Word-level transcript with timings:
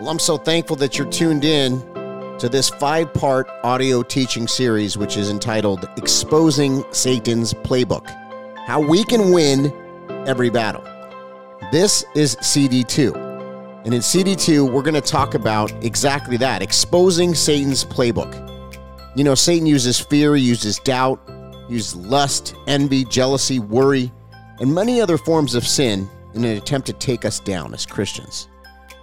Well, 0.00 0.10
I'm 0.10 0.20
so 0.20 0.36
thankful 0.36 0.76
that 0.76 0.96
you're 0.96 1.10
tuned 1.10 1.44
in 1.44 1.80
to 2.38 2.48
this 2.48 2.68
five 2.68 3.12
part 3.12 3.48
audio 3.64 4.04
teaching 4.04 4.46
series, 4.46 4.96
which 4.96 5.16
is 5.16 5.28
entitled 5.28 5.88
Exposing 5.96 6.84
Satan's 6.92 7.52
Playbook 7.52 8.08
How 8.64 8.80
We 8.80 9.02
Can 9.02 9.32
Win 9.32 9.72
Every 10.24 10.50
Battle. 10.50 10.84
This 11.72 12.04
is 12.14 12.36
CD2. 12.36 13.82
And 13.86 13.92
in 13.92 14.00
CD2, 14.00 14.72
we're 14.72 14.82
going 14.82 14.94
to 14.94 15.00
talk 15.00 15.34
about 15.34 15.72
exactly 15.84 16.36
that 16.36 16.62
exposing 16.62 17.34
Satan's 17.34 17.84
playbook. 17.84 18.46
You 19.16 19.24
know, 19.24 19.34
Satan 19.34 19.66
uses 19.66 19.98
fear, 19.98 20.36
uses 20.36 20.78
doubt, 20.78 21.20
uses 21.68 21.96
lust, 21.96 22.54
envy, 22.68 23.04
jealousy, 23.04 23.58
worry, 23.58 24.12
and 24.60 24.72
many 24.72 25.00
other 25.00 25.18
forms 25.18 25.56
of 25.56 25.66
sin 25.66 26.08
in 26.34 26.44
an 26.44 26.56
attempt 26.56 26.86
to 26.86 26.92
take 26.92 27.24
us 27.24 27.40
down 27.40 27.74
as 27.74 27.84
Christians. 27.84 28.46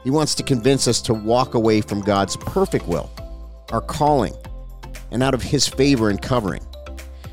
He 0.05 0.11
wants 0.11 0.35
to 0.35 0.43
convince 0.43 0.87
us 0.87 1.01
to 1.01 1.15
walk 1.15 1.55
away 1.55 1.81
from 1.81 1.99
God's 1.99 2.37
perfect 2.37 2.87
will, 2.87 3.09
our 3.71 3.81
calling, 3.81 4.35
and 5.09 5.23
out 5.23 5.33
of 5.33 5.41
His 5.41 5.67
favor 5.67 6.11
and 6.11 6.21
covering. 6.21 6.61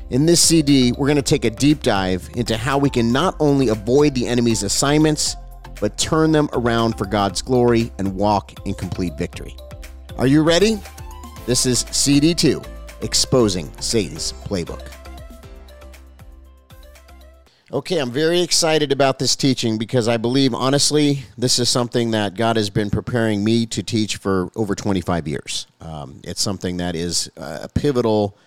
In 0.09 0.25
this 0.25 0.41
CD, 0.41 0.91
we're 0.91 1.05
going 1.05 1.15
to 1.17 1.21
take 1.21 1.45
a 1.45 1.51
deep 1.51 1.83
dive 1.83 2.27
into 2.35 2.57
how 2.57 2.79
we 2.79 2.89
can 2.89 3.11
not 3.11 3.35
only 3.39 3.67
avoid 3.67 4.15
the 4.15 4.27
enemy's 4.27 4.63
assignments, 4.63 5.35
but 5.79 5.99
turn 5.99 6.31
them 6.31 6.49
around 6.53 6.97
for 6.97 7.05
God's 7.05 7.43
glory 7.43 7.91
and 7.99 8.15
walk 8.15 8.53
in 8.65 8.73
complete 8.73 9.19
victory. 9.19 9.55
Are 10.17 10.27
you 10.27 10.41
ready? 10.41 10.79
This 11.45 11.67
is 11.67 11.83
CD2 11.85 12.65
Exposing 13.03 13.71
Satan's 13.81 14.33
Playbook. 14.33 15.02
Okay, 17.73 17.97
I'm 17.97 18.11
very 18.11 18.41
excited 18.41 18.91
about 18.91 19.17
this 19.17 19.35
teaching 19.35 19.79
because 19.79 20.07
I 20.07 20.17
believe, 20.17 20.53
honestly, 20.53 21.23
this 21.39 21.57
is 21.57 21.69
something 21.69 22.11
that 22.11 22.35
God 22.35 22.55
has 22.55 22.69
been 22.69 22.91
preparing 22.91 23.43
me 23.43 23.65
to 23.65 23.81
teach 23.81 24.17
for 24.17 24.51
over 24.55 24.75
25 24.75 25.27
years. 25.27 25.65
Um, 25.81 26.21
it's 26.23 26.39
something 26.39 26.77
that 26.77 26.95
is 26.95 27.31
a 27.35 27.67
pivotal 27.67 28.37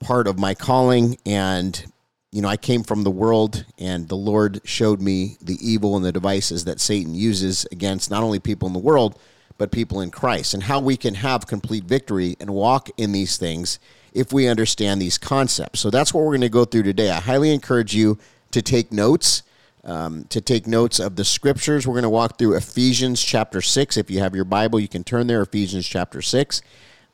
part 0.00 0.26
of 0.26 0.38
my 0.38 0.52
calling. 0.52 1.16
And, 1.24 1.82
you 2.30 2.42
know, 2.42 2.48
I 2.48 2.58
came 2.58 2.82
from 2.82 3.04
the 3.04 3.10
world, 3.10 3.64
and 3.78 4.06
the 4.06 4.16
Lord 4.16 4.60
showed 4.64 5.00
me 5.00 5.38
the 5.40 5.56
evil 5.66 5.96
and 5.96 6.04
the 6.04 6.12
devices 6.12 6.66
that 6.66 6.78
Satan 6.78 7.14
uses 7.14 7.66
against 7.72 8.10
not 8.10 8.22
only 8.22 8.38
people 8.38 8.68
in 8.68 8.74
the 8.74 8.78
world, 8.78 9.18
but 9.56 9.72
people 9.72 10.02
in 10.02 10.10
Christ, 10.10 10.52
and 10.52 10.62
how 10.62 10.78
we 10.78 10.98
can 10.98 11.14
have 11.14 11.46
complete 11.46 11.84
victory 11.84 12.36
and 12.38 12.50
walk 12.50 12.90
in 12.98 13.12
these 13.12 13.38
things 13.38 13.78
if 14.12 14.30
we 14.30 14.46
understand 14.46 15.00
these 15.00 15.16
concepts. 15.16 15.80
So 15.80 15.88
that's 15.88 16.12
what 16.12 16.20
we're 16.20 16.32
going 16.32 16.42
to 16.42 16.50
go 16.50 16.66
through 16.66 16.82
today. 16.82 17.10
I 17.10 17.20
highly 17.20 17.50
encourage 17.50 17.94
you 17.94 18.18
to 18.54 18.62
take 18.62 18.92
notes. 18.92 19.42
Um, 19.82 20.24
to 20.30 20.40
take 20.40 20.66
notes 20.66 20.98
of 20.98 21.16
the 21.16 21.26
scriptures. 21.26 21.86
We're 21.86 21.92
going 21.92 22.04
to 22.04 22.08
walk 22.08 22.38
through 22.38 22.56
Ephesians 22.56 23.22
chapter 23.22 23.60
6. 23.60 23.98
If 23.98 24.10
you 24.10 24.20
have 24.20 24.34
your 24.34 24.46
Bible, 24.46 24.80
you 24.80 24.88
can 24.88 25.04
turn 25.04 25.26
there, 25.26 25.42
Ephesians 25.42 25.86
chapter 25.86 26.22
6. 26.22 26.62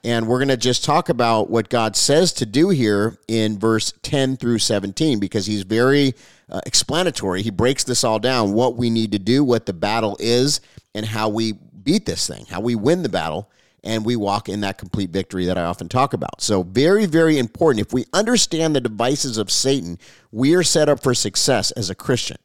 And 0.05 0.28
we're 0.28 0.38
going 0.38 0.50
to 0.50 0.56
just 0.56 0.84
talk 0.84 1.08
about 1.08 1.50
what 1.50 1.69
God 1.69 1.97
says 1.97 2.32
to 2.34 2.47
do 2.47 2.69
here 2.69 3.19
in 3.27 3.58
verse 3.58 3.92
10 4.02 4.36
through 4.36 4.60
17 4.60 5.19
because 5.19 5.47
he's 5.47 5.62
very 5.62 6.14
uh, 6.48 6.60
explanatory. 6.64 7.42
He 7.42 7.50
breaks 7.50 7.82
this 7.82 8.04
all 8.04 8.20
down 8.20 8.52
what 8.52 8.77
we 8.77 8.88
need 8.88 9.10
to 9.12 9.19
do, 9.19 9.42
what 9.42 9.66
the 9.66 9.72
battle 9.72 10.16
is, 10.20 10.60
and 10.94 11.04
how 11.04 11.28
we 11.28 11.52
beat 11.52 12.06
this 12.06 12.28
thing, 12.28 12.47
how 12.47 12.60
we 12.60 12.77
win 12.77 13.02
the 13.02 13.08
battle, 13.08 13.50
and 13.83 14.05
we 14.05 14.17
walk 14.17 14.48
in 14.48 14.61
that 14.61 14.78
complete 14.78 15.11
victory 15.11 15.47
that 15.47 15.59
I 15.59 15.64
often 15.64 15.89
talk 15.89 16.12
about. 16.12 16.41
So, 16.41 16.62
very, 16.62 17.06
very 17.06 17.39
important. 17.39 17.87
If 17.87 17.92
we 17.92 18.05
understand 18.12 18.75
the 18.75 18.81
devices 18.81 19.39
of 19.39 19.50
Satan, 19.50 19.98
we 20.31 20.55
are 20.55 20.62
set 20.62 20.89
up 20.89 21.03
for 21.03 21.14
success 21.14 21.70
as 21.72 21.91
a 21.91 21.95
Christian. 21.95 22.37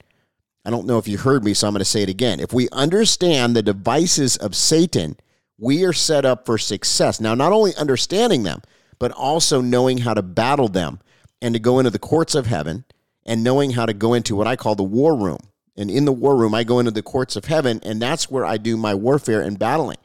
I 0.64 0.72
don't 0.72 0.88
know 0.88 0.97
if 0.97 1.08
you 1.08 1.17
heard 1.17 1.44
me, 1.44 1.53
so 1.53 1.67
I'm 1.67 1.73
going 1.73 1.80
to 1.80 1.86
say 1.86 2.02
it 2.02 2.09
again. 2.09 2.39
If 2.39 2.53
we 2.53 2.69
understand 2.72 3.55
the 3.55 3.61
devices 3.61 4.38
of 4.38 4.55
Satan, 4.55 5.17
we 5.58 5.83
are 5.83 5.94
set 5.94 6.25
up 6.25 6.45
for 6.45 6.58
success. 6.58 7.22
Now, 7.22 7.36
not 7.36 7.52
only 7.52 7.75
understanding 7.75 8.44
them, 8.44 8.61
but 8.97 9.11
also 9.11 9.61
knowing 9.61 9.99
how 9.99 10.14
to 10.14 10.22
battle 10.22 10.67
them 10.67 10.99
and 11.42 11.53
to 11.53 11.59
go 11.59 11.80
into 11.80 11.92
the 11.92 11.99
courts 11.99 12.33
of 12.33 12.48
heaven 12.48 12.86
and 13.26 13.43
knowing 13.43 13.71
how 13.71 13.86
to 13.86 13.93
go 13.93 14.14
into 14.14 14.36
what 14.36 14.48
I 14.48 14.55
call 14.55 14.76
the 14.76 14.83
war 14.83 15.15
room. 15.15 15.39
And 15.77 15.92
in 15.92 16.05
the 16.05 16.14
war 16.14 16.36
room, 16.36 16.55
I 16.55 16.64
go 16.64 16.80
into 16.80 16.92
the 16.92 17.04
courts 17.04 17.36
of 17.36 17.45
heaven, 17.45 17.82
and 17.83 18.02
that's 18.02 18.32
where 18.32 18.45
I 18.45 18.58
do 18.58 18.77
my 18.77 18.95
warfare 18.95 19.42
and 19.42 19.59
battling 19.59 19.98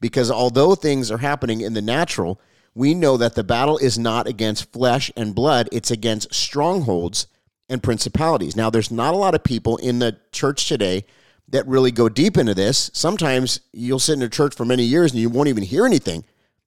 because 0.00 0.30
although 0.30 0.74
things 0.74 1.10
are 1.10 1.18
happening 1.18 1.60
in 1.60 1.74
the 1.74 1.82
natural, 1.82 2.40
we 2.74 2.94
know 2.94 3.16
that 3.16 3.34
the 3.34 3.44
battle 3.44 3.78
is 3.78 3.98
not 3.98 4.26
against 4.26 4.72
flesh 4.72 5.10
and 5.16 5.34
blood, 5.34 5.68
it's 5.72 5.90
against 5.90 6.32
strongholds 6.32 7.26
and 7.68 7.82
principalities. 7.82 8.56
Now, 8.56 8.70
there's 8.70 8.90
not 8.90 9.14
a 9.14 9.18
lot 9.18 9.34
of 9.34 9.44
people 9.44 9.76
in 9.78 9.98
the 9.98 10.16
church 10.32 10.68
today 10.68 11.04
that 11.48 11.66
really 11.66 11.90
go 11.90 12.08
deep 12.08 12.36
into 12.36 12.54
this. 12.54 12.90
Sometimes 12.94 13.60
you'll 13.72 13.98
sit 13.98 14.14
in 14.14 14.22
a 14.22 14.28
church 14.28 14.54
for 14.54 14.64
many 14.64 14.84
years 14.84 15.12
and 15.12 15.20
you 15.20 15.28
won't 15.28 15.48
even 15.48 15.64
hear 15.64 15.86
anything 15.86 16.24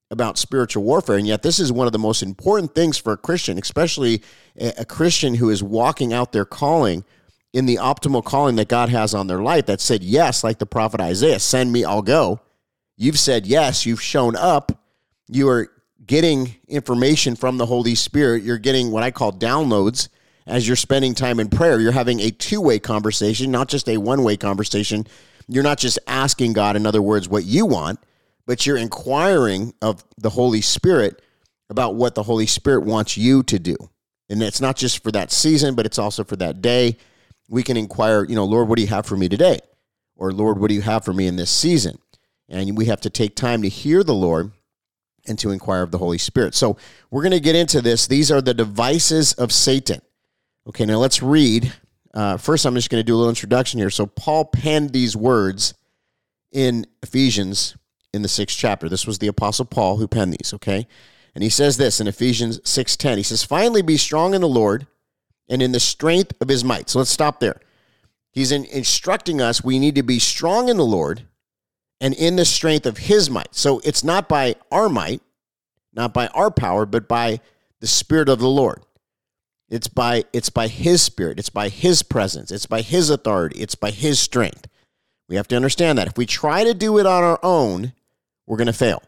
about 0.10 0.38
spiritual 0.38 0.84
warfare. 0.84 1.16
And 1.16 1.28
yet, 1.28 1.42
this 1.42 1.60
is 1.60 1.72
one 1.72 1.88
of 1.88 1.94
the 1.94 2.00
most 2.00 2.22
important 2.22 2.76
things 2.76 2.98
for 2.98 3.14
a 3.14 3.18
Christian, 3.18 3.58
especially 3.58 4.22
a 4.60 4.86
Christian 4.86 5.36
who 5.36 5.50
is 5.50 5.64
walking 5.64 6.14
out 6.14 6.32
their 6.32 6.46
calling 6.46 7.06
in 7.54 7.66
the 7.66 7.78
optimal 7.78 8.24
calling 8.24 8.56
that 8.58 8.68
God 8.68 8.90
has 8.90 9.14
on 9.14 9.28
their 9.28 9.42
life 9.42 9.66
that 9.68 9.82
said, 9.82 10.04
Yes, 10.04 10.44
like 10.44 10.60
the 10.60 10.66
prophet 10.66 11.00
Isaiah, 11.00 11.40
send 11.40 11.72
me, 11.72 11.84
I'll 11.84 12.02
go. 12.02 12.42
You've 13.02 13.18
said 13.18 13.48
yes, 13.48 13.84
you've 13.84 14.00
shown 14.00 14.36
up, 14.36 14.72
you 15.28 15.50
are 15.50 15.72
getting 16.06 16.54
information 16.68 17.36
from 17.36 17.58
the 17.58 17.66
Holy 17.66 17.96
Spirit, 17.96 18.44
you're 18.44 18.60
getting 18.60 18.92
what 18.92 19.02
I 19.02 19.10
call 19.10 19.34
downloads 19.34 20.08
as 20.46 20.68
you're 20.68 20.76
spending 20.76 21.16
time 21.16 21.40
in 21.40 21.50
prayer. 21.50 21.80
You're 21.80 21.94
having 21.94 22.20
a 22.20 22.30
two 22.30 22.62
way 22.62 22.78
conversation, 22.78 23.50
not 23.50 23.70
just 23.70 23.90
a 23.90 23.98
one 23.98 24.22
way 24.22 24.38
conversation. 24.38 25.08
You're 25.48 25.64
not 25.64 25.80
just 25.80 25.98
asking 26.06 26.54
God, 26.54 26.76
in 26.76 26.86
other 26.86 27.02
words, 27.02 27.28
what 27.28 27.44
you 27.44 27.66
want, 27.66 27.98
but 28.46 28.68
you're 28.68 28.78
inquiring 28.78 29.74
of 29.82 30.04
the 30.20 30.30
Holy 30.30 30.62
Spirit 30.62 31.24
about 31.72 31.96
what 31.96 32.14
the 32.14 32.22
Holy 32.22 32.46
Spirit 32.46 32.86
wants 32.86 33.18
you 33.18 33.42
to 33.42 33.58
do. 33.58 33.78
And 34.30 34.44
it's 34.44 34.62
not 34.62 34.76
just 34.76 35.02
for 35.02 35.12
that 35.12 35.32
season, 35.32 35.74
but 35.74 35.88
it's 35.88 35.98
also 35.98 36.24
for 36.24 36.36
that 36.36 36.62
day. 36.62 36.98
We 37.50 37.64
can 37.64 37.78
inquire, 37.78 38.26
you 38.26 38.36
know, 38.36 38.46
Lord, 38.46 38.70
what 38.70 38.76
do 38.76 38.84
you 38.84 38.90
have 38.90 39.08
for 39.08 39.18
me 39.18 39.28
today? 39.28 39.58
Or 40.16 40.32
Lord, 40.32 40.60
what 40.60 40.68
do 40.68 40.76
you 40.76 40.82
have 40.82 41.04
for 41.04 41.14
me 41.14 41.26
in 41.26 41.36
this 41.36 41.50
season? 41.50 41.98
And 42.52 42.78
we 42.78 42.86
have 42.86 43.02
to 43.02 43.10
take 43.10 43.36
time 43.36 43.64
to 43.64 43.70
hear 43.70 44.04
the 44.04 44.14
Lord 44.14 44.52
and 45.26 45.40
to 45.40 45.52
inquire 45.52 45.82
of 45.82 45.92
the 45.92 45.98
Holy 45.98 46.18
Spirit. 46.18 46.54
So 46.54 46.78
we're 47.10 47.24
going 47.24 47.32
to 47.32 47.40
get 47.40 47.56
into 47.56 47.82
this. 47.82 48.08
These 48.08 48.32
are 48.32 48.42
the 48.42 48.54
devices 48.54 49.34
of 49.34 49.52
Satan. 49.52 50.02
Okay, 50.68 50.86
now 50.86 50.98
let's 50.98 51.24
read. 51.24 51.74
Uh, 52.14 52.38
first, 52.38 52.66
I'm 52.66 52.76
just 52.76 52.90
going 52.90 53.00
to 53.00 53.06
do 53.06 53.16
a 53.16 53.18
little 53.18 53.30
introduction 53.30 53.80
here. 53.80 53.90
So 53.90 54.06
Paul 54.06 54.46
penned 54.46 54.92
these 54.92 55.16
words 55.16 55.74
in 56.52 56.86
Ephesians 57.02 57.78
in 58.14 58.22
the 58.22 58.28
sixth 58.28 58.58
chapter. 58.58 58.90
This 58.90 59.08
was 59.08 59.20
the 59.20 59.28
Apostle 59.28 59.66
Paul 59.66 59.98
who 59.98 60.08
penned 60.08 60.34
these, 60.34 60.54
okay? 60.54 60.88
And 61.34 61.44
he 61.44 61.50
says 61.50 61.78
this 61.78 62.02
in 62.02 62.08
Ephesians 62.08 62.60
6:10. 62.60 63.18
He 63.18 63.24
says, 63.24 63.44
Finally 63.44 63.82
be 63.82 63.96
strong 63.96 64.34
in 64.34 64.42
the 64.42 64.50
Lord 64.50 64.88
and 65.48 65.62
in 65.62 65.72
the 65.72 65.80
strength 65.80 66.34
of 66.42 66.50
his 66.50 66.64
might. 66.64 66.90
So 66.90 67.00
let's 67.00 67.12
stop 67.12 67.40
there. 67.40 67.60
He's 68.32 68.52
in, 68.52 68.66
instructing 68.66 69.42
us 69.42 69.64
we 69.64 69.80
need 69.80 69.96
to 69.96 70.04
be 70.04 70.20
strong 70.20 70.70
in 70.70 70.78
the 70.78 70.86
Lord 70.86 71.24
and 72.02 72.16
in 72.16 72.36
the 72.36 72.44
strength 72.44 72.86
of 72.86 72.98
his 72.98 73.30
might. 73.30 73.56
So 73.56 73.80
it's 73.86 74.04
not 74.04 74.28
by 74.28 74.56
our 74.72 74.90
might, 74.90 75.22
not 75.94 76.14
by 76.14 76.28
our 76.28 76.52
power, 76.52 76.86
but 76.86 77.08
by 77.08 77.40
the 77.80 77.88
spirit 77.88 78.28
of 78.28 78.40
the 78.40 78.50
Lord. 78.50 78.82
It's 79.70 79.88
by 79.88 80.26
it's 80.34 80.50
by 80.50 80.68
his 80.68 81.02
spirit, 81.02 81.40
it's 81.40 81.50
by 81.50 81.70
his 81.70 82.04
presence, 82.04 82.52
it's 82.52 82.66
by 82.66 82.82
his 82.82 83.10
authority, 83.10 83.62
it's 83.62 83.76
by 83.76 83.92
his 83.92 84.20
strength. 84.20 84.68
We 85.30 85.38
have 85.38 85.48
to 85.48 85.56
understand 85.56 85.98
that 85.98 86.08
if 86.08 86.18
we 86.18 86.26
try 86.26 86.66
to 86.66 86.74
do 86.74 86.98
it 86.98 87.06
on 87.06 87.24
our 87.24 87.40
own, 87.42 87.94
we're 88.46 88.58
going 88.58 88.68
to 88.68 88.74
fail. 88.74 89.02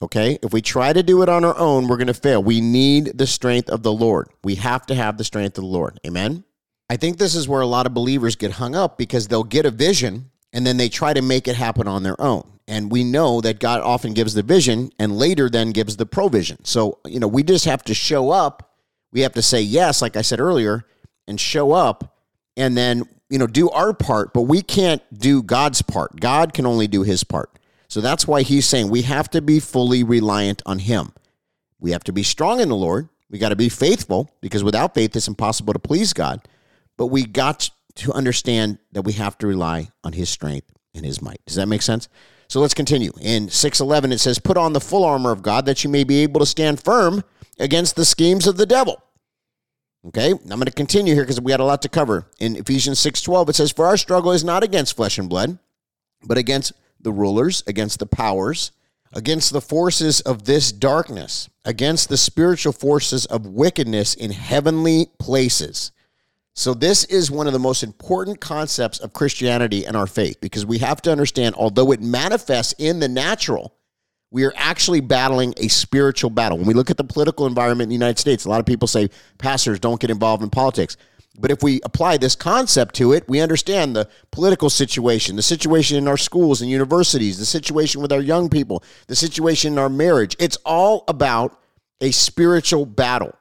Okay? 0.00 0.38
If 0.40 0.52
we 0.52 0.62
try 0.62 0.92
to 0.92 1.02
do 1.02 1.22
it 1.22 1.28
on 1.28 1.44
our 1.44 1.58
own, 1.58 1.88
we're 1.88 1.96
going 1.96 2.06
to 2.06 2.14
fail. 2.14 2.40
We 2.40 2.60
need 2.60 3.18
the 3.18 3.26
strength 3.26 3.68
of 3.68 3.82
the 3.82 3.92
Lord. 3.92 4.28
We 4.44 4.54
have 4.54 4.86
to 4.86 4.94
have 4.94 5.18
the 5.18 5.24
strength 5.24 5.58
of 5.58 5.64
the 5.64 5.70
Lord. 5.70 5.98
Amen. 6.06 6.44
I 6.88 6.96
think 6.96 7.18
this 7.18 7.34
is 7.34 7.48
where 7.48 7.60
a 7.60 7.66
lot 7.66 7.86
of 7.86 7.94
believers 7.94 8.36
get 8.36 8.52
hung 8.52 8.76
up 8.76 8.98
because 8.98 9.26
they'll 9.26 9.42
get 9.42 9.66
a 9.66 9.72
vision 9.72 10.29
and 10.52 10.66
then 10.66 10.76
they 10.76 10.88
try 10.88 11.12
to 11.12 11.22
make 11.22 11.48
it 11.48 11.56
happen 11.56 11.86
on 11.86 12.02
their 12.02 12.20
own. 12.20 12.46
And 12.66 12.90
we 12.90 13.02
know 13.02 13.40
that 13.40 13.58
God 13.58 13.80
often 13.80 14.14
gives 14.14 14.34
the 14.34 14.42
vision 14.42 14.92
and 14.98 15.18
later 15.18 15.50
then 15.50 15.70
gives 15.70 15.96
the 15.96 16.06
provision. 16.06 16.64
So, 16.64 16.98
you 17.04 17.18
know, 17.18 17.28
we 17.28 17.42
just 17.42 17.64
have 17.64 17.82
to 17.84 17.94
show 17.94 18.30
up. 18.30 18.76
We 19.12 19.22
have 19.22 19.32
to 19.32 19.42
say 19.42 19.60
yes, 19.60 20.00
like 20.00 20.16
I 20.16 20.22
said 20.22 20.38
earlier, 20.38 20.86
and 21.26 21.40
show 21.40 21.72
up 21.72 22.16
and 22.56 22.76
then, 22.76 23.04
you 23.28 23.38
know, 23.38 23.46
do 23.46 23.70
our 23.70 23.92
part, 23.92 24.32
but 24.32 24.42
we 24.42 24.62
can't 24.62 25.02
do 25.16 25.42
God's 25.42 25.82
part. 25.82 26.20
God 26.20 26.52
can 26.52 26.66
only 26.66 26.86
do 26.86 27.02
his 27.02 27.24
part. 27.24 27.58
So 27.88 28.00
that's 28.00 28.26
why 28.26 28.42
he's 28.42 28.66
saying 28.66 28.88
we 28.88 29.02
have 29.02 29.28
to 29.30 29.42
be 29.42 29.58
fully 29.58 30.04
reliant 30.04 30.62
on 30.64 30.78
him. 30.78 31.12
We 31.80 31.90
have 31.90 32.04
to 32.04 32.12
be 32.12 32.22
strong 32.22 32.60
in 32.60 32.68
the 32.68 32.76
Lord. 32.76 33.08
We 33.30 33.38
got 33.38 33.48
to 33.48 33.56
be 33.56 33.68
faithful 33.68 34.30
because 34.40 34.62
without 34.62 34.94
faith, 34.94 35.16
it's 35.16 35.26
impossible 35.26 35.72
to 35.72 35.78
please 35.78 36.12
God. 36.12 36.46
But 36.96 37.06
we 37.06 37.24
got 37.24 37.70
to 37.96 38.12
understand 38.12 38.78
that 38.92 39.02
we 39.02 39.12
have 39.14 39.36
to 39.38 39.46
rely 39.46 39.88
on 40.04 40.12
his 40.12 40.28
strength 40.28 40.70
and 40.94 41.04
his 41.04 41.22
might. 41.22 41.40
Does 41.46 41.56
that 41.56 41.66
make 41.66 41.82
sense? 41.82 42.08
So 42.48 42.60
let's 42.60 42.74
continue. 42.74 43.12
In 43.20 43.48
611, 43.48 44.12
it 44.12 44.18
says, 44.18 44.38
Put 44.38 44.56
on 44.56 44.72
the 44.72 44.80
full 44.80 45.04
armor 45.04 45.30
of 45.30 45.42
God 45.42 45.66
that 45.66 45.84
you 45.84 45.90
may 45.90 46.04
be 46.04 46.22
able 46.22 46.40
to 46.40 46.46
stand 46.46 46.82
firm 46.82 47.22
against 47.58 47.94
the 47.94 48.04
schemes 48.04 48.46
of 48.46 48.56
the 48.56 48.66
devil. 48.66 49.02
Okay, 50.06 50.30
I'm 50.30 50.48
going 50.48 50.62
to 50.62 50.72
continue 50.72 51.14
here 51.14 51.24
because 51.24 51.40
we 51.40 51.50
got 51.50 51.60
a 51.60 51.64
lot 51.64 51.82
to 51.82 51.88
cover. 51.88 52.26
In 52.38 52.56
Ephesians 52.56 52.98
6:12, 53.00 53.50
it 53.50 53.54
says, 53.54 53.70
For 53.70 53.86
our 53.86 53.96
struggle 53.98 54.32
is 54.32 54.42
not 54.42 54.62
against 54.62 54.96
flesh 54.96 55.18
and 55.18 55.28
blood, 55.28 55.58
but 56.24 56.38
against 56.38 56.72
the 57.00 57.12
rulers, 57.12 57.62
against 57.66 57.98
the 57.98 58.06
powers, 58.06 58.72
against 59.12 59.52
the 59.52 59.60
forces 59.60 60.20
of 60.22 60.44
this 60.44 60.72
darkness, 60.72 61.50
against 61.64 62.08
the 62.08 62.16
spiritual 62.16 62.72
forces 62.72 63.26
of 63.26 63.46
wickedness 63.46 64.14
in 64.14 64.30
heavenly 64.30 65.08
places. 65.18 65.92
So, 66.54 66.74
this 66.74 67.04
is 67.04 67.30
one 67.30 67.46
of 67.46 67.52
the 67.52 67.58
most 67.58 67.82
important 67.82 68.40
concepts 68.40 68.98
of 68.98 69.12
Christianity 69.12 69.86
and 69.86 69.96
our 69.96 70.06
faith 70.06 70.40
because 70.40 70.66
we 70.66 70.78
have 70.78 71.00
to 71.02 71.12
understand, 71.12 71.54
although 71.54 71.92
it 71.92 72.02
manifests 72.02 72.74
in 72.78 73.00
the 73.00 73.08
natural, 73.08 73.74
we 74.30 74.44
are 74.44 74.52
actually 74.56 75.00
battling 75.00 75.54
a 75.56 75.68
spiritual 75.68 76.30
battle. 76.30 76.58
When 76.58 76.66
we 76.66 76.74
look 76.74 76.90
at 76.90 76.96
the 76.96 77.04
political 77.04 77.46
environment 77.46 77.86
in 77.86 77.88
the 77.88 77.94
United 77.94 78.18
States, 78.18 78.44
a 78.44 78.48
lot 78.48 78.60
of 78.60 78.66
people 78.66 78.88
say 78.88 79.10
pastors 79.38 79.80
don't 79.80 80.00
get 80.00 80.10
involved 80.10 80.42
in 80.42 80.50
politics. 80.50 80.96
But 81.38 81.50
if 81.50 81.62
we 81.62 81.80
apply 81.84 82.16
this 82.16 82.34
concept 82.34 82.94
to 82.96 83.12
it, 83.12 83.28
we 83.28 83.40
understand 83.40 83.96
the 83.96 84.08
political 84.30 84.68
situation, 84.68 85.36
the 85.36 85.42
situation 85.42 85.96
in 85.96 86.06
our 86.06 86.16
schools 86.16 86.60
and 86.60 86.70
universities, 86.70 87.38
the 87.38 87.46
situation 87.46 88.02
with 88.02 88.12
our 88.12 88.20
young 88.20 88.48
people, 88.48 88.84
the 89.06 89.16
situation 89.16 89.72
in 89.72 89.78
our 89.78 89.88
marriage. 89.88 90.36
It's 90.38 90.58
all 90.64 91.04
about 91.08 91.58
a 92.00 92.10
spiritual 92.10 92.84
battle. 92.84 93.34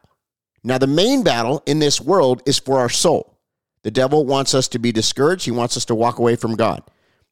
Now, 0.63 0.77
the 0.77 0.88
main 0.88 1.23
battle 1.23 1.63
in 1.65 1.79
this 1.79 2.01
world 2.01 2.41
is 2.45 2.59
for 2.59 2.79
our 2.79 2.89
soul. 2.89 3.38
The 3.83 3.91
devil 3.91 4.25
wants 4.25 4.53
us 4.53 4.67
to 4.69 4.79
be 4.79 4.91
discouraged, 4.91 5.45
he 5.45 5.51
wants 5.51 5.77
us 5.77 5.85
to 5.85 5.95
walk 5.95 6.19
away 6.19 6.35
from 6.35 6.56
God. 6.56 6.83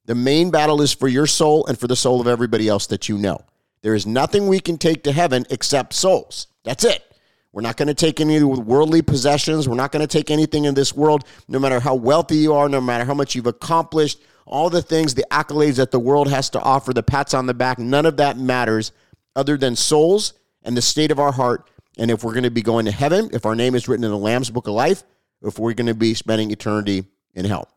The 0.06 0.16
main 0.16 0.52
battle 0.52 0.82
is 0.82 0.94
for 0.94 1.10
your 1.10 1.28
soul 1.28 1.66
and 1.66 1.78
for 1.78 1.88
the 1.88 1.96
soul 1.96 2.22
of 2.22 2.28
everybody 2.28 2.70
else 2.70 2.88
that 2.88 3.10
you 3.10 3.18
know. 3.18 3.40
There 3.82 3.94
is 3.94 4.08
nothing 4.08 4.48
we 4.48 4.60
can 4.60 4.78
take 4.78 5.04
to 5.04 5.12
heaven 5.12 5.46
except 5.50 5.94
souls. 5.94 6.48
That's 6.64 6.86
it. 6.86 7.04
We're 7.52 7.62
not 7.62 7.76
going 7.76 7.88
to 7.88 7.94
take 7.94 8.22
any 8.22 8.42
worldly 8.44 9.02
possessions. 9.02 9.68
We're 9.68 9.76
not 9.76 9.92
going 9.92 10.06
to 10.06 10.08
take 10.08 10.32
anything 10.32 10.66
in 10.66 10.76
this 10.76 10.94
world, 10.96 11.26
no 11.48 11.60
matter 11.60 11.80
how 11.80 11.96
wealthy 11.96 12.38
you 12.38 12.54
are, 12.54 12.70
no 12.70 12.80
matter 12.80 13.04
how 13.04 13.14
much 13.14 13.36
you've 13.36 13.48
accomplished, 13.48 14.22
all 14.46 14.70
the 14.70 14.82
things, 14.82 15.14
the 15.14 15.26
accolades 15.32 15.76
that 15.76 15.92
the 15.92 16.00
world 16.00 16.30
has 16.30 16.50
to 16.52 16.60
offer, 16.62 16.94
the 16.94 17.04
pats 17.04 17.34
on 17.34 17.46
the 17.46 17.54
back, 17.54 17.80
none 17.80 18.06
of 18.06 18.18
that 18.18 18.38
matters 18.38 18.92
other 19.36 19.58
than 19.58 19.76
souls 19.76 20.34
and 20.64 20.78
the 20.78 20.82
state 20.82 21.12
of 21.12 21.20
our 21.20 21.32
heart. 21.32 21.70
And 21.98 22.12
if 22.12 22.24
we're 22.24 22.34
going 22.34 22.44
to 22.44 22.52
be 22.52 22.62
going 22.62 22.86
to 22.86 22.92
heaven, 22.92 23.30
if 23.34 23.46
our 23.46 23.56
name 23.56 23.76
is 23.76 23.88
written 23.88 24.04
in 24.04 24.12
the 24.12 24.18
Lamb's 24.18 24.50
Book 24.50 24.68
of 24.68 24.74
Life, 24.74 25.04
if 25.42 25.60
we're 25.60 25.74
going 25.74 25.88
to 25.88 25.94
be 25.94 26.14
spending 26.14 26.52
eternity 26.52 27.06
in 27.34 27.46
hell. 27.46 27.70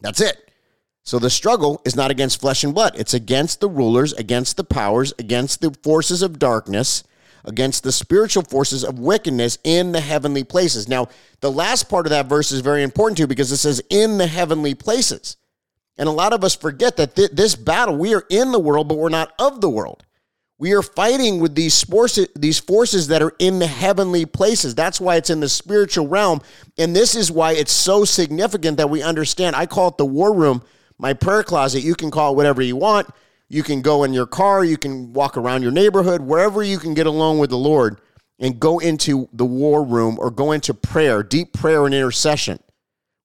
That's 0.00 0.20
it. 0.20 0.50
So 1.02 1.18
the 1.18 1.30
struggle 1.30 1.80
is 1.84 1.94
not 1.94 2.10
against 2.10 2.40
flesh 2.40 2.64
and 2.64 2.74
blood. 2.74 2.94
It's 2.96 3.14
against 3.14 3.60
the 3.60 3.68
rulers, 3.68 4.12
against 4.14 4.56
the 4.56 4.64
powers, 4.64 5.14
against 5.18 5.60
the 5.60 5.70
forces 5.82 6.20
of 6.20 6.38
darkness, 6.38 7.04
against 7.44 7.84
the 7.84 7.92
spiritual 7.92 8.42
forces 8.42 8.82
of 8.82 8.98
wickedness 8.98 9.58
in 9.62 9.92
the 9.92 10.00
heavenly 10.00 10.42
places. 10.42 10.88
Now, 10.88 11.08
the 11.40 11.52
last 11.52 11.88
part 11.88 12.06
of 12.06 12.10
that 12.10 12.26
verse 12.26 12.50
is 12.50 12.60
very 12.60 12.82
important 12.82 13.18
too 13.18 13.28
because 13.28 13.52
it 13.52 13.58
says 13.58 13.80
in 13.88 14.18
the 14.18 14.26
heavenly 14.26 14.74
places. 14.74 15.36
And 15.96 16.08
a 16.08 16.12
lot 16.12 16.32
of 16.32 16.42
us 16.42 16.56
forget 16.56 16.96
that 16.96 17.14
th- 17.14 17.30
this 17.30 17.54
battle, 17.54 17.96
we 17.96 18.12
are 18.14 18.24
in 18.28 18.50
the 18.50 18.58
world, 18.58 18.88
but 18.88 18.98
we're 18.98 19.08
not 19.08 19.32
of 19.38 19.60
the 19.60 19.70
world. 19.70 20.04
We 20.58 20.72
are 20.72 20.82
fighting 20.82 21.38
with 21.40 21.54
these 21.54 21.82
forces, 21.84 22.28
these 22.34 22.58
forces 22.58 23.08
that 23.08 23.22
are 23.22 23.34
in 23.38 23.58
the 23.58 23.66
heavenly 23.66 24.24
places. 24.24 24.74
That's 24.74 25.00
why 25.00 25.16
it's 25.16 25.28
in 25.28 25.40
the 25.40 25.48
spiritual 25.48 26.08
realm. 26.08 26.40
And 26.78 26.96
this 26.96 27.14
is 27.14 27.30
why 27.30 27.52
it's 27.52 27.72
so 27.72 28.04
significant 28.06 28.78
that 28.78 28.88
we 28.88 29.02
understand. 29.02 29.54
I 29.54 29.66
call 29.66 29.88
it 29.88 29.98
the 29.98 30.06
war 30.06 30.34
room 30.34 30.62
my 30.98 31.12
prayer 31.12 31.42
closet. 31.42 31.82
You 31.82 31.94
can 31.94 32.10
call 32.10 32.32
it 32.32 32.36
whatever 32.36 32.62
you 32.62 32.76
want. 32.76 33.08
You 33.48 33.62
can 33.62 33.80
go 33.80 34.04
in 34.04 34.12
your 34.12 34.26
car, 34.26 34.64
you 34.64 34.76
can 34.76 35.12
walk 35.12 35.36
around 35.36 35.62
your 35.62 35.70
neighborhood, 35.70 36.20
wherever 36.20 36.64
you 36.64 36.78
can 36.78 36.94
get 36.94 37.06
along 37.06 37.38
with 37.38 37.50
the 37.50 37.58
Lord 37.58 38.00
and 38.40 38.58
go 38.58 38.80
into 38.80 39.28
the 39.32 39.44
war 39.44 39.84
room 39.84 40.18
or 40.18 40.30
go 40.30 40.50
into 40.52 40.74
prayer, 40.74 41.22
deep 41.22 41.52
prayer 41.52 41.86
and 41.86 41.94
intercession, 41.94 42.58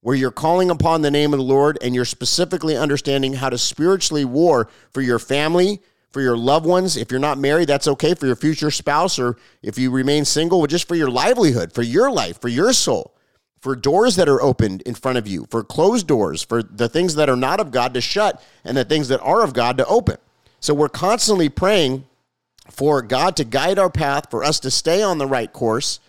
where 0.02 0.16
you're 0.16 0.30
calling 0.30 0.70
upon 0.70 1.02
the 1.02 1.10
name 1.10 1.34
of 1.34 1.40
the 1.40 1.46
Lord 1.46 1.80
and 1.82 1.96
you're 1.96 2.06
specifically 2.06 2.78
understanding 2.78 3.34
how 3.34 3.50
to 3.50 3.58
spiritually 3.58 4.24
war 4.24 4.70
for 4.92 5.02
your 5.02 5.18
family, 5.18 5.82
for 6.12 6.22
your 6.22 6.38
loved 6.38 6.66
ones. 6.66 6.98
If 6.98 7.12
you're 7.12 7.20
not 7.20 7.38
married, 7.38 7.68
that's 7.68 7.88
okay. 7.88 8.14
For 8.14 8.26
your 8.26 8.36
future 8.36 8.72
spouse, 8.72 9.18
or 9.18 9.38
if 9.62 9.78
you 9.78 9.92
remain 9.92 10.26
single, 10.26 10.66
just 10.68 10.88
for 10.88 10.96
your 10.96 11.10
livelihood, 11.10 11.74
for 11.74 11.82
your 11.82 12.12
life, 12.12 12.40
for 12.40 12.50
your 12.50 12.74
soul 12.74 13.14
for 13.62 13.76
doors 13.76 14.16
that 14.16 14.28
are 14.28 14.42
opened 14.42 14.82
in 14.82 14.96
front 14.96 15.18
of 15.18 15.28
you, 15.28 15.46
for 15.50 15.64
closed 15.64 16.08
doors, 16.08 16.42
for 16.42 16.64
the 16.64 16.90
things 16.90 17.16
that 17.16 17.30
are 17.30 17.36
not 17.36 17.60
of 17.60 17.72
God 17.72 17.94
to 17.94 18.02
shut, 18.02 18.44
and 18.66 18.76
the 18.76 18.84
things 18.84 19.08
that 19.10 19.22
are 19.22 19.44
of 19.44 19.54
God 19.54 19.78
to 19.78 19.86
open. 19.86 20.18
So 20.60 20.74
we're 20.74 20.90
constantly 20.90 21.48
praying 21.48 22.06
for 22.70 23.02
God 23.02 23.36
to 23.38 23.44
guide 23.44 23.78
our 23.78 23.90
path, 23.90 24.32
for 24.32 24.44
us 24.44 24.60
to 24.62 24.72
stay 24.72 25.04
on 25.04 25.20
the 25.20 25.28
right 25.28 25.52
course, 25.52 26.00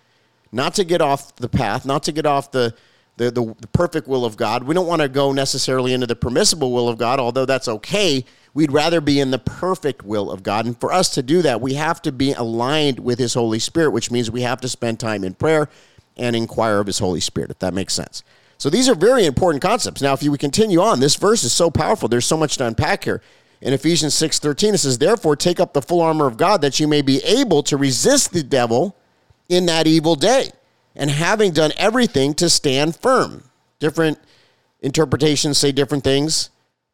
not 0.50 0.74
to 0.74 0.84
get 0.84 1.02
off 1.02 1.36
the 1.36 1.48
path, 1.48 1.84
not 1.84 2.02
to 2.04 2.12
get 2.12 2.24
off 2.24 2.50
the, 2.52 2.74
the, 3.18 3.30
the, 3.30 3.54
the 3.60 3.68
perfect 3.68 4.08
will 4.08 4.24
of 4.24 4.36
God. 4.36 4.64
We 4.64 4.74
don't 4.74 4.86
want 4.86 5.02
to 5.02 5.08
go 5.08 5.32
necessarily 5.32 5.92
into 5.92 6.06
the 6.06 6.16
permissible 6.16 6.72
will 6.72 6.88
of 6.88 6.96
God, 6.96 7.20
although 7.20 7.46
that's 7.46 7.68
okay. 7.68 8.24
We'd 8.54 8.72
rather 8.72 9.00
be 9.00 9.18
in 9.18 9.30
the 9.30 9.38
perfect 9.38 10.04
will 10.04 10.30
of 10.30 10.42
God. 10.42 10.66
And 10.66 10.78
for 10.78 10.92
us 10.92 11.08
to 11.10 11.22
do 11.22 11.40
that, 11.42 11.60
we 11.60 11.74
have 11.74 12.02
to 12.02 12.12
be 12.12 12.32
aligned 12.32 13.00
with 13.00 13.18
His 13.18 13.34
Holy 13.34 13.58
Spirit, 13.58 13.92
which 13.92 14.10
means 14.10 14.30
we 14.30 14.42
have 14.42 14.60
to 14.60 14.68
spend 14.68 15.00
time 15.00 15.24
in 15.24 15.34
prayer 15.34 15.68
and 16.16 16.36
inquire 16.36 16.80
of 16.80 16.86
his 16.86 16.98
Holy 16.98 17.20
Spirit, 17.20 17.50
if 17.50 17.58
that 17.60 17.74
makes 17.74 17.94
sense. 17.94 18.22
So 18.58 18.70
these 18.70 18.88
are 18.88 18.94
very 18.94 19.24
important 19.24 19.62
concepts. 19.62 20.02
Now, 20.02 20.12
if 20.12 20.22
you 20.22 20.36
continue 20.36 20.80
on, 20.80 21.00
this 21.00 21.16
verse 21.16 21.42
is 21.42 21.52
so 21.52 21.70
powerful. 21.70 22.08
There's 22.08 22.26
so 22.26 22.36
much 22.36 22.56
to 22.58 22.66
unpack 22.66 23.04
here. 23.04 23.20
In 23.60 23.72
Ephesians 23.72 24.14
6:13, 24.14 24.74
it 24.74 24.78
says, 24.78 24.98
Therefore, 24.98 25.36
take 25.36 25.60
up 25.60 25.72
the 25.72 25.82
full 25.82 26.00
armor 26.00 26.26
of 26.26 26.36
God 26.36 26.62
that 26.62 26.78
you 26.78 26.86
may 26.86 27.02
be 27.02 27.18
able 27.24 27.62
to 27.64 27.76
resist 27.76 28.32
the 28.32 28.42
devil 28.42 28.96
in 29.48 29.66
that 29.66 29.86
evil 29.86 30.14
day, 30.14 30.50
and 30.94 31.10
having 31.10 31.52
done 31.52 31.72
everything 31.76 32.34
to 32.34 32.48
stand 32.48 32.96
firm. 32.96 33.50
Different 33.78 34.18
interpretations 34.80 35.58
say 35.58 35.72
different 35.72 36.04
things, 36.04 36.50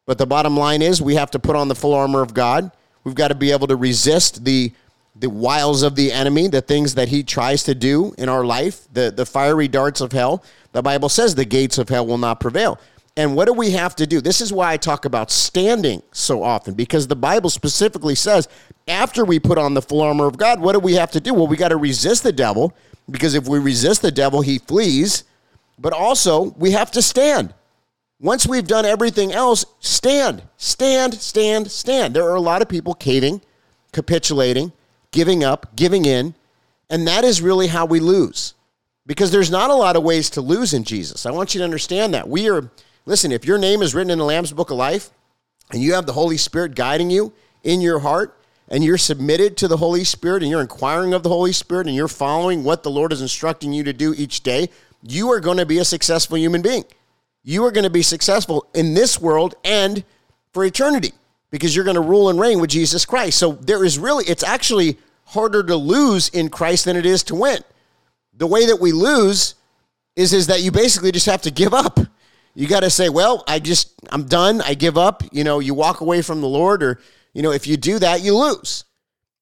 but 0.09 0.17
the 0.17 0.25
bottom 0.25 0.57
line 0.57 0.81
is 0.81 1.03
we 1.03 1.13
have 1.13 1.29
to 1.29 1.37
put 1.37 1.55
on 1.55 1.67
the 1.67 1.75
full 1.75 1.93
armor 1.93 2.23
of 2.23 2.33
God. 2.33 2.71
We've 3.03 3.13
got 3.13 3.27
to 3.27 3.35
be 3.35 3.51
able 3.51 3.67
to 3.67 3.75
resist 3.75 4.43
the 4.43 4.73
the 5.15 5.29
wiles 5.29 5.83
of 5.83 5.93
the 5.93 6.11
enemy, 6.11 6.47
the 6.47 6.61
things 6.61 6.95
that 6.95 7.09
he 7.09 7.21
tries 7.21 7.61
to 7.65 7.75
do 7.75 8.15
in 8.17 8.27
our 8.27 8.43
life, 8.43 8.87
the, 8.91 9.11
the 9.11 9.23
fiery 9.23 9.67
darts 9.67 10.01
of 10.01 10.11
hell. 10.11 10.43
The 10.71 10.81
Bible 10.81 11.09
says 11.09 11.35
the 11.35 11.45
gates 11.45 11.77
of 11.77 11.89
hell 11.89 12.07
will 12.07 12.17
not 12.17 12.39
prevail. 12.39 12.79
And 13.17 13.35
what 13.35 13.45
do 13.45 13.53
we 13.53 13.69
have 13.69 13.95
to 13.97 14.07
do? 14.07 14.19
This 14.19 14.41
is 14.41 14.51
why 14.51 14.73
I 14.73 14.77
talk 14.77 15.05
about 15.05 15.29
standing 15.29 16.01
so 16.11 16.41
often, 16.41 16.73
because 16.73 17.07
the 17.07 17.15
Bible 17.15 17.51
specifically 17.51 18.15
says 18.15 18.47
after 18.87 19.23
we 19.23 19.39
put 19.39 19.59
on 19.59 19.75
the 19.75 19.81
full 19.83 20.01
armor 20.01 20.25
of 20.25 20.37
God, 20.37 20.59
what 20.59 20.73
do 20.73 20.79
we 20.79 20.95
have 20.95 21.11
to 21.11 21.19
do? 21.19 21.35
Well, 21.35 21.45
we 21.45 21.55
got 21.55 21.67
to 21.67 21.77
resist 21.77 22.23
the 22.23 22.31
devil, 22.31 22.73
because 23.11 23.35
if 23.35 23.47
we 23.47 23.59
resist 23.59 24.01
the 24.01 24.11
devil, 24.11 24.41
he 24.41 24.57
flees. 24.57 25.23
But 25.77 25.93
also, 25.93 26.45
we 26.57 26.71
have 26.71 26.89
to 26.93 27.03
stand. 27.03 27.53
Once 28.21 28.45
we've 28.45 28.67
done 28.67 28.85
everything 28.85 29.31
else, 29.31 29.65
stand, 29.79 30.43
stand, 30.57 31.13
stand, 31.13 31.71
stand. 31.71 32.13
There 32.13 32.29
are 32.29 32.35
a 32.35 32.41
lot 32.41 32.61
of 32.61 32.67
people 32.67 32.93
caving, 32.93 33.41
capitulating, 33.93 34.73
giving 35.11 35.43
up, 35.43 35.75
giving 35.75 36.03
in. 36.03 36.35
And 36.89 37.07
that 37.07 37.23
is 37.23 37.41
really 37.41 37.67
how 37.67 37.85
we 37.85 37.99
lose 37.99 38.55
because 39.05 39.31
there's 39.31 39.49
not 39.49 39.69
a 39.69 39.75
lot 39.75 39.95
of 39.95 40.03
ways 40.03 40.29
to 40.31 40.41
lose 40.41 40.73
in 40.73 40.83
Jesus. 40.83 41.25
I 41.25 41.31
want 41.31 41.53
you 41.53 41.59
to 41.59 41.63
understand 41.63 42.13
that. 42.13 42.27
We 42.27 42.49
are, 42.49 42.69
listen, 43.05 43.31
if 43.31 43.45
your 43.45 43.57
name 43.57 43.81
is 43.81 43.95
written 43.95 44.11
in 44.11 44.17
the 44.17 44.25
Lamb's 44.25 44.51
Book 44.51 44.69
of 44.69 44.77
Life 44.77 45.11
and 45.71 45.81
you 45.81 45.93
have 45.93 46.05
the 46.05 46.13
Holy 46.13 46.37
Spirit 46.37 46.75
guiding 46.75 47.09
you 47.09 47.31
in 47.63 47.79
your 47.79 47.99
heart 47.99 48.37
and 48.67 48.83
you're 48.83 48.97
submitted 48.97 49.55
to 49.57 49.67
the 49.67 49.77
Holy 49.77 50.03
Spirit 50.03 50.43
and 50.43 50.51
you're 50.51 50.61
inquiring 50.61 51.13
of 51.13 51.23
the 51.23 51.29
Holy 51.29 51.53
Spirit 51.53 51.87
and 51.87 51.95
you're 51.95 52.07
following 52.07 52.63
what 52.63 52.83
the 52.83 52.91
Lord 52.91 53.13
is 53.13 53.21
instructing 53.21 53.71
you 53.71 53.83
to 53.83 53.93
do 53.93 54.13
each 54.17 54.41
day, 54.41 54.69
you 55.01 55.31
are 55.31 55.39
going 55.39 55.57
to 55.57 55.65
be 55.65 55.77
a 55.77 55.85
successful 55.85 56.37
human 56.37 56.61
being. 56.61 56.83
You 57.43 57.65
are 57.65 57.71
going 57.71 57.83
to 57.83 57.89
be 57.89 58.01
successful 58.01 58.67
in 58.73 58.93
this 58.93 59.19
world 59.19 59.55
and 59.63 60.03
for 60.53 60.65
eternity 60.65 61.13
because 61.51 61.75
you're 61.75 61.85
going 61.85 61.95
to 61.95 62.01
rule 62.01 62.29
and 62.29 62.39
reign 62.39 62.59
with 62.59 62.69
Jesus 62.69 63.05
Christ. 63.05 63.39
So 63.39 63.53
there 63.53 63.83
is 63.83 63.97
really, 63.97 64.25
it's 64.25 64.43
actually 64.43 64.97
harder 65.25 65.63
to 65.63 65.75
lose 65.75 66.29
in 66.29 66.49
Christ 66.49 66.85
than 66.85 66.95
it 66.95 67.05
is 67.05 67.23
to 67.23 67.35
win. 67.35 67.63
The 68.35 68.47
way 68.47 68.65
that 68.67 68.79
we 68.79 68.91
lose 68.91 69.55
is, 70.15 70.33
is 70.33 70.47
that 70.47 70.61
you 70.61 70.71
basically 70.71 71.11
just 71.11 71.25
have 71.27 71.41
to 71.43 71.51
give 71.51 71.73
up. 71.73 71.99
You 72.55 72.67
got 72.67 72.81
to 72.81 72.89
say, 72.89 73.09
well, 73.09 73.43
I 73.47 73.59
just, 73.59 73.93
I'm 74.09 74.23
done. 74.25 74.61
I 74.61 74.73
give 74.73 74.97
up. 74.97 75.23
You 75.31 75.43
know, 75.43 75.59
you 75.59 75.73
walk 75.73 76.01
away 76.01 76.21
from 76.21 76.41
the 76.41 76.47
Lord, 76.47 76.83
or, 76.83 76.99
you 77.33 77.41
know, 77.41 77.51
if 77.51 77.67
you 77.67 77.77
do 77.77 77.99
that, 77.99 78.21
you 78.21 78.35
lose. 78.35 78.83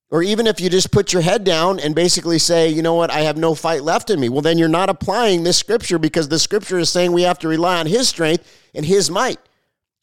Or 0.10 0.24
even 0.24 0.48
if 0.48 0.62
you 0.62 0.70
just 0.70 0.92
put 0.92 1.12
your 1.12 1.22
head 1.22 1.44
down 1.44 1.80
and 1.80 1.94
basically 1.94 2.40
say, 2.40 2.70
you 2.70 2.82
know 2.82 2.94
what, 2.94 3.12
I 3.12 3.22
have 3.22 3.38
no 3.38 3.54
fight 3.56 3.84
left 3.84 4.10
in 4.10 4.20
me. 4.20 4.30
Well, 4.30 4.42
then 4.42 4.58
you're 4.58 4.70
not 4.70 4.90
applying 4.90 5.44
this 5.44 5.58
scripture 5.58 6.00
because 6.00 6.30
the 6.30 6.40
scripture 6.40 6.80
is 6.80 6.90
saying 6.90 7.12
we 7.12 7.24
have 7.24 7.40
to 7.40 7.48
rely 7.50 7.80
on 7.80 7.88
his 7.88 8.08
strength 8.08 8.70
and 8.74 8.86
his 8.86 9.12
might. 9.12 9.40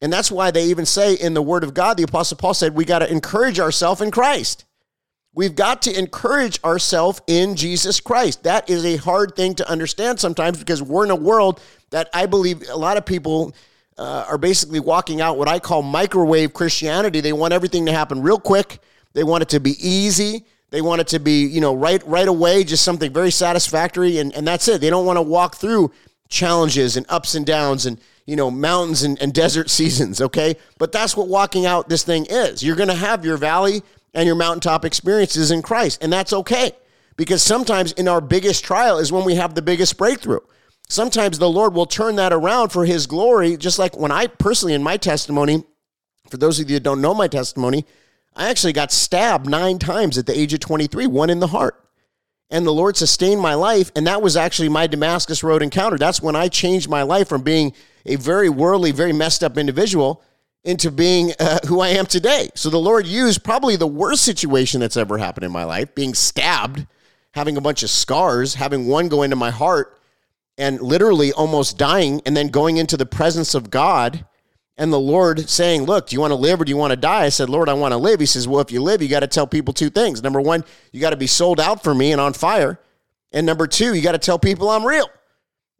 And 0.02 0.12
that's 0.12 0.30
why 0.30 0.50
they 0.50 0.66
even 0.66 0.84
say 0.84 1.14
in 1.14 1.32
the 1.32 1.40
Word 1.40 1.64
of 1.64 1.72
God, 1.72 1.96
the 1.96 2.02
Apostle 2.02 2.36
Paul 2.36 2.52
said, 2.52 2.74
we 2.74 2.84
got 2.84 2.98
to 2.98 3.10
encourage 3.10 3.58
ourselves 3.58 4.02
in 4.02 4.10
Christ. 4.10 4.66
We've 5.32 5.56
got 5.56 5.80
to 5.82 5.98
encourage 5.98 6.62
ourselves 6.62 7.22
in 7.26 7.56
Jesus 7.56 7.98
Christ. 7.98 8.42
That 8.42 8.68
is 8.68 8.84
a 8.84 8.96
hard 8.96 9.34
thing 9.34 9.54
to 9.54 9.68
understand 9.68 10.20
sometimes 10.20 10.58
because 10.58 10.82
we're 10.82 11.04
in 11.04 11.10
a 11.10 11.16
world 11.16 11.60
that 11.90 12.10
I 12.12 12.26
believe 12.26 12.68
a 12.68 12.76
lot 12.76 12.98
of 12.98 13.06
people 13.06 13.54
uh, 13.96 14.26
are 14.28 14.38
basically 14.38 14.80
walking 14.80 15.22
out 15.22 15.38
what 15.38 15.48
I 15.48 15.58
call 15.58 15.82
microwave 15.82 16.52
Christianity. 16.52 17.20
They 17.20 17.32
want 17.32 17.54
everything 17.54 17.86
to 17.86 17.92
happen 17.92 18.20
real 18.20 18.38
quick. 18.38 18.80
They 19.14 19.24
want 19.24 19.42
it 19.42 19.48
to 19.50 19.60
be 19.60 19.76
easy. 19.80 20.44
They 20.70 20.82
want 20.82 21.00
it 21.00 21.08
to 21.08 21.18
be, 21.18 21.46
you 21.46 21.60
know, 21.60 21.74
right 21.74 22.06
right 22.06 22.28
away, 22.28 22.64
just 22.64 22.84
something 22.84 23.12
very 23.12 23.30
satisfactory, 23.30 24.18
and, 24.18 24.32
and 24.34 24.46
that's 24.46 24.68
it. 24.68 24.80
They 24.80 24.90
don't 24.90 25.06
want 25.06 25.16
to 25.16 25.22
walk 25.22 25.56
through 25.56 25.92
challenges 26.28 26.96
and 26.96 27.06
ups 27.08 27.34
and 27.34 27.46
downs 27.46 27.86
and 27.86 27.98
you 28.26 28.36
know, 28.36 28.50
mountains 28.50 29.02
and, 29.02 29.20
and 29.20 29.32
desert 29.34 29.70
seasons, 29.70 30.20
okay? 30.20 30.56
But 30.78 30.92
that's 30.92 31.16
what 31.16 31.28
walking 31.28 31.66
out 31.66 31.88
this 31.88 32.02
thing 32.02 32.26
is. 32.28 32.62
You're 32.62 32.76
going 32.76 32.88
to 32.88 32.94
have 32.94 33.24
your 33.24 33.36
valley 33.36 33.82
and 34.12 34.26
your 34.26 34.36
mountaintop 34.36 34.84
experiences 34.84 35.50
in 35.50 35.62
Christ, 35.62 36.02
and 36.02 36.12
that's 36.12 36.32
okay. 36.32 36.72
Because 37.16 37.42
sometimes 37.42 37.92
in 37.92 38.08
our 38.08 38.20
biggest 38.20 38.64
trial 38.64 38.98
is 38.98 39.12
when 39.12 39.24
we 39.24 39.36
have 39.36 39.54
the 39.54 39.62
biggest 39.62 39.96
breakthrough. 39.96 40.40
Sometimes 40.88 41.38
the 41.38 41.48
Lord 41.48 41.72
will 41.72 41.86
turn 41.86 42.16
that 42.16 42.32
around 42.32 42.70
for 42.70 42.84
his 42.84 43.06
glory, 43.06 43.56
just 43.56 43.78
like 43.78 43.96
when 43.96 44.10
I 44.10 44.26
personally, 44.26 44.74
in 44.74 44.82
my 44.82 44.96
testimony, 44.96 45.64
for 46.28 46.36
those 46.36 46.58
of 46.60 46.68
you 46.68 46.76
that 46.76 46.82
don't 46.82 47.00
know 47.00 47.14
my 47.14 47.28
testimony, 47.28 47.86
I 48.36 48.50
actually 48.50 48.72
got 48.72 48.92
stabbed 48.92 49.48
nine 49.48 49.78
times 49.78 50.18
at 50.18 50.26
the 50.26 50.38
age 50.38 50.52
of 50.52 50.60
23, 50.60 51.06
one 51.06 51.30
in 51.30 51.40
the 51.40 51.48
heart. 51.48 51.80
And 52.50 52.66
the 52.66 52.72
Lord 52.72 52.96
sustained 52.96 53.40
my 53.40 53.54
life. 53.54 53.90
And 53.96 54.06
that 54.06 54.22
was 54.22 54.36
actually 54.36 54.68
my 54.68 54.86
Damascus 54.86 55.42
Road 55.42 55.62
encounter. 55.62 55.98
That's 55.98 56.20
when 56.20 56.36
I 56.36 56.48
changed 56.48 56.88
my 56.88 57.02
life 57.02 57.28
from 57.28 57.42
being 57.42 57.72
a 58.06 58.16
very 58.16 58.48
worldly, 58.48 58.92
very 58.92 59.12
messed 59.12 59.42
up 59.42 59.56
individual 59.56 60.22
into 60.62 60.90
being 60.90 61.32
uh, 61.38 61.58
who 61.66 61.80
I 61.80 61.88
am 61.88 62.06
today. 62.06 62.50
So 62.54 62.70
the 62.70 62.78
Lord 62.78 63.06
used 63.06 63.44
probably 63.44 63.76
the 63.76 63.86
worst 63.86 64.24
situation 64.24 64.80
that's 64.80 64.96
ever 64.96 65.18
happened 65.18 65.44
in 65.44 65.52
my 65.52 65.64
life 65.64 65.94
being 65.94 66.14
stabbed, 66.14 66.86
having 67.32 67.56
a 67.56 67.60
bunch 67.60 67.82
of 67.82 67.90
scars, 67.90 68.54
having 68.54 68.86
one 68.86 69.08
go 69.08 69.22
into 69.22 69.36
my 69.36 69.50
heart, 69.50 69.98
and 70.56 70.80
literally 70.80 71.32
almost 71.32 71.78
dying, 71.78 72.20
and 72.26 72.36
then 72.36 72.48
going 72.48 72.76
into 72.76 72.96
the 72.96 73.06
presence 73.06 73.54
of 73.54 73.70
God 73.70 74.24
and 74.76 74.92
the 74.92 75.00
Lord 75.00 75.48
saying, 75.48 75.84
Look, 75.84 76.08
do 76.08 76.16
you 76.16 76.20
want 76.20 76.32
to 76.32 76.36
live 76.36 76.60
or 76.60 76.64
do 76.64 76.70
you 76.70 76.76
want 76.76 76.90
to 76.90 76.96
die? 76.96 77.24
I 77.24 77.28
said, 77.28 77.48
Lord, 77.48 77.68
I 77.68 77.74
want 77.74 77.92
to 77.92 77.98
live. 77.98 78.20
He 78.20 78.26
says, 78.26 78.48
Well, 78.48 78.60
if 78.60 78.72
you 78.72 78.82
live, 78.82 79.02
you 79.02 79.08
got 79.08 79.20
to 79.20 79.26
tell 79.26 79.46
people 79.46 79.72
two 79.72 79.90
things. 79.90 80.22
Number 80.22 80.40
one, 80.40 80.64
you 80.92 81.00
got 81.00 81.10
to 81.10 81.16
be 81.16 81.26
sold 81.26 81.60
out 81.60 81.84
for 81.84 81.94
me 81.94 82.12
and 82.12 82.20
on 82.20 82.32
fire. 82.32 82.80
And 83.32 83.46
number 83.46 83.66
two, 83.66 83.94
you 83.94 84.02
got 84.02 84.12
to 84.12 84.18
tell 84.18 84.38
people 84.38 84.68
I'm 84.68 84.84
real. 84.84 85.08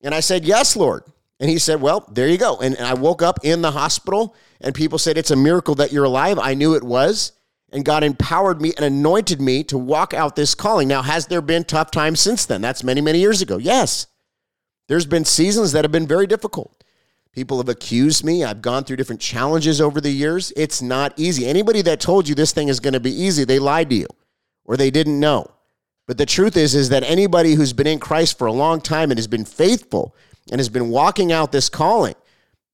And 0.02 0.14
I 0.14 0.20
said, 0.20 0.44
Yes, 0.44 0.76
Lord. 0.76 1.02
And 1.40 1.50
he 1.50 1.58
said, 1.58 1.80
Well, 1.80 2.08
there 2.12 2.28
you 2.28 2.38
go. 2.38 2.58
And 2.60 2.76
I 2.78 2.94
woke 2.94 3.22
up 3.22 3.40
in 3.42 3.62
the 3.62 3.72
hospital, 3.72 4.36
and 4.60 4.74
people 4.74 4.98
said, 4.98 5.18
It's 5.18 5.32
a 5.32 5.36
miracle 5.36 5.74
that 5.76 5.92
you're 5.92 6.04
alive. 6.04 6.38
I 6.38 6.54
knew 6.54 6.74
it 6.74 6.84
was. 6.84 7.32
And 7.72 7.84
God 7.84 8.04
empowered 8.04 8.62
me 8.62 8.72
and 8.76 8.84
anointed 8.84 9.40
me 9.40 9.64
to 9.64 9.76
walk 9.76 10.14
out 10.14 10.36
this 10.36 10.54
calling. 10.54 10.86
Now, 10.86 11.02
has 11.02 11.26
there 11.26 11.40
been 11.40 11.64
tough 11.64 11.90
times 11.90 12.20
since 12.20 12.46
then? 12.46 12.60
That's 12.60 12.84
many, 12.84 13.00
many 13.00 13.18
years 13.18 13.42
ago. 13.42 13.56
Yes. 13.56 14.06
There's 14.86 15.06
been 15.06 15.24
seasons 15.24 15.72
that 15.72 15.84
have 15.84 15.90
been 15.90 16.06
very 16.06 16.28
difficult. 16.28 16.83
People 17.34 17.56
have 17.58 17.68
accused 17.68 18.24
me. 18.24 18.44
I've 18.44 18.62
gone 18.62 18.84
through 18.84 18.96
different 18.96 19.20
challenges 19.20 19.80
over 19.80 20.00
the 20.00 20.10
years. 20.10 20.52
It's 20.56 20.80
not 20.80 21.12
easy. 21.16 21.46
Anybody 21.46 21.82
that 21.82 22.00
told 22.00 22.28
you 22.28 22.34
this 22.34 22.52
thing 22.52 22.68
is 22.68 22.78
going 22.78 22.94
to 22.94 23.00
be 23.00 23.10
easy, 23.10 23.44
they 23.44 23.58
lied 23.58 23.90
to 23.90 23.96
you 23.96 24.06
or 24.64 24.76
they 24.76 24.90
didn't 24.90 25.18
know. 25.18 25.50
But 26.06 26.18
the 26.18 26.26
truth 26.26 26.56
is 26.56 26.74
is 26.74 26.90
that 26.90 27.02
anybody 27.02 27.54
who's 27.54 27.72
been 27.72 27.86
in 27.86 27.98
Christ 27.98 28.38
for 28.38 28.46
a 28.46 28.52
long 28.52 28.80
time 28.80 29.10
and 29.10 29.18
has 29.18 29.26
been 29.26 29.44
faithful 29.44 30.14
and 30.50 30.58
has 30.58 30.68
been 30.68 30.90
walking 30.90 31.32
out 31.32 31.50
this 31.50 31.68
calling 31.68 32.14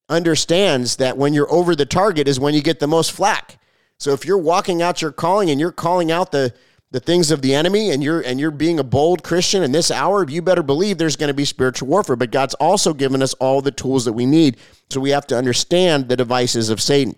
understands 0.09 0.97
that 0.97 1.17
when 1.17 1.33
you're 1.33 1.51
over 1.51 1.75
the 1.75 1.85
target 1.85 2.27
is 2.27 2.39
when 2.39 2.53
you 2.53 2.61
get 2.61 2.79
the 2.79 2.87
most 2.87 3.13
flack. 3.13 3.57
So 3.97 4.11
if 4.11 4.25
you're 4.25 4.37
walking 4.37 4.81
out 4.81 5.01
your 5.01 5.11
calling 5.11 5.49
and 5.49 5.59
you're 5.59 5.71
calling 5.71 6.11
out 6.11 6.31
the 6.31 6.53
the 6.91 6.99
things 6.99 7.31
of 7.31 7.41
the 7.41 7.55
enemy 7.55 7.91
and 7.91 8.03
you're 8.03 8.19
and 8.21 8.39
you're 8.39 8.51
being 8.51 8.77
a 8.77 8.83
bold 8.83 9.23
Christian 9.23 9.63
in 9.63 9.71
this 9.71 9.89
hour, 9.89 10.29
you 10.29 10.41
better 10.41 10.61
believe 10.61 10.97
there's 10.97 11.15
going 11.15 11.29
to 11.29 11.33
be 11.33 11.45
spiritual 11.45 11.87
warfare. 11.87 12.17
But 12.17 12.31
God's 12.31 12.53
also 12.55 12.93
given 12.93 13.23
us 13.23 13.33
all 13.35 13.61
the 13.61 13.71
tools 13.71 14.05
that 14.05 14.13
we 14.13 14.25
need. 14.25 14.57
So 14.89 14.99
we 14.99 15.11
have 15.11 15.25
to 15.27 15.37
understand 15.37 16.09
the 16.09 16.17
devices 16.17 16.69
of 16.69 16.81
Satan. 16.81 17.15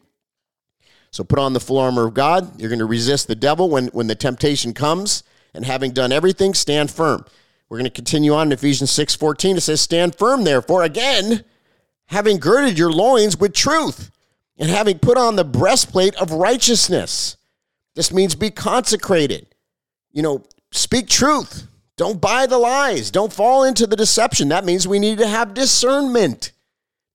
So 1.09 1.23
put 1.23 1.39
on 1.39 1.53
the 1.53 1.59
full 1.59 1.79
armor 1.79 2.07
of 2.07 2.13
God. 2.13 2.59
You're 2.59 2.69
going 2.69 2.79
to 2.79 2.85
resist 2.85 3.27
the 3.27 3.35
devil 3.35 3.69
when, 3.69 3.87
when 3.87 4.07
the 4.07 4.15
temptation 4.15 4.73
comes. 4.73 5.23
And 5.55 5.65
having 5.65 5.91
done 5.91 6.11
everything, 6.11 6.55
stand 6.55 6.89
firm. 6.89 7.25
We're 7.69 7.77
going 7.77 7.85
to 7.85 7.91
continue 7.91 8.33
on 8.33 8.47
in 8.47 8.53
Ephesians 8.53 8.91
6 8.91 9.15
14. 9.15 9.57
It 9.57 9.61
says, 9.61 9.81
Stand 9.81 10.15
firm, 10.15 10.43
therefore, 10.43 10.83
again, 10.83 11.43
having 12.07 12.37
girded 12.37 12.77
your 12.77 12.91
loins 12.91 13.37
with 13.39 13.53
truth, 13.53 14.11
and 14.57 14.69
having 14.69 14.99
put 14.99 15.17
on 15.17 15.35
the 15.35 15.43
breastplate 15.43 16.15
of 16.15 16.31
righteousness. 16.31 17.37
This 17.95 18.11
means 18.11 18.33
be 18.33 18.49
consecrated 18.49 19.52
you 20.13 20.21
know, 20.21 20.43
speak 20.71 21.09
truth. 21.09 21.67
Don't 21.97 22.21
buy 22.21 22.45
the 22.45 22.57
lies. 22.57 23.11
Don't 23.11 23.33
fall 23.33 23.63
into 23.63 23.85
the 23.85 23.95
deception. 23.95 24.49
That 24.49 24.65
means 24.65 24.87
we 24.87 24.99
need 24.99 25.17
to 25.19 25.27
have 25.27 25.53
discernment. 25.53 26.51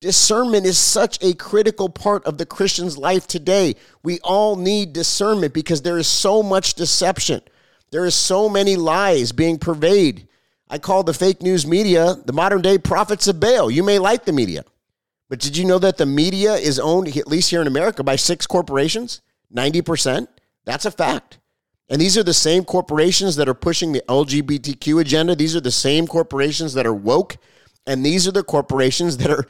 Discernment 0.01 0.65
is 0.65 0.79
such 0.79 1.19
a 1.23 1.35
critical 1.35 1.89
part 1.89 2.25
of 2.25 2.39
the 2.39 2.47
Christian's 2.47 2.97
life 2.97 3.27
today. 3.27 3.75
We 4.05 4.21
all 4.21 4.55
need 4.55 4.93
discernment 4.93 5.53
because 5.53 5.83
there 5.83 5.99
is 5.99 6.07
so 6.07 6.43
much 6.43 6.75
deception. 6.75 7.41
There 7.91 8.05
is 8.05 8.15
so 8.15 8.49
many 8.49 8.77
lies 8.77 9.33
being 9.33 9.59
pervaded. 9.59 10.29
I 10.71 10.79
call 10.79 11.03
the 11.03 11.15
fake 11.15 11.43
news 11.43 11.67
media 11.67 12.15
the 12.25 12.33
modern 12.33 12.63
day 12.63 12.79
prophets 12.79 13.27
of 13.27 13.41
Baal. 13.41 13.71
You 13.71 13.83
may 13.83 13.99
like 13.99 14.25
the 14.25 14.33
media, 14.33 14.65
but 15.29 15.41
did 15.41 15.57
you 15.57 15.65
know 15.65 15.79
that 15.79 15.97
the 15.97 16.07
media 16.07 16.55
is 16.55 16.79
owned, 16.79 17.09
at 17.17 17.27
least 17.27 17.51
here 17.51 17.61
in 17.61 17.67
America, 17.67 18.05
by 18.05 18.17
six 18.17 18.47
corporations? 18.47 19.23
90%? 19.53 20.29
That's 20.65 20.85
a 20.85 20.91
fact. 20.91 21.39
And 21.89 22.01
these 22.01 22.19
are 22.19 22.23
the 22.23 22.35
same 22.35 22.65
corporations 22.65 23.37
that 23.37 23.49
are 23.49 23.55
pushing 23.55 23.93
the 23.93 24.03
LGBTQ 24.09 25.01
agenda. 25.01 25.35
These 25.35 25.57
are 25.57 25.61
the 25.61 25.71
same 25.71 26.07
corporations 26.07 26.75
that 26.75 26.87
are 26.87 26.95
woke. 26.95 27.37
And 27.87 28.05
these 28.05 28.29
are 28.29 28.33
the 28.33 28.43
corporations 28.43 29.17
that 29.19 29.31
are 29.31 29.47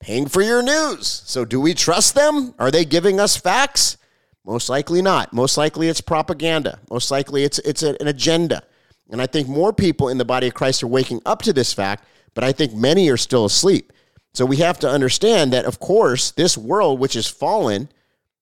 paying 0.00 0.26
for 0.26 0.42
your 0.42 0.62
news. 0.62 1.06
So, 1.26 1.44
do 1.44 1.60
we 1.60 1.74
trust 1.74 2.14
them? 2.14 2.54
Are 2.58 2.70
they 2.70 2.84
giving 2.84 3.20
us 3.20 3.36
facts? 3.36 3.98
Most 4.44 4.68
likely 4.68 5.02
not. 5.02 5.32
Most 5.32 5.56
likely 5.56 5.88
it's 5.88 6.00
propaganda. 6.00 6.80
Most 6.90 7.10
likely 7.10 7.44
it's, 7.44 7.58
it's 7.60 7.82
an 7.82 7.96
agenda. 8.00 8.62
And 9.10 9.20
I 9.20 9.26
think 9.26 9.46
more 9.46 9.72
people 9.72 10.08
in 10.08 10.18
the 10.18 10.24
body 10.24 10.48
of 10.48 10.54
Christ 10.54 10.82
are 10.82 10.88
waking 10.88 11.20
up 11.26 11.42
to 11.42 11.52
this 11.52 11.72
fact, 11.72 12.04
but 12.34 12.42
I 12.42 12.52
think 12.52 12.72
many 12.72 13.08
are 13.10 13.16
still 13.16 13.44
asleep. 13.44 13.92
So, 14.34 14.46
we 14.46 14.56
have 14.56 14.78
to 14.80 14.88
understand 14.88 15.52
that, 15.52 15.66
of 15.66 15.78
course, 15.78 16.30
this 16.30 16.56
world, 16.56 16.98
which 16.98 17.14
is 17.14 17.28
fallen, 17.28 17.90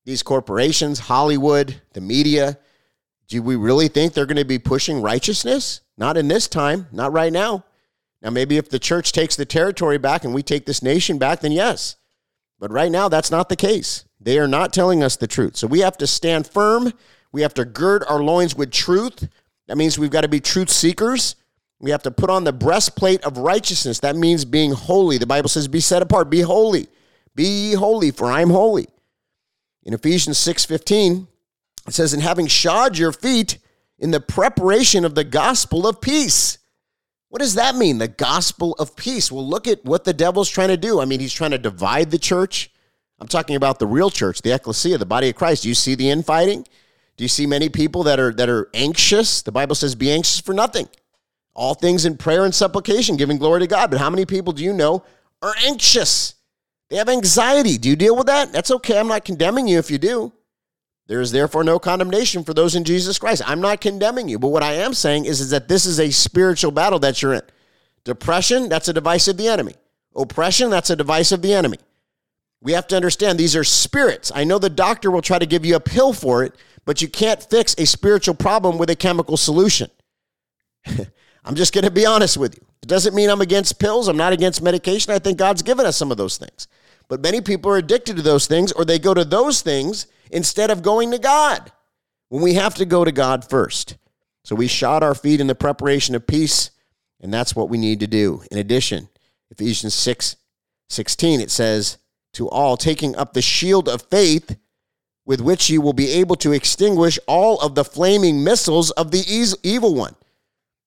these 0.04 0.22
corporations, 0.22 1.00
Hollywood, 1.00 1.82
the 1.92 2.00
media, 2.00 2.58
do 3.30 3.40
we 3.42 3.54
really 3.54 3.86
think 3.86 4.12
they're 4.12 4.26
going 4.26 4.36
to 4.36 4.44
be 4.44 4.58
pushing 4.58 5.00
righteousness? 5.00 5.80
Not 5.96 6.16
in 6.16 6.26
this 6.26 6.48
time, 6.48 6.88
not 6.90 7.12
right 7.12 7.32
now. 7.32 7.64
Now, 8.20 8.30
maybe 8.30 8.56
if 8.56 8.68
the 8.68 8.78
church 8.80 9.12
takes 9.12 9.36
the 9.36 9.46
territory 9.46 9.98
back 9.98 10.24
and 10.24 10.34
we 10.34 10.42
take 10.42 10.66
this 10.66 10.82
nation 10.82 11.16
back, 11.16 11.40
then 11.40 11.52
yes. 11.52 11.96
But 12.58 12.72
right 12.72 12.90
now, 12.90 13.08
that's 13.08 13.30
not 13.30 13.48
the 13.48 13.56
case. 13.56 14.04
They 14.20 14.38
are 14.38 14.48
not 14.48 14.72
telling 14.72 15.02
us 15.02 15.16
the 15.16 15.28
truth. 15.28 15.56
So 15.56 15.68
we 15.68 15.78
have 15.80 15.96
to 15.98 16.08
stand 16.08 16.48
firm. 16.48 16.92
We 17.32 17.42
have 17.42 17.54
to 17.54 17.64
gird 17.64 18.04
our 18.08 18.20
loins 18.20 18.56
with 18.56 18.72
truth. 18.72 19.28
That 19.68 19.78
means 19.78 19.96
we've 19.96 20.10
got 20.10 20.22
to 20.22 20.28
be 20.28 20.40
truth 20.40 20.68
seekers. 20.68 21.36
We 21.78 21.92
have 21.92 22.02
to 22.02 22.10
put 22.10 22.30
on 22.30 22.42
the 22.42 22.52
breastplate 22.52 23.24
of 23.24 23.38
righteousness. 23.38 24.00
That 24.00 24.16
means 24.16 24.44
being 24.44 24.72
holy. 24.72 25.18
The 25.18 25.26
Bible 25.26 25.48
says, 25.48 25.68
be 25.68 25.80
set 25.80 26.02
apart, 26.02 26.28
be 26.28 26.40
holy. 26.40 26.88
Be 27.36 27.44
ye 27.44 27.74
holy, 27.74 28.10
for 28.10 28.30
I'm 28.30 28.50
holy. 28.50 28.88
In 29.84 29.94
Ephesians 29.94 30.36
6 30.36 30.64
15, 30.64 31.28
it 31.86 31.94
says, 31.94 32.14
"In 32.14 32.20
having 32.20 32.46
shod 32.46 32.98
your 32.98 33.12
feet 33.12 33.58
in 33.98 34.10
the 34.10 34.20
preparation 34.20 35.04
of 35.04 35.14
the 35.14 35.24
gospel 35.24 35.86
of 35.86 36.00
peace. 36.00 36.58
What 37.28 37.40
does 37.40 37.54
that 37.54 37.76
mean? 37.76 37.98
The 37.98 38.08
gospel 38.08 38.74
of 38.78 38.96
peace. 38.96 39.30
Well, 39.30 39.46
look 39.46 39.68
at 39.68 39.84
what 39.84 40.04
the 40.04 40.12
devil's 40.12 40.48
trying 40.48 40.68
to 40.68 40.76
do. 40.76 41.00
I 41.00 41.04
mean, 41.04 41.20
he's 41.20 41.32
trying 41.32 41.52
to 41.52 41.58
divide 41.58 42.10
the 42.10 42.18
church. 42.18 42.72
I'm 43.20 43.28
talking 43.28 43.54
about 43.56 43.78
the 43.78 43.86
real 43.86 44.10
church, 44.10 44.42
the 44.42 44.52
ecclesia, 44.52 44.98
the 44.98 45.06
body 45.06 45.28
of 45.28 45.36
Christ. 45.36 45.62
Do 45.62 45.68
you 45.68 45.74
see 45.74 45.94
the 45.94 46.08
infighting? 46.08 46.66
Do 47.16 47.24
you 47.24 47.28
see 47.28 47.46
many 47.46 47.68
people 47.68 48.02
that 48.04 48.18
are 48.18 48.32
that 48.32 48.48
are 48.48 48.70
anxious? 48.72 49.42
The 49.42 49.52
Bible 49.52 49.74
says, 49.74 49.94
"Be 49.94 50.10
anxious 50.10 50.40
for 50.40 50.54
nothing." 50.54 50.88
All 51.54 51.74
things 51.74 52.06
in 52.06 52.16
prayer 52.16 52.44
and 52.44 52.54
supplication, 52.54 53.16
giving 53.16 53.36
glory 53.36 53.60
to 53.60 53.66
God. 53.66 53.90
But 53.90 54.00
how 54.00 54.08
many 54.08 54.24
people 54.24 54.54
do 54.54 54.64
you 54.64 54.72
know 54.72 55.02
are 55.42 55.54
anxious? 55.62 56.34
They 56.88 56.96
have 56.96 57.08
anxiety. 57.08 57.76
Do 57.76 57.90
you 57.90 57.96
deal 57.96 58.16
with 58.16 58.26
that? 58.28 58.52
That's 58.52 58.70
okay. 58.70 58.98
I'm 58.98 59.08
not 59.08 59.24
condemning 59.24 59.68
you 59.68 59.78
if 59.78 59.90
you 59.90 59.98
do. 59.98 60.32
There 61.10 61.20
is 61.20 61.32
therefore 61.32 61.64
no 61.64 61.80
condemnation 61.80 62.44
for 62.44 62.54
those 62.54 62.76
in 62.76 62.84
Jesus 62.84 63.18
Christ. 63.18 63.42
I'm 63.44 63.60
not 63.60 63.80
condemning 63.80 64.28
you, 64.28 64.38
but 64.38 64.50
what 64.50 64.62
I 64.62 64.74
am 64.74 64.94
saying 64.94 65.24
is, 65.24 65.40
is 65.40 65.50
that 65.50 65.66
this 65.66 65.84
is 65.84 65.98
a 65.98 66.12
spiritual 66.12 66.70
battle 66.70 67.00
that 67.00 67.20
you're 67.20 67.34
in. 67.34 67.42
Depression, 68.04 68.68
that's 68.68 68.86
a 68.86 68.92
device 68.92 69.26
of 69.26 69.36
the 69.36 69.48
enemy. 69.48 69.74
Oppression, 70.14 70.70
that's 70.70 70.88
a 70.88 70.94
device 70.94 71.32
of 71.32 71.42
the 71.42 71.52
enemy. 71.52 71.78
We 72.60 72.74
have 72.74 72.86
to 72.86 72.96
understand 72.96 73.40
these 73.40 73.56
are 73.56 73.64
spirits. 73.64 74.30
I 74.32 74.44
know 74.44 74.60
the 74.60 74.70
doctor 74.70 75.10
will 75.10 75.20
try 75.20 75.40
to 75.40 75.46
give 75.46 75.64
you 75.64 75.74
a 75.74 75.80
pill 75.80 76.12
for 76.12 76.44
it, 76.44 76.54
but 76.84 77.02
you 77.02 77.08
can't 77.08 77.42
fix 77.42 77.74
a 77.76 77.86
spiritual 77.86 78.36
problem 78.36 78.78
with 78.78 78.88
a 78.88 78.94
chemical 78.94 79.36
solution. 79.36 79.90
I'm 81.44 81.56
just 81.56 81.74
going 81.74 81.86
to 81.86 81.90
be 81.90 82.06
honest 82.06 82.36
with 82.36 82.54
you. 82.54 82.64
It 82.84 82.88
doesn't 82.88 83.16
mean 83.16 83.30
I'm 83.30 83.40
against 83.40 83.80
pills. 83.80 84.06
I'm 84.06 84.16
not 84.16 84.32
against 84.32 84.62
medication. 84.62 85.12
I 85.12 85.18
think 85.18 85.38
God's 85.38 85.62
given 85.62 85.86
us 85.86 85.96
some 85.96 86.12
of 86.12 86.18
those 86.18 86.36
things. 86.36 86.68
But 87.08 87.20
many 87.20 87.40
people 87.40 87.72
are 87.72 87.78
addicted 87.78 88.14
to 88.14 88.22
those 88.22 88.46
things 88.46 88.70
or 88.70 88.84
they 88.84 89.00
go 89.00 89.12
to 89.12 89.24
those 89.24 89.60
things 89.60 90.06
instead 90.32 90.70
of 90.70 90.82
going 90.82 91.10
to 91.10 91.18
God 91.18 91.72
when 92.28 92.42
we 92.42 92.54
have 92.54 92.74
to 92.76 92.84
go 92.84 93.04
to 93.04 93.12
God 93.12 93.48
first. 93.48 93.96
So 94.44 94.54
we 94.54 94.66
shod 94.66 95.02
our 95.02 95.14
feet 95.14 95.40
in 95.40 95.46
the 95.46 95.54
preparation 95.54 96.14
of 96.14 96.26
peace, 96.26 96.70
and 97.20 97.32
that's 97.32 97.54
what 97.54 97.68
we 97.68 97.78
need 97.78 98.00
to 98.00 98.06
do. 98.06 98.42
In 98.50 98.58
addition, 98.58 99.08
Ephesians 99.50 99.94
6 99.94 100.36
16, 100.88 101.40
it 101.40 101.50
says, 101.50 101.98
To 102.32 102.48
all 102.48 102.76
taking 102.76 103.14
up 103.14 103.32
the 103.32 103.42
shield 103.42 103.88
of 103.88 104.02
faith 104.02 104.56
with 105.24 105.40
which 105.40 105.70
you 105.70 105.80
will 105.80 105.92
be 105.92 106.10
able 106.10 106.34
to 106.36 106.52
extinguish 106.52 107.18
all 107.28 107.60
of 107.60 107.76
the 107.76 107.84
flaming 107.84 108.42
missiles 108.42 108.90
of 108.92 109.12
the 109.12 109.24
evil 109.62 109.94
one. 109.94 110.16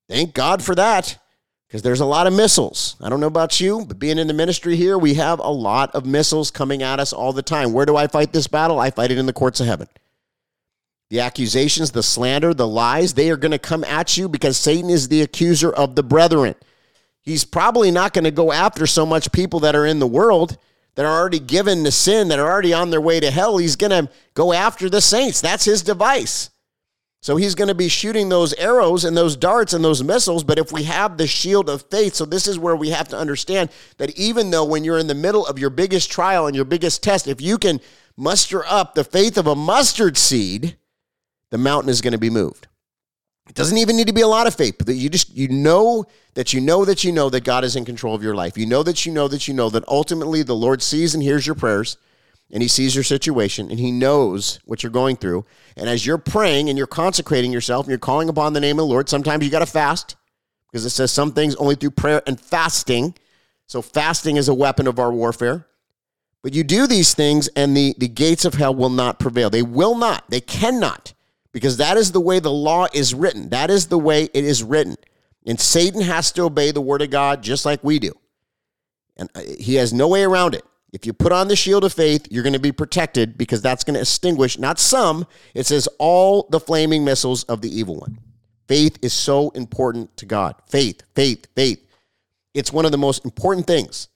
Thank 0.10 0.34
God 0.34 0.62
for 0.62 0.76
that 0.76 1.18
because 1.74 1.82
there's 1.82 2.02
a 2.02 2.06
lot 2.06 2.28
of 2.28 2.34
missiles. 2.34 2.96
I 3.02 3.10
don't 3.10 3.20
know 3.20 3.26
about 3.26 3.60
you, 3.60 3.84
but 3.84 3.98
being 3.98 4.20
in 4.20 4.28
the 4.28 4.34
ministry 4.36 4.76
here, 4.76 4.96
we 4.96 5.16
have 5.16 5.40
a 5.40 5.50
lot 5.50 5.90
of 5.96 6.06
missiles 6.06 6.52
coming 6.52 6.84
at 6.84 7.00
us 7.00 7.12
all 7.12 7.34
the 7.34 7.42
time. 7.42 7.74
Where 7.74 7.88
do 7.88 7.98
I 7.98 8.06
fight 8.06 8.32
this 8.32 8.46
battle? 8.46 8.80
I 8.80 8.92
fight 8.92 9.10
it 9.10 9.18
in 9.18 9.26
the 9.26 9.34
courts 9.34 9.60
of 9.60 9.66
heaven. 9.66 9.88
The 11.10 11.22
accusations, 11.22 11.90
the 11.90 12.04
slander, 12.04 12.54
the 12.54 12.68
lies, 12.68 13.16
they 13.16 13.32
are 13.32 13.38
going 13.38 13.54
to 13.54 13.58
come 13.58 13.84
at 13.86 14.16
you 14.18 14.30
because 14.30 14.56
Satan 14.56 14.92
is 14.92 15.08
the 15.08 15.24
accuser 15.24 15.74
of 15.74 15.96
the 15.96 16.04
brethren. 16.04 16.54
He's 17.22 17.44
probably 17.44 17.90
not 17.90 18.14
going 18.14 18.26
to 18.26 18.30
go 18.30 18.52
after 18.52 18.86
so 18.86 19.04
much 19.04 19.32
people 19.32 19.62
that 19.62 19.76
are 19.76 19.88
in 19.88 19.98
the 19.98 20.06
world 20.06 20.60
that 20.94 21.08
are 21.08 21.20
already 21.20 21.40
given 21.40 21.84
to 21.86 21.92
sin, 21.92 22.28
that 22.28 22.38
are 22.38 22.52
already 22.52 22.74
on 22.74 22.92
their 22.92 23.02
way 23.02 23.20
to 23.20 23.32
hell. 23.32 23.58
He's 23.58 23.78
going 23.78 24.06
to 24.06 24.14
go 24.36 24.54
after 24.54 24.92
the 24.92 25.02
saints. 25.02 25.42
That's 25.42 25.66
his 25.66 25.82
device. 25.82 26.52
So 27.24 27.38
he's 27.38 27.56
going 27.56 27.70
to 27.70 27.74
be 27.74 27.88
shooting 27.88 28.28
those 28.28 28.52
arrows 28.56 29.06
and 29.06 29.16
those 29.16 29.38
darts 29.38 29.72
and 29.72 29.82
those 29.82 30.04
missiles. 30.04 30.44
But 30.44 30.60
if 30.60 30.74
we 30.74 30.84
have 30.84 31.16
the 31.16 31.26
shield 31.26 31.70
of 31.70 31.84
faith, 31.90 32.16
so 32.16 32.26
this 32.26 32.50
is 32.50 32.60
where 32.60 32.76
we 32.76 32.90
have 32.90 33.08
to 33.08 33.18
understand 33.18 33.70
that 33.98 34.10
even 34.20 34.52
though 34.52 34.66
when 34.66 34.84
you're 34.84 34.98
in 34.98 35.08
the 35.08 35.16
middle 35.16 35.46
of 35.46 35.58
your 35.58 35.70
biggest 35.70 36.12
trial 36.12 36.48
and 36.48 36.56
your 36.56 36.66
biggest 36.66 37.02
test, 37.02 37.30
if 37.30 37.40
you 37.40 37.58
can 37.58 37.80
muster 38.18 38.66
up 38.66 38.94
the 38.94 39.06
faith 39.06 39.38
of 39.38 39.48
a 39.48 39.56
mustard 39.56 40.18
seed, 40.18 40.76
the 41.50 41.58
mountain 41.58 41.90
is 41.90 42.02
going 42.02 42.12
to 42.12 42.18
be 42.18 42.30
moved. 42.30 42.68
It 43.48 43.56
doesn't 43.56 43.78
even 43.78 43.96
need 43.96 44.08
to 44.08 44.14
be 44.14 44.20
a 44.20 44.28
lot 44.28 44.46
of 44.46 44.54
faith, 44.54 44.76
but 44.78 44.94
you 44.94 45.10
just 45.10 45.34
you 45.34 45.48
know 45.48 46.06
that 46.34 46.52
you 46.52 46.60
know 46.60 46.84
that 46.84 47.06
you 47.06 47.14
know 47.14 47.30
that 47.30 47.46
God 47.46 47.64
is 47.64 47.78
in 47.78 47.86
control 47.86 48.16
of 48.16 48.22
your 48.22 48.36
life. 48.36 48.58
You 48.58 48.66
know 48.66 48.84
that 48.84 49.06
you 49.06 49.14
know 49.14 49.30
that 49.30 49.48
you 49.48 49.54
know 49.54 49.70
that 49.70 49.88
ultimately 49.88 50.44
the 50.44 50.56
Lord 50.56 50.82
sees 50.82 51.14
and 51.14 51.24
hears 51.24 51.48
your 51.48 51.56
prayers 51.56 51.96
and 52.54 52.62
he 52.62 52.68
sees 52.68 52.94
your 52.94 53.04
situation 53.04 53.72
and 53.72 53.80
he 53.80 53.92
knows 53.92 54.60
what 54.64 54.84
you're 54.84 54.92
going 54.92 55.16
through. 55.16 55.44
And 55.76 55.90
as 55.90 56.06
you're 56.06 56.20
praying 56.20 56.70
and 56.70 56.78
you're 56.78 56.86
consecrating 56.86 57.52
yourself 57.52 57.86
and 57.86 57.90
you're 57.90 57.98
calling 57.98 58.30
upon 58.30 58.54
the 58.54 58.60
name 58.60 58.78
of 58.78 58.86
the 58.86 58.92
Lord, 58.92 59.10
sometimes 59.10 59.44
you 59.44 59.50
got 59.50 59.60
to 59.60 59.66
fast 59.66 60.16
because 60.72 60.86
it 60.86 60.92
says 60.92 61.12
some 61.12 61.32
things 61.32 61.56
only 61.56 61.74
through 61.74 61.92
prayer 61.92 62.22
and 62.28 62.40
fasting. 62.40 63.16
So 63.66 63.82
fasting 63.82 64.38
is 64.38 64.50
a 64.50 64.54
weapon 64.54 64.86
of 64.86 65.00
our 65.00 65.12
warfare. 65.12 65.66
But 66.44 66.54
you 66.54 66.64
do 66.64 66.86
these 66.86 67.16
things 67.16 67.50
and 67.56 67.76
the, 67.76 67.96
the 67.98 68.08
gates 68.08 68.46
of 68.46 68.54
hell 68.54 68.76
will 68.76 68.90
not 68.90 69.18
prevail. 69.18 69.50
They 69.50 69.64
will 69.64 69.96
not. 69.96 70.24
They 70.30 70.42
cannot 70.42 71.16
because 71.54 71.78
that 71.78 71.98
is 71.98 72.12
the 72.12 72.22
way 72.22 72.40
the 72.40 72.52
law 72.52 72.86
is 72.94 73.16
written. 73.16 73.50
That 73.50 73.72
is 73.72 73.88
the 73.88 73.98
way 73.98 74.26
it 74.26 74.44
is 74.44 74.62
written. 74.62 74.96
And 75.48 75.60
Satan 75.60 76.02
has 76.02 76.32
to 76.34 76.44
obey 76.44 76.70
the 76.70 76.82
word 76.82 77.02
of 77.02 77.10
God 77.10 77.42
just 77.42 77.66
like 77.66 77.84
we 77.84 77.98
do. 77.98 78.12
And 79.18 79.28
uh, 79.34 79.42
he 79.60 79.76
has 79.76 79.92
no 79.92 80.08
way 80.08 80.24
around 80.24 80.54
it. 80.54 80.64
If 80.94 81.08
you 81.08 81.12
put 81.12 81.32
on 81.32 81.48
the 81.48 81.56
shield 81.56 81.84
of 81.84 81.92
faith, 81.92 82.28
you're 82.30 82.44
going 82.44 82.54
to 82.54 82.60
be 82.60 82.72
protected 82.72 83.36
because 83.36 83.64
that's 83.64 83.84
going 83.84 83.96
to 83.96 84.02
extinguish 84.02 84.60
not 84.60 84.80
some, 84.80 85.26
it 85.56 85.66
says 85.66 85.90
all 85.98 86.48
the 86.52 86.60
flaming 86.60 87.04
missiles 87.04 87.44
of 87.46 87.62
the 87.62 87.76
evil 87.76 87.96
one. 87.96 88.20
Faith 88.68 89.00
is 89.02 89.12
so 89.12 89.50
important 89.50 90.16
to 90.18 90.28
God. 90.28 90.56
Faith, 90.70 91.02
faith, 91.16 91.48
faith. 91.56 91.84
It's 92.54 92.72
one 92.72 92.86
of 92.86 92.92
the 92.92 93.00
most 93.00 93.26
important 93.26 93.66
things. 93.66 94.08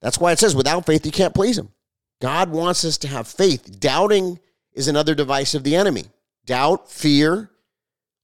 That's 0.00 0.18
why 0.18 0.30
it 0.30 0.38
says 0.38 0.54
without 0.54 0.86
faith, 0.86 1.04
you 1.04 1.12
can't 1.12 1.34
please 1.34 1.58
Him. 1.58 1.70
God 2.20 2.50
wants 2.50 2.84
us 2.84 2.96
to 2.98 3.08
have 3.08 3.26
faith. 3.26 3.80
Doubting 3.80 4.38
is 4.72 4.86
another 4.86 5.16
device 5.16 5.54
of 5.54 5.64
the 5.64 5.74
enemy. 5.74 6.04
Doubt, 6.46 6.88
fear, 6.88 7.50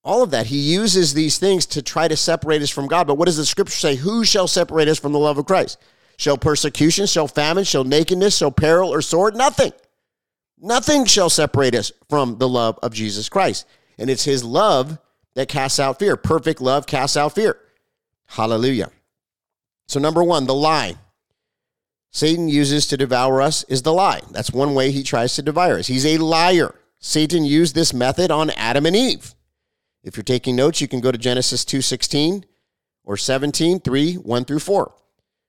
all 0.04 0.22
of 0.22 0.30
that. 0.30 0.46
He 0.46 0.58
uses 0.58 1.14
these 1.14 1.38
things 1.38 1.66
to 1.66 1.82
try 1.82 2.06
to 2.06 2.16
separate 2.16 2.62
us 2.62 2.70
from 2.70 2.86
God. 2.86 3.08
But 3.08 3.18
what 3.18 3.26
does 3.26 3.36
the 3.36 3.44
scripture 3.44 3.76
say? 3.76 3.96
Who 3.96 4.24
shall 4.24 4.46
separate 4.46 4.86
us 4.86 5.00
from 5.00 5.12
the 5.12 5.18
love 5.18 5.36
of 5.36 5.46
Christ? 5.46 5.78
Shall 6.16 6.38
persecution, 6.38 7.06
shall 7.06 7.28
famine, 7.28 7.64
shall 7.64 7.84
nakedness, 7.84 8.36
shall 8.36 8.50
peril 8.50 8.92
or 8.92 9.02
sword? 9.02 9.36
Nothing. 9.36 9.72
Nothing 10.58 11.04
shall 11.04 11.28
separate 11.28 11.74
us 11.74 11.92
from 12.08 12.38
the 12.38 12.48
love 12.48 12.78
of 12.82 12.94
Jesus 12.94 13.28
Christ. 13.28 13.66
And 13.98 14.08
it's 14.08 14.24
his 14.24 14.42
love 14.42 14.98
that 15.34 15.48
casts 15.48 15.78
out 15.78 15.98
fear. 15.98 16.16
Perfect 16.16 16.60
love 16.60 16.86
casts 16.86 17.16
out 17.16 17.34
fear. 17.34 17.58
Hallelujah. 18.26 18.90
So, 19.86 20.00
number 20.00 20.24
one, 20.24 20.46
the 20.46 20.54
lie 20.54 20.96
Satan 22.16 22.48
uses 22.48 22.86
to 22.86 22.96
devour 22.96 23.42
us 23.42 23.62
is 23.64 23.82
the 23.82 23.92
lie. 23.92 24.22
That's 24.30 24.50
one 24.50 24.74
way 24.74 24.90
he 24.90 25.02
tries 25.02 25.34
to 25.34 25.42
devour 25.42 25.78
us. 25.78 25.86
He's 25.86 26.06
a 26.06 26.16
liar. 26.16 26.74
Satan 26.98 27.44
used 27.44 27.74
this 27.74 27.92
method 27.92 28.30
on 28.30 28.48
Adam 28.50 28.86
and 28.86 28.96
Eve. 28.96 29.34
If 30.02 30.16
you're 30.16 30.24
taking 30.24 30.56
notes, 30.56 30.80
you 30.80 30.88
can 30.88 31.02
go 31.02 31.12
to 31.12 31.18
Genesis 31.18 31.62
2:16 31.66 32.44
or 33.04 33.18
17, 33.18 33.80
3, 33.80 34.14
1 34.14 34.44
through 34.46 34.60
4 34.60 34.94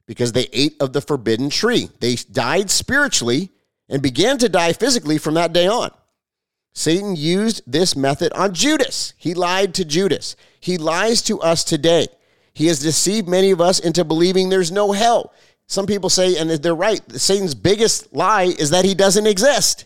because 0.08 0.32
they 0.32 0.48
ate 0.54 0.76
of 0.80 0.94
the 0.94 1.02
forbidden 1.02 1.50
tree. 1.50 1.90
They 2.00 2.16
died 2.16 2.72
spiritually 2.72 3.52
and 3.90 4.02
began 4.02 4.38
to 4.40 4.50
die 4.50 4.74
physically 4.74 5.18
from 5.18 5.36
that 5.36 5.54
day 5.54 5.68
on. 5.68 5.92
Satan 6.74 7.16
used 7.16 7.62
this 7.66 7.96
method 7.96 8.32
on 8.34 8.54
Judas. 8.54 9.14
He 9.18 9.34
lied 9.34 9.74
to 9.76 9.86
Judas. 9.86 10.36
He 10.60 10.78
lies 10.78 11.22
to 11.24 11.40
us 11.42 11.64
today. 11.64 12.08
He 12.54 12.68
has 12.68 12.80
deceived 12.80 13.28
many 13.28 13.52
of 13.52 13.62
us 13.62 13.80
into 13.80 14.04
believing 14.04 14.50
there's 14.50 14.72
no 14.72 14.92
hell. 14.92 15.34
Some 15.68 15.86
people 15.86 16.10
say, 16.10 16.38
and 16.38 16.50
they're 16.50 16.74
right, 16.74 17.02
Satan's 17.12 17.56
biggest 17.56 18.14
lie 18.14 18.44
is 18.44 18.70
that 18.70 18.86
he 18.86 18.96
doesn't 18.96 19.28
exist. 19.28 19.86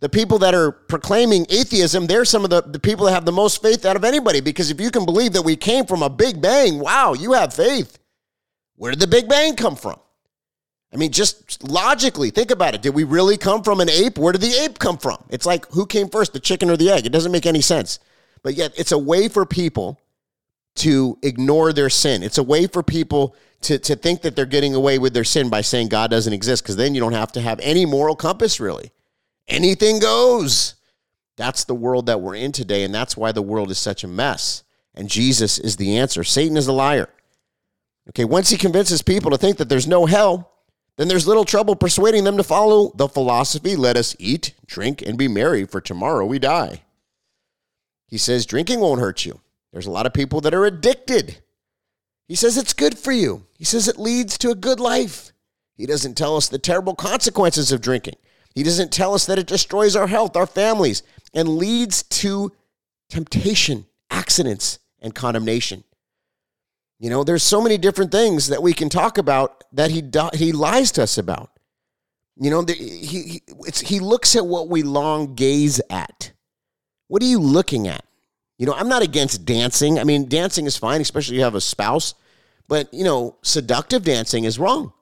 The 0.00 0.08
people 0.08 0.38
that 0.38 0.54
are 0.54 0.72
proclaiming 0.72 1.46
atheism, 1.50 2.06
they're 2.06 2.24
some 2.24 2.44
of 2.44 2.50
the, 2.50 2.62
the 2.62 2.78
people 2.78 3.06
that 3.06 3.12
have 3.12 3.26
the 3.26 3.32
most 3.32 3.60
faith 3.60 3.84
out 3.84 3.96
of 3.96 4.04
anybody 4.04 4.40
because 4.40 4.70
if 4.70 4.80
you 4.80 4.90
can 4.90 5.04
believe 5.04 5.32
that 5.34 5.42
we 5.42 5.56
came 5.56 5.84
from 5.84 6.02
a 6.02 6.08
big 6.08 6.40
bang, 6.40 6.78
wow, 6.78 7.12
you 7.12 7.32
have 7.32 7.52
faith. 7.52 7.98
Where 8.80 8.92
did 8.92 9.00
the 9.00 9.06
Big 9.06 9.28
Bang 9.28 9.56
come 9.56 9.76
from? 9.76 10.00
I 10.90 10.96
mean, 10.96 11.12
just 11.12 11.62
logically, 11.62 12.30
think 12.30 12.50
about 12.50 12.74
it. 12.74 12.80
Did 12.80 12.94
we 12.94 13.04
really 13.04 13.36
come 13.36 13.62
from 13.62 13.78
an 13.82 13.90
ape? 13.90 14.16
Where 14.16 14.32
did 14.32 14.40
the 14.40 14.58
ape 14.64 14.78
come 14.78 14.96
from? 14.96 15.22
It's 15.28 15.44
like, 15.44 15.66
who 15.72 15.84
came 15.84 16.08
first, 16.08 16.32
the 16.32 16.40
chicken 16.40 16.70
or 16.70 16.78
the 16.78 16.90
egg? 16.90 17.04
It 17.04 17.12
doesn't 17.12 17.30
make 17.30 17.44
any 17.44 17.60
sense. 17.60 17.98
But 18.42 18.54
yet, 18.54 18.72
it's 18.78 18.90
a 18.90 18.96
way 18.96 19.28
for 19.28 19.44
people 19.44 20.00
to 20.76 21.18
ignore 21.20 21.74
their 21.74 21.90
sin. 21.90 22.22
It's 22.22 22.38
a 22.38 22.42
way 22.42 22.66
for 22.66 22.82
people 22.82 23.36
to, 23.60 23.78
to 23.80 23.96
think 23.96 24.22
that 24.22 24.34
they're 24.34 24.46
getting 24.46 24.74
away 24.74 24.98
with 24.98 25.12
their 25.12 25.24
sin 25.24 25.50
by 25.50 25.60
saying 25.60 25.88
God 25.88 26.10
doesn't 26.10 26.32
exist, 26.32 26.62
because 26.62 26.76
then 26.76 26.94
you 26.94 27.02
don't 27.02 27.12
have 27.12 27.32
to 27.32 27.42
have 27.42 27.60
any 27.60 27.84
moral 27.84 28.16
compass, 28.16 28.60
really. 28.60 28.92
Anything 29.46 29.98
goes. 29.98 30.76
That's 31.36 31.64
the 31.64 31.74
world 31.74 32.06
that 32.06 32.22
we're 32.22 32.36
in 32.36 32.52
today, 32.52 32.84
and 32.84 32.94
that's 32.94 33.14
why 33.14 33.30
the 33.30 33.42
world 33.42 33.70
is 33.70 33.78
such 33.78 34.04
a 34.04 34.08
mess. 34.08 34.64
And 34.94 35.10
Jesus 35.10 35.58
is 35.58 35.76
the 35.76 35.98
answer. 35.98 36.24
Satan 36.24 36.56
is 36.56 36.66
a 36.66 36.72
liar. 36.72 37.10
Okay, 38.10 38.24
once 38.24 38.50
he 38.50 38.56
convinces 38.56 39.02
people 39.02 39.30
to 39.30 39.38
think 39.38 39.56
that 39.58 39.68
there's 39.68 39.86
no 39.86 40.06
hell, 40.06 40.50
then 40.96 41.08
there's 41.08 41.28
little 41.28 41.44
trouble 41.44 41.76
persuading 41.76 42.24
them 42.24 42.36
to 42.36 42.42
follow 42.42 42.92
the 42.96 43.08
philosophy 43.08 43.76
let 43.76 43.96
us 43.96 44.16
eat, 44.18 44.54
drink, 44.66 45.00
and 45.00 45.16
be 45.16 45.28
merry, 45.28 45.64
for 45.64 45.80
tomorrow 45.80 46.26
we 46.26 46.38
die. 46.38 46.82
He 48.06 48.18
says 48.18 48.44
drinking 48.44 48.80
won't 48.80 49.00
hurt 49.00 49.24
you. 49.24 49.40
There's 49.72 49.86
a 49.86 49.90
lot 49.92 50.06
of 50.06 50.12
people 50.12 50.40
that 50.40 50.54
are 50.54 50.66
addicted. 50.66 51.40
He 52.26 52.34
says 52.34 52.58
it's 52.58 52.72
good 52.72 52.98
for 52.98 53.12
you. 53.12 53.46
He 53.56 53.64
says 53.64 53.86
it 53.86 53.98
leads 53.98 54.36
to 54.38 54.50
a 54.50 54.56
good 54.56 54.80
life. 54.80 55.32
He 55.74 55.86
doesn't 55.86 56.16
tell 56.16 56.36
us 56.36 56.48
the 56.48 56.58
terrible 56.58 56.94
consequences 56.94 57.70
of 57.70 57.80
drinking. 57.80 58.16
He 58.54 58.64
doesn't 58.64 58.92
tell 58.92 59.14
us 59.14 59.26
that 59.26 59.38
it 59.38 59.46
destroys 59.46 59.94
our 59.94 60.08
health, 60.08 60.36
our 60.36 60.46
families, 60.46 61.04
and 61.32 61.48
leads 61.48 62.02
to 62.02 62.52
temptation, 63.08 63.86
accidents, 64.10 64.80
and 65.00 65.14
condemnation. 65.14 65.84
You 67.00 67.08
know, 67.08 67.24
there's 67.24 67.42
so 67.42 67.62
many 67.62 67.78
different 67.78 68.12
things 68.12 68.48
that 68.48 68.62
we 68.62 68.74
can 68.74 68.90
talk 68.90 69.16
about 69.16 69.64
that 69.72 69.90
he 69.90 70.02
he 70.34 70.52
lies 70.52 70.92
to 70.92 71.02
us 71.02 71.16
about. 71.16 71.50
You 72.36 72.50
know, 72.50 72.60
the, 72.60 72.74
he 72.74 73.22
he, 73.22 73.42
he 73.82 74.00
looks 74.00 74.36
at 74.36 74.46
what 74.46 74.68
we 74.68 74.82
long 74.82 75.34
gaze 75.34 75.80
at. 75.88 76.32
What 77.08 77.22
are 77.22 77.26
you 77.26 77.40
looking 77.40 77.88
at? 77.88 78.04
You 78.58 78.66
know, 78.66 78.74
I'm 78.74 78.88
not 78.88 79.02
against 79.02 79.46
dancing. 79.46 79.98
I 79.98 80.04
mean, 80.04 80.28
dancing 80.28 80.66
is 80.66 80.76
fine, 80.76 81.00
especially 81.00 81.36
if 81.36 81.38
you 81.38 81.44
have 81.44 81.54
a 81.54 81.60
spouse. 81.62 82.14
But 82.68 82.92
you 82.92 83.04
know, 83.04 83.36
seductive 83.42 84.04
dancing 84.04 84.44
is 84.44 84.58
wrong. 84.58 84.92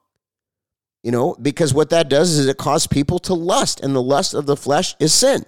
You 1.03 1.11
know, 1.11 1.35
because 1.41 1.73
what 1.73 1.89
that 1.89 2.07
does 2.07 2.37
is 2.37 2.47
it 2.47 2.57
causes 2.57 2.87
people 2.87 3.19
to 3.19 3.33
lust, 3.33 3.81
and 3.81 3.93
the 3.93 4.01
lust 4.01 4.33
of 4.33 4.45
the 4.45 4.55
flesh 4.55 4.95
is 5.01 5.13
sin. 5.13 5.45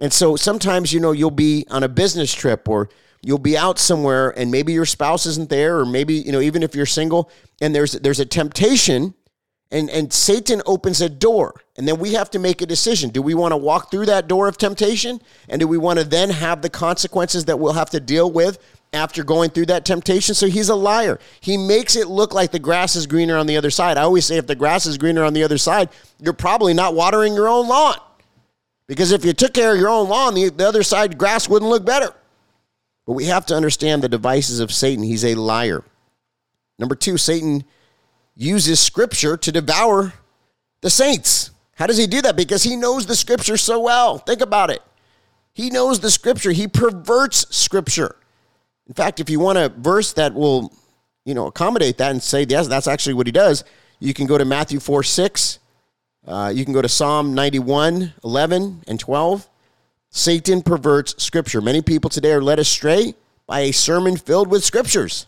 And 0.00 0.12
so 0.12 0.36
sometimes, 0.36 0.92
you 0.92 1.00
know, 1.00 1.12
you'll 1.12 1.30
be 1.30 1.64
on 1.70 1.82
a 1.82 1.88
business 1.88 2.34
trip 2.34 2.68
or 2.68 2.90
you'll 3.22 3.38
be 3.38 3.56
out 3.56 3.78
somewhere 3.78 4.30
and 4.38 4.50
maybe 4.50 4.72
your 4.72 4.86
spouse 4.86 5.26
isn't 5.26 5.50
there 5.50 5.78
or 5.78 5.86
maybe 5.86 6.14
you 6.14 6.32
know 6.32 6.40
even 6.40 6.62
if 6.62 6.74
you're 6.74 6.86
single 6.86 7.30
and 7.60 7.74
there's 7.74 7.92
there's 7.92 8.20
a 8.20 8.26
temptation 8.26 9.14
and 9.70 9.90
and 9.90 10.12
Satan 10.12 10.62
opens 10.66 11.00
a 11.00 11.08
door 11.08 11.60
and 11.76 11.86
then 11.86 11.98
we 11.98 12.12
have 12.12 12.30
to 12.30 12.38
make 12.38 12.62
a 12.62 12.66
decision. 12.66 13.10
Do 13.10 13.20
we 13.20 13.34
want 13.34 13.52
to 13.52 13.56
walk 13.56 13.90
through 13.90 14.06
that 14.06 14.28
door 14.28 14.48
of 14.48 14.56
temptation 14.56 15.20
and 15.48 15.60
do 15.60 15.66
we 15.66 15.78
want 15.78 15.98
to 15.98 16.04
then 16.04 16.30
have 16.30 16.62
the 16.62 16.70
consequences 16.70 17.46
that 17.46 17.58
we'll 17.58 17.72
have 17.72 17.90
to 17.90 18.00
deal 18.00 18.30
with 18.30 18.58
after 18.92 19.24
going 19.24 19.50
through 19.50 19.66
that 19.66 19.84
temptation? 19.84 20.34
So 20.34 20.46
he's 20.46 20.68
a 20.68 20.74
liar. 20.74 21.18
He 21.40 21.56
makes 21.56 21.96
it 21.96 22.06
look 22.06 22.32
like 22.32 22.52
the 22.52 22.58
grass 22.58 22.94
is 22.94 23.06
greener 23.06 23.36
on 23.36 23.46
the 23.46 23.56
other 23.56 23.70
side. 23.70 23.98
I 23.98 24.02
always 24.02 24.24
say 24.24 24.36
if 24.36 24.46
the 24.46 24.54
grass 24.54 24.86
is 24.86 24.98
greener 24.98 25.24
on 25.24 25.32
the 25.32 25.42
other 25.42 25.58
side 25.58 25.88
you're 26.20 26.32
probably 26.32 26.74
not 26.74 26.94
watering 26.94 27.34
your 27.34 27.48
own 27.48 27.68
lawn 27.68 27.96
because 28.86 29.10
if 29.10 29.24
you 29.24 29.32
took 29.32 29.52
care 29.52 29.74
of 29.74 29.80
your 29.80 29.88
own 29.88 30.08
lawn 30.08 30.34
the, 30.34 30.48
the 30.48 30.66
other 30.66 30.82
side 30.82 31.18
grass 31.18 31.48
wouldn't 31.48 31.70
look 31.70 31.84
better 31.84 32.14
but 33.06 33.12
we 33.12 33.26
have 33.26 33.46
to 33.46 33.54
understand 33.54 34.02
the 34.02 34.08
devices 34.08 34.60
of 34.60 34.72
Satan. 34.72 35.04
He's 35.04 35.24
a 35.24 35.34
liar. 35.34 35.84
Number 36.78 36.94
two, 36.94 37.16
Satan 37.16 37.64
uses 38.34 38.80
scripture 38.80 39.36
to 39.36 39.52
devour 39.52 40.12
the 40.82 40.90
saints. 40.90 41.52
How 41.76 41.86
does 41.86 41.96
he 41.96 42.06
do 42.06 42.20
that? 42.22 42.36
Because 42.36 42.62
he 42.62 42.76
knows 42.76 43.06
the 43.06 43.16
scripture 43.16 43.56
so 43.56 43.80
well. 43.80 44.18
Think 44.18 44.40
about 44.40 44.70
it. 44.70 44.82
He 45.54 45.70
knows 45.70 46.00
the 46.00 46.10
scripture, 46.10 46.50
he 46.50 46.68
perverts 46.68 47.46
scripture. 47.56 48.16
In 48.86 48.94
fact, 48.94 49.20
if 49.20 49.30
you 49.30 49.40
want 49.40 49.56
a 49.56 49.70
verse 49.70 50.12
that 50.12 50.34
will 50.34 50.72
you 51.24 51.34
know, 51.34 51.46
accommodate 51.46 51.98
that 51.98 52.10
and 52.10 52.22
say, 52.22 52.46
yes, 52.48 52.68
that's 52.68 52.86
actually 52.86 53.14
what 53.14 53.26
he 53.26 53.32
does, 53.32 53.64
you 53.98 54.14
can 54.14 54.26
go 54.26 54.38
to 54.38 54.44
Matthew 54.44 54.80
4 54.80 55.02
6. 55.02 55.58
Uh, 56.26 56.52
you 56.54 56.64
can 56.64 56.74
go 56.74 56.82
to 56.82 56.88
Psalm 56.88 57.34
91 57.34 58.14
11 58.24 58.84
and 58.86 59.00
12. 59.00 59.48
Satan 60.16 60.62
perverts 60.62 61.22
scripture. 61.22 61.60
Many 61.60 61.82
people 61.82 62.08
today 62.08 62.32
are 62.32 62.40
led 62.40 62.58
astray 62.58 63.14
by 63.46 63.60
a 63.60 63.72
sermon 63.72 64.16
filled 64.16 64.48
with 64.48 64.64
scriptures. 64.64 65.26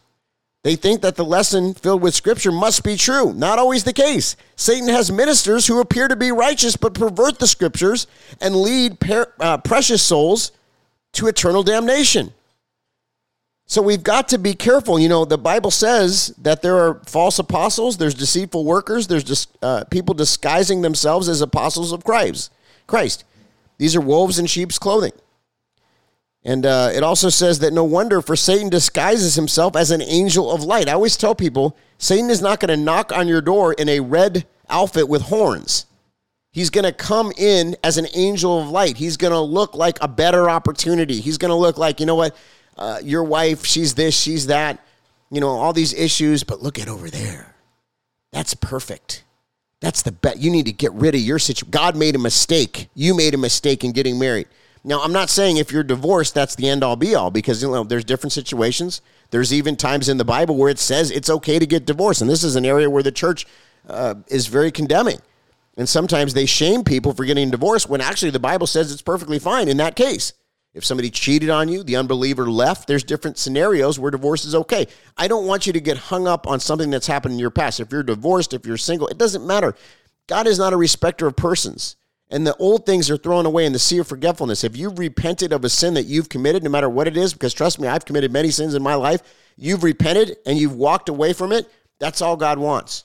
They 0.64 0.77
think 0.77 1.03
that 1.03 1.14
the 1.14 1.27
lesson 1.27 1.74
filled 1.74 2.01
with 2.01 2.14
scripture 2.14 2.51
must 2.51 2.83
be 2.83 2.96
true. 2.96 3.35
Not 3.35 3.59
always 3.59 3.85
the 3.85 3.92
case. 3.92 4.35
Satan 4.57 4.88
has 4.88 5.12
ministers 5.12 5.66
who 5.66 5.81
appear 5.81 6.09
to 6.09 6.16
be 6.16 6.33
righteous 6.33 6.74
but 6.74 6.94
pervert 6.94 7.38
the 7.38 7.46
scriptures 7.46 8.07
and 8.40 8.57
lead 8.57 8.98
per, 8.98 9.31
uh, 9.40 9.59
precious 9.59 10.03
souls 10.03 10.53
to 11.12 11.27
eternal 11.27 11.62
damnation. 11.62 12.33
So 13.66 13.83
we've 13.83 14.03
got 14.03 14.29
to 14.29 14.38
be 14.38 14.55
careful. 14.55 14.98
You 14.98 15.11
know, 15.11 15.27
the 15.27 15.37
Bible 15.37 15.70
says 15.70 16.29
that 16.38 16.62
there 16.62 16.79
are 16.79 16.94
false 17.05 17.38
apostles, 17.38 17.98
there's 17.98 18.14
deceitful 18.14 18.64
workers, 18.64 19.07
there's 19.07 19.22
just 19.22 19.55
uh, 19.62 19.85
people 19.85 20.14
disguising 20.14 20.81
themselves 20.81 21.29
as 21.29 21.42
apostles 21.42 21.92
of 21.92 22.05
Christ. 22.05 22.51
Christ. 22.87 23.24
These 23.79 23.97
are 23.97 24.01
wolves 24.01 24.38
in 24.38 24.47
sheep's 24.47 24.79
clothing. 24.79 25.12
And 26.45 26.64
uh, 26.64 26.91
it 26.95 27.03
also 27.03 27.29
says 27.29 27.59
that 27.61 27.73
no 27.73 27.85
wonder 27.85 28.23
for 28.23 28.37
Satan 28.37 28.69
disguises 28.69 29.35
himself 29.35 29.77
as 29.77 29.91
an 29.91 30.03
angel 30.03 30.51
of 30.51 30.62
light. 30.62 30.88
I 30.88 30.93
always 30.93 31.17
tell 31.17 31.35
people 31.35 31.77
Satan 31.99 32.31
is 32.31 32.41
not 32.41 32.61
going 32.61 32.69
to 32.69 32.77
knock 32.77 33.12
on 33.12 33.29
your 33.29 33.41
door 33.41 33.73
in 33.73 33.88
a 33.88 34.01
red 34.01 34.47
outfit 34.69 35.09
with 35.09 35.23
horns. 35.23 35.87
He's 36.51 36.71
going 36.71 36.85
to 36.85 36.93
come 36.93 37.33
in 37.37 37.77
as 37.85 37.99
an 37.99 38.07
angel 38.14 38.61
of 38.61 38.71
light. 38.71 38.97
He's 38.97 39.17
going 39.17 39.33
to 39.33 39.41
look 39.41 39.75
like 39.75 39.99
a 40.01 40.09
better 40.09 40.49
opportunity. 40.49 41.21
He's 41.21 41.38
going 41.38 41.51
to 41.51 41.55
look 41.55 41.77
like, 41.77 42.01
you 42.01 42.07
know 42.07 42.14
what, 42.14 42.37
uh, 42.77 43.01
your 43.03 43.25
wife, 43.25 43.67
she's 43.67 43.95
this, 43.95 44.19
she's 44.19 44.47
that, 44.47 44.85
you 45.31 45.41
know, 45.41 45.49
all 45.49 45.73
these 45.73 45.93
issues, 45.93 46.45
but 46.45 46.62
look 46.62 46.79
at 46.79 46.88
over 46.88 47.11
there. 47.11 47.55
That's 48.33 48.55
perfect. 48.55 49.25
That's 49.81 50.03
the 50.03 50.12
bet. 50.12 50.38
You 50.38 50.51
need 50.51 50.67
to 50.67 50.73
get 50.73 50.93
rid 50.93 51.14
of 51.14 51.21
your 51.21 51.38
situation. 51.38 51.71
God 51.71 51.97
made 51.97 52.17
a 52.17 52.19
mistake. 52.19 52.88
You 52.95 53.14
made 53.14 53.35
a 53.35 53.38
mistake 53.38 53.85
in 53.85 53.93
getting 53.93 54.19
married. 54.19 54.49
Now, 54.85 55.03
I'm 55.03 55.12
not 55.12 55.29
saying 55.29 55.57
if 55.57 55.73
you're 55.73 55.83
divorced, 55.83 56.35
that's 56.35 56.55
the 56.55 56.69
end 56.69 56.83
all 56.83 56.97
be 56.97 57.14
all 57.14 57.31
because 57.31 57.62
you 57.62 57.71
know 57.71 57.85
there's 57.85 58.05
different 58.05 58.33
situations. 58.33 59.01
There's 59.31 59.53
even 59.53 59.77
times 59.77 60.09
in 60.09 60.17
the 60.17 60.25
Bible 60.25 60.57
where 60.57 60.71
it 60.71 60.79
says 60.79 61.11
it's 61.11 61.31
okay 61.31 61.59
to 61.59 61.67
get 61.67 61.85
divorced, 61.85 62.23
and 62.23 62.31
this 62.31 62.43
is 62.43 62.57
an 62.57 62.64
area 62.64 62.88
where 62.88 63.03
the 63.03 63.12
church 63.12 63.47
uh, 63.88 64.14
is 64.29 64.47
very 64.47 64.71
condemning. 64.71 65.19
And 65.77 65.88
sometimes 65.88 66.35
they 66.35 66.47
shame 66.47 66.83
people 66.83 67.12
for 67.12 67.25
getting 67.25 67.51
divorced 67.51 67.88
when 67.88 68.01
actually 68.01 68.31
the 68.31 68.41
Bible 68.41 68.67
says 68.67 68.91
it's 68.91 69.03
perfectly 69.03 69.38
fine 69.38 69.69
in 69.69 69.77
that 69.77 69.95
case. 69.95 70.33
If 70.75 70.85
somebody 70.85 71.11
cheated 71.11 71.51
on 71.51 71.69
you, 71.69 71.83
the 71.83 71.97
unbeliever 71.97 72.51
left, 72.51 72.87
there's 72.87 73.03
different 73.03 73.39
scenarios 73.39 73.99
where 73.99 74.11
divorce 74.11 74.45
is 74.45 74.55
okay. 74.55 74.87
I 75.17 75.27
don't 75.27 75.47
want 75.47 75.67
you 75.67 75.73
to 75.73 75.81
get 75.81 75.97
hung 75.97 76.29
up 76.29 76.47
on 76.47 76.61
something 76.61 76.91
that's 76.91 77.07
happened 77.07 77.35
in 77.35 77.41
your 77.41 77.51
past. 77.51 77.81
If 77.81 77.91
you're 77.91 78.03
divorced, 78.03 78.53
if 78.53 78.67
you're 78.67 78.77
single, 78.77 79.09
it 79.09 79.19
doesn't 79.19 79.47
matter. 79.47 79.75
God 80.27 80.47
is 80.47 80.59
not 80.59 80.73
a 80.73 80.77
respecter 80.77 81.27
of 81.27 81.37
persons 81.37 81.97
and 82.31 82.47
the 82.47 82.57
old 82.57 82.85
things 82.85 83.11
are 83.11 83.17
thrown 83.17 83.47
away 83.47 83.65
in 83.65 83.73
the 83.73 83.79
sea 83.79 83.99
of 83.99 84.07
forgetfulness. 84.07 84.65
If 84.65 84.77
you've 84.77 84.99
repented 84.99 85.53
of 85.53 85.65
a 85.65 85.69
sin 85.69 85.95
that 85.95 86.05
you've 86.05 86.29
committed, 86.29 86.63
no 86.63 86.71
matter 86.71 86.89
what 86.89 87.09
it 87.09 87.17
is, 87.17 87.33
because 87.33 87.55
trust 87.55 87.81
me, 87.81 87.89
I've 87.89 88.05
committed 88.05 88.31
many 88.31 88.51
sins 88.51 88.75
in 88.75 88.83
my 88.83 88.95
life, 88.95 89.23
you've 89.57 89.83
repented 89.83 90.37
and 90.45 90.59
you've 90.59 90.75
walked 90.75 91.09
away 91.09 91.33
from 91.33 91.53
it, 91.53 91.71
that's 91.99 92.21
all 92.21 92.37
God 92.37 92.59
wants. 92.59 93.05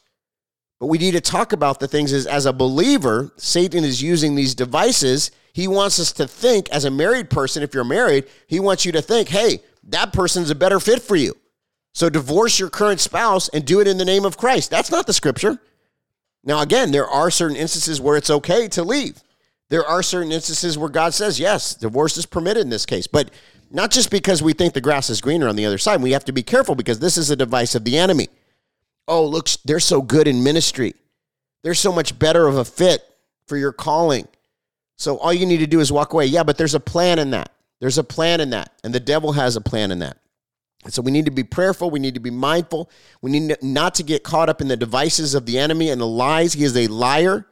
But 0.80 0.88
we 0.88 0.97
need 0.97 1.12
to 1.12 1.21
talk 1.21 1.54
about 1.54 1.80
the 1.80 1.88
things 1.88 2.12
as, 2.12 2.28
as 2.28 2.45
a 2.45 2.54
believer, 2.54 3.32
Satan 3.38 3.86
is 3.86 4.02
using 4.02 4.36
these 4.36 4.54
devices. 4.54 5.32
He 5.53 5.67
wants 5.67 5.99
us 5.99 6.11
to 6.13 6.27
think, 6.27 6.69
as 6.69 6.85
a 6.85 6.91
married 6.91 7.29
person, 7.29 7.61
if 7.61 7.73
you're 7.73 7.83
married, 7.83 8.25
he 8.47 8.59
wants 8.59 8.85
you 8.85 8.91
to 8.93 9.01
think, 9.01 9.29
hey, 9.29 9.59
that 9.85 10.11
person's 10.11 10.49
a 10.49 10.55
better 10.55 10.79
fit 10.79 11.01
for 11.01 11.15
you. 11.15 11.35
So 11.93 12.09
divorce 12.09 12.59
your 12.59 12.69
current 12.69 12.99
spouse 12.99 13.49
and 13.49 13.63
do 13.63 13.79
it 13.79 13.87
in 13.87 13.97
the 13.99 14.05
name 14.05 14.25
of 14.25 14.37
Christ. 14.37 14.71
That's 14.71 14.89
not 14.89 15.05
the 15.05 15.13
scripture. 15.13 15.59
Now, 16.43 16.61
again, 16.61 16.91
there 16.91 17.07
are 17.07 17.29
certain 17.29 17.55
instances 17.55 18.01
where 18.01 18.17
it's 18.17 18.31
okay 18.31 18.67
to 18.69 18.83
leave. 18.83 19.21
There 19.69 19.85
are 19.85 20.01
certain 20.03 20.31
instances 20.31 20.77
where 20.77 20.89
God 20.89 21.13
says, 21.13 21.39
yes, 21.39 21.75
divorce 21.75 22.17
is 22.17 22.25
permitted 22.25 22.61
in 22.61 22.69
this 22.69 22.85
case, 22.85 23.07
but 23.07 23.29
not 23.71 23.91
just 23.91 24.11
because 24.11 24.41
we 24.41 24.53
think 24.53 24.73
the 24.73 24.81
grass 24.81 25.09
is 25.09 25.21
greener 25.21 25.47
on 25.47 25.55
the 25.55 25.65
other 25.65 25.77
side. 25.77 26.01
We 26.01 26.11
have 26.11 26.25
to 26.25 26.31
be 26.31 26.43
careful 26.43 26.75
because 26.75 26.99
this 26.99 27.17
is 27.17 27.29
a 27.29 27.35
device 27.35 27.75
of 27.75 27.85
the 27.85 27.97
enemy. 27.97 28.27
Oh, 29.07 29.25
look, 29.25 29.47
they're 29.65 29.79
so 29.79 30.01
good 30.01 30.27
in 30.27 30.43
ministry. 30.43 30.95
They're 31.63 31.73
so 31.73 31.91
much 31.91 32.17
better 32.17 32.47
of 32.47 32.57
a 32.57 32.65
fit 32.65 33.03
for 33.47 33.57
your 33.57 33.71
calling. 33.71 34.27
So 35.03 35.17
all 35.17 35.33
you 35.33 35.45
need 35.45 35.57
to 35.57 35.67
do 35.67 35.81
is 35.81 35.91
walk 35.91 36.13
away. 36.13 36.27
Yeah, 36.27 36.43
but 36.43 36.57
there's 36.57 36.75
a 36.75 36.79
plan 36.79 37.19
in 37.19 37.31
that. 37.31 37.51
There's 37.81 37.97
a 37.97 38.05
plan 38.05 38.39
in 38.39 38.51
that. 38.51 38.71
And 38.85 38.95
the 38.95 39.01
devil 39.01 39.33
has 39.33 39.57
a 39.57 39.61
plan 39.61 39.91
in 39.91 39.99
that. 39.99 40.17
So 40.87 41.01
we 41.01 41.11
need 41.11 41.25
to 41.25 41.31
be 41.31 41.43
prayerful. 41.43 41.89
We 41.89 41.99
need 41.99 42.13
to 42.13 42.21
be 42.21 42.29
mindful. 42.29 42.89
We 43.21 43.29
need 43.29 43.57
not 43.61 43.95
to 43.95 44.03
get 44.03 44.23
caught 44.23 44.47
up 44.47 44.61
in 44.61 44.69
the 44.69 44.77
devices 44.77 45.35
of 45.35 45.45
the 45.45 45.59
enemy 45.59 45.89
and 45.89 45.99
the 45.99 46.07
lies. 46.07 46.53
He 46.53 46.63
is 46.63 46.77
a 46.77 46.87
liar. 46.87 47.45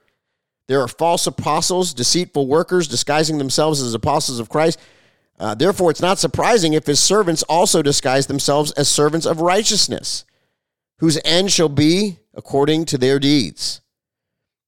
There 0.69 0.79
are 0.79 0.87
false 0.87 1.27
apostles, 1.27 1.93
deceitful 1.93 2.47
workers 2.47 2.87
disguising 2.87 3.37
themselves 3.37 3.81
as 3.81 3.93
apostles 3.93 4.39
of 4.39 4.47
Christ. 4.47 4.79
Uh, 5.37 5.53
therefore, 5.53 5.91
it's 5.91 6.01
not 6.01 6.19
surprising 6.19 6.71
if 6.71 6.85
his 6.85 7.01
servants 7.01 7.43
also 7.43 7.81
disguise 7.81 8.27
themselves 8.27 8.71
as 8.73 8.87
servants 8.87 9.25
of 9.25 9.41
righteousness, 9.41 10.23
whose 10.99 11.19
end 11.25 11.51
shall 11.51 11.67
be 11.67 12.19
according 12.33 12.85
to 12.85 12.97
their 12.97 13.19
deeds. 13.19 13.81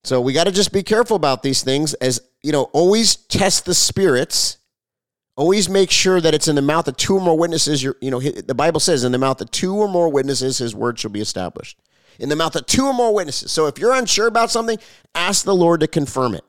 So 0.04 0.20
we 0.20 0.34
got 0.34 0.46
to 0.46 0.52
just 0.52 0.74
be 0.74 0.84
careful 0.84 1.16
about 1.16 1.44
these 1.44 1.64
things 1.64 1.94
as, 1.96 2.22
you 2.42 2.52
know, 2.52 2.64
always 2.74 3.16
test 3.16 3.66
the 3.66 3.74
spirits 3.74 4.58
Always 5.36 5.68
make 5.68 5.90
sure 5.90 6.22
that 6.22 6.36
it's 6.36 6.48
in 6.48 6.56
the 6.56 6.62
mouth 6.62 6.88
of 6.88 6.96
two 6.96 7.16
or 7.16 7.22
more 7.22 7.38
witnesses. 7.38 7.82
you 7.82 7.96
know, 8.02 8.20
the 8.20 8.54
Bible 8.54 8.80
says, 8.80 9.04
in 9.04 9.12
the 9.12 9.18
mouth 9.18 9.42
of 9.42 9.50
two 9.50 9.76
or 9.76 9.88
more 9.88 10.10
witnesses, 10.10 10.60
his 10.60 10.76
word 10.76 11.00
shall 11.00 11.10
be 11.10 11.22
established. 11.22 11.80
In 12.20 12.30
the 12.30 12.36
mouth 12.36 12.56
of 12.56 12.68
two 12.68 12.86
or 12.86 12.94
more 12.94 13.14
witnesses. 13.14 13.52
So 13.52 13.66
if 13.66 13.80
you're 13.80 13.96
unsure 13.96 14.28
about 14.28 14.52
something, 14.52 14.78
ask 15.16 15.44
the 15.44 15.56
Lord 15.56 15.80
to 15.80 15.88
confirm 15.88 16.36
it. 16.36 16.44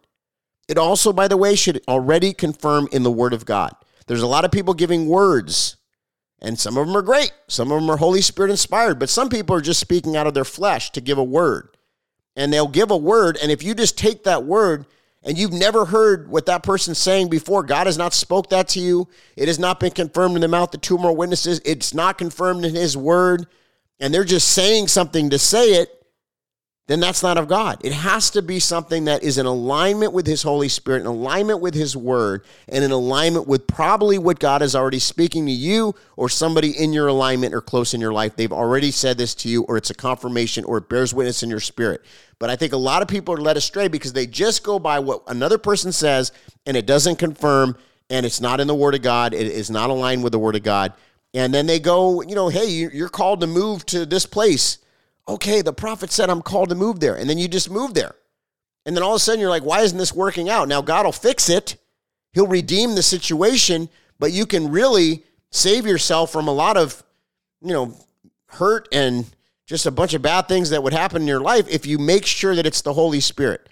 It 0.68 0.76
also, 0.76 1.14
by 1.14 1.28
the 1.28 1.38
way, 1.38 1.54
should 1.54 1.80
already 1.88 2.34
confirm 2.34 2.88
in 2.92 3.02
the 3.02 3.10
word 3.10 3.32
of 3.32 3.46
God. 3.46 3.74
There's 4.06 4.22
a 4.22 4.26
lot 4.26 4.44
of 4.44 4.50
people 4.50 4.74
giving 4.74 5.08
words, 5.08 5.76
and 6.42 6.58
some 6.58 6.76
of 6.76 6.86
them 6.86 6.96
are 6.96 7.02
great. 7.02 7.32
Some 7.48 7.72
of 7.72 7.80
them 7.80 7.90
are 7.90 7.96
Holy 7.96 8.20
Spirit 8.20 8.50
inspired, 8.50 8.98
but 8.98 9.08
some 9.08 9.30
people 9.30 9.56
are 9.56 9.62
just 9.62 9.80
speaking 9.80 10.14
out 10.14 10.26
of 10.26 10.34
their 10.34 10.44
flesh 10.44 10.90
to 10.90 11.00
give 11.00 11.16
a 11.16 11.24
word. 11.24 11.73
And 12.36 12.52
they'll 12.52 12.68
give 12.68 12.90
a 12.90 12.96
word, 12.96 13.38
and 13.40 13.52
if 13.52 13.62
you 13.62 13.74
just 13.74 13.96
take 13.96 14.24
that 14.24 14.44
word 14.44 14.86
and 15.22 15.38
you've 15.38 15.52
never 15.52 15.84
heard 15.84 16.28
what 16.28 16.46
that 16.46 16.64
person's 16.64 16.98
saying 16.98 17.28
before, 17.28 17.62
God 17.62 17.86
has 17.86 17.96
not 17.96 18.12
spoke 18.12 18.50
that 18.50 18.68
to 18.70 18.80
you. 18.80 19.08
It 19.36 19.46
has 19.48 19.58
not 19.58 19.78
been 19.78 19.92
confirmed 19.92 20.34
in 20.34 20.40
the 20.40 20.48
mouth 20.48 20.74
of 20.74 20.80
two 20.80 20.98
more 20.98 21.16
witnesses. 21.16 21.60
It's 21.64 21.94
not 21.94 22.18
confirmed 22.18 22.64
in 22.64 22.74
his 22.74 22.96
word, 22.96 23.46
and 24.00 24.12
they're 24.12 24.24
just 24.24 24.48
saying 24.48 24.88
something 24.88 25.30
to 25.30 25.38
say 25.38 25.74
it, 25.74 25.93
then 26.86 27.00
that's 27.00 27.22
not 27.22 27.38
of 27.38 27.48
God. 27.48 27.78
It 27.82 27.92
has 27.92 28.28
to 28.30 28.42
be 28.42 28.60
something 28.60 29.06
that 29.06 29.22
is 29.22 29.38
in 29.38 29.46
alignment 29.46 30.12
with 30.12 30.26
His 30.26 30.42
Holy 30.42 30.68
Spirit, 30.68 31.00
in 31.00 31.06
alignment 31.06 31.60
with 31.60 31.74
His 31.74 31.96
Word, 31.96 32.44
and 32.68 32.84
in 32.84 32.90
alignment 32.90 33.48
with 33.48 33.66
probably 33.66 34.18
what 34.18 34.38
God 34.38 34.60
is 34.60 34.76
already 34.76 34.98
speaking 34.98 35.46
to 35.46 35.52
you 35.52 35.94
or 36.16 36.28
somebody 36.28 36.72
in 36.78 36.92
your 36.92 37.06
alignment 37.06 37.54
or 37.54 37.62
close 37.62 37.94
in 37.94 38.02
your 38.02 38.12
life. 38.12 38.36
They've 38.36 38.52
already 38.52 38.90
said 38.90 39.16
this 39.16 39.34
to 39.36 39.48
you, 39.48 39.62
or 39.62 39.78
it's 39.78 39.88
a 39.88 39.94
confirmation, 39.94 40.64
or 40.64 40.76
it 40.76 40.90
bears 40.90 41.14
witness 41.14 41.42
in 41.42 41.48
your 41.48 41.60
spirit. 41.60 42.02
But 42.38 42.50
I 42.50 42.56
think 42.56 42.74
a 42.74 42.78
lot 42.78 43.00
of 43.00 43.08
people 43.08 43.34
are 43.34 43.40
led 43.40 43.56
astray 43.56 43.88
because 43.88 44.12
they 44.12 44.26
just 44.26 44.62
go 44.62 44.78
by 44.78 44.98
what 44.98 45.22
another 45.26 45.56
person 45.56 45.90
says 45.90 46.32
and 46.66 46.76
it 46.76 46.84
doesn't 46.84 47.16
confirm 47.16 47.78
and 48.10 48.26
it's 48.26 48.42
not 48.42 48.60
in 48.60 48.66
the 48.66 48.74
Word 48.74 48.94
of 48.94 49.00
God. 49.00 49.32
It 49.32 49.46
is 49.46 49.70
not 49.70 49.88
aligned 49.88 50.22
with 50.22 50.32
the 50.32 50.38
Word 50.38 50.56
of 50.56 50.62
God. 50.62 50.92
And 51.32 51.54
then 51.54 51.66
they 51.66 51.80
go, 51.80 52.20
you 52.20 52.34
know, 52.34 52.48
hey, 52.48 52.66
you're 52.68 53.08
called 53.08 53.40
to 53.40 53.46
move 53.46 53.86
to 53.86 54.04
this 54.04 54.26
place 54.26 54.78
okay, 55.26 55.62
the 55.62 55.72
prophet 55.72 56.10
said 56.10 56.30
I'm 56.30 56.42
called 56.42 56.68
to 56.68 56.74
move 56.74 57.00
there. 57.00 57.14
And 57.14 57.28
then 57.28 57.38
you 57.38 57.48
just 57.48 57.70
move 57.70 57.94
there. 57.94 58.14
And 58.86 58.96
then 58.96 59.02
all 59.02 59.12
of 59.12 59.16
a 59.16 59.20
sudden 59.20 59.40
you're 59.40 59.50
like, 59.50 59.64
why 59.64 59.80
isn't 59.80 59.96
this 59.96 60.14
working 60.14 60.48
out? 60.48 60.68
Now 60.68 60.82
God 60.82 61.04
will 61.04 61.12
fix 61.12 61.48
it. 61.48 61.76
He'll 62.32 62.46
redeem 62.46 62.94
the 62.94 63.02
situation, 63.02 63.88
but 64.18 64.32
you 64.32 64.44
can 64.44 64.70
really 64.70 65.24
save 65.50 65.86
yourself 65.86 66.32
from 66.32 66.48
a 66.48 66.52
lot 66.52 66.76
of, 66.76 67.02
you 67.62 67.72
know, 67.72 67.96
hurt 68.48 68.88
and 68.92 69.24
just 69.66 69.86
a 69.86 69.90
bunch 69.90 70.14
of 70.14 70.22
bad 70.22 70.48
things 70.48 70.70
that 70.70 70.82
would 70.82 70.92
happen 70.92 71.22
in 71.22 71.28
your 71.28 71.40
life 71.40 71.66
if 71.68 71.86
you 71.86 71.98
make 71.98 72.26
sure 72.26 72.54
that 72.54 72.66
it's 72.66 72.82
the 72.82 72.92
Holy 72.92 73.20
Spirit. 73.20 73.68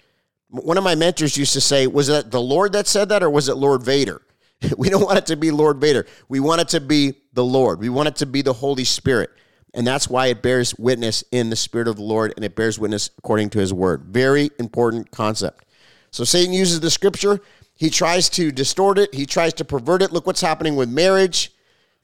One 0.49 0.77
of 0.77 0.83
my 0.83 0.95
mentors 0.95 1.37
used 1.37 1.53
to 1.53 1.61
say, 1.61 1.87
was 1.87 2.09
it 2.09 2.31
the 2.31 2.41
Lord 2.41 2.73
that 2.73 2.87
said 2.87 3.09
that 3.09 3.21
or 3.21 3.29
was 3.29 3.49
it 3.49 3.55
Lord 3.55 3.83
Vader? 3.83 4.21
we 4.77 4.89
don't 4.89 5.03
want 5.03 5.17
it 5.17 5.25
to 5.27 5.35
be 5.35 5.51
Lord 5.51 5.79
Vader. 5.79 6.05
We 6.29 6.39
want 6.39 6.61
it 6.61 6.69
to 6.69 6.79
be 6.79 7.15
the 7.33 7.43
Lord. 7.43 7.79
We 7.79 7.89
want 7.89 8.07
it 8.07 8.15
to 8.17 8.25
be 8.25 8.41
the 8.41 8.53
Holy 8.53 8.83
Spirit. 8.83 9.29
And 9.73 9.87
that's 9.87 10.07
why 10.07 10.27
it 10.27 10.41
bears 10.41 10.75
witness 10.77 11.23
in 11.31 11.49
the 11.49 11.55
Spirit 11.55 11.87
of 11.87 11.95
the 11.95 12.03
Lord 12.03 12.33
and 12.35 12.45
it 12.45 12.55
bears 12.55 12.77
witness 12.77 13.09
according 13.17 13.49
to 13.51 13.59
his 13.59 13.73
word. 13.73 14.03
Very 14.03 14.51
important 14.59 15.09
concept. 15.09 15.65
So 16.11 16.23
Satan 16.23 16.53
uses 16.53 16.79
the 16.79 16.91
scripture. 16.91 17.41
He 17.75 17.89
tries 17.89 18.29
to 18.31 18.51
distort 18.51 18.99
it, 18.99 19.13
he 19.13 19.25
tries 19.25 19.53
to 19.55 19.65
pervert 19.65 20.03
it. 20.03 20.11
Look 20.11 20.27
what's 20.27 20.41
happening 20.41 20.75
with 20.75 20.89
marriage. 20.89 21.51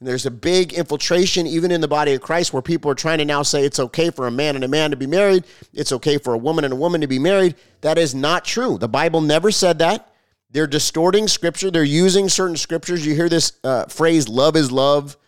And 0.00 0.08
there's 0.08 0.26
a 0.26 0.30
big 0.30 0.72
infiltration, 0.72 1.46
even 1.46 1.70
in 1.70 1.82
the 1.82 1.86
body 1.86 2.14
of 2.14 2.22
Christ, 2.22 2.54
where 2.54 2.62
people 2.62 2.90
are 2.90 2.94
trying 2.94 3.18
to 3.18 3.24
now 3.24 3.42
say 3.42 3.64
it's 3.64 3.78
okay 3.78 4.08
for 4.10 4.26
a 4.26 4.30
man 4.30 4.54
and 4.54 4.64
a 4.64 4.68
man 4.68 4.90
to 4.90 4.96
be 4.96 5.06
married. 5.06 5.44
It's 5.74 5.92
okay 5.92 6.16
for 6.16 6.32
a 6.32 6.38
woman 6.38 6.64
and 6.64 6.72
a 6.72 6.76
woman 6.76 7.02
to 7.02 7.06
be 7.06 7.18
married. 7.18 7.54
That 7.82 7.98
is 7.98 8.14
not 8.14 8.46
true. 8.46 8.78
The 8.78 8.88
Bible 8.88 9.20
never 9.20 9.50
said 9.50 9.78
that. 9.80 10.10
They're 10.50 10.66
distorting 10.66 11.28
scripture. 11.28 11.70
They're 11.70 11.84
using 11.84 12.30
certain 12.30 12.56
scriptures. 12.56 13.06
You 13.06 13.14
hear 13.14 13.28
this 13.28 13.52
uh, 13.62 13.84
phrase, 13.86 14.26
love 14.26 14.56
is 14.56 14.72
love. 14.72 15.18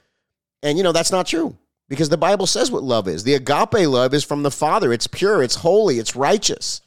And, 0.63 0.79
you 0.79 0.85
know, 0.85 0.93
that's 0.93 1.13
not 1.13 1.27
true 1.27 1.57
because 1.93 2.09
the 2.09 2.17
Bible 2.17 2.47
says 2.47 2.71
what 2.71 2.83
love 2.83 3.07
is. 3.07 3.23
The 3.23 3.35
agape 3.35 3.87
love 3.87 4.15
is 4.15 4.25
from 4.25 4.43
the 4.43 4.51
Father. 4.51 4.95
It's 4.95 5.07
pure, 5.07 5.43
it's 5.43 5.57
holy, 5.57 5.99
it's 5.99 6.17
righteous. 6.17 6.81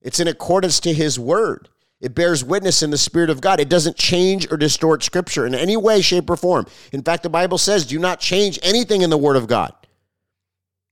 It's 0.00 0.20
in 0.20 0.26
accordance 0.26 0.80
to 0.80 0.94
his 0.94 1.18
word. 1.18 1.68
It 2.00 2.14
bears 2.14 2.42
witness 2.42 2.82
in 2.82 2.88
the 2.88 2.96
Spirit 2.96 3.28
of 3.28 3.42
God. 3.42 3.60
It 3.60 3.68
doesn't 3.68 3.98
change 3.98 4.50
or 4.50 4.56
distort 4.56 5.02
Scripture 5.02 5.44
in 5.44 5.54
any 5.54 5.76
way, 5.76 6.00
shape, 6.00 6.30
or 6.30 6.36
form. 6.36 6.64
In 6.94 7.02
fact, 7.02 7.24
the 7.24 7.28
Bible 7.28 7.58
says, 7.58 7.84
do 7.84 7.98
not 7.98 8.20
change 8.20 8.58
anything 8.62 9.02
in 9.02 9.10
the 9.10 9.18
Word 9.18 9.36
of 9.36 9.48
God. 9.48 9.74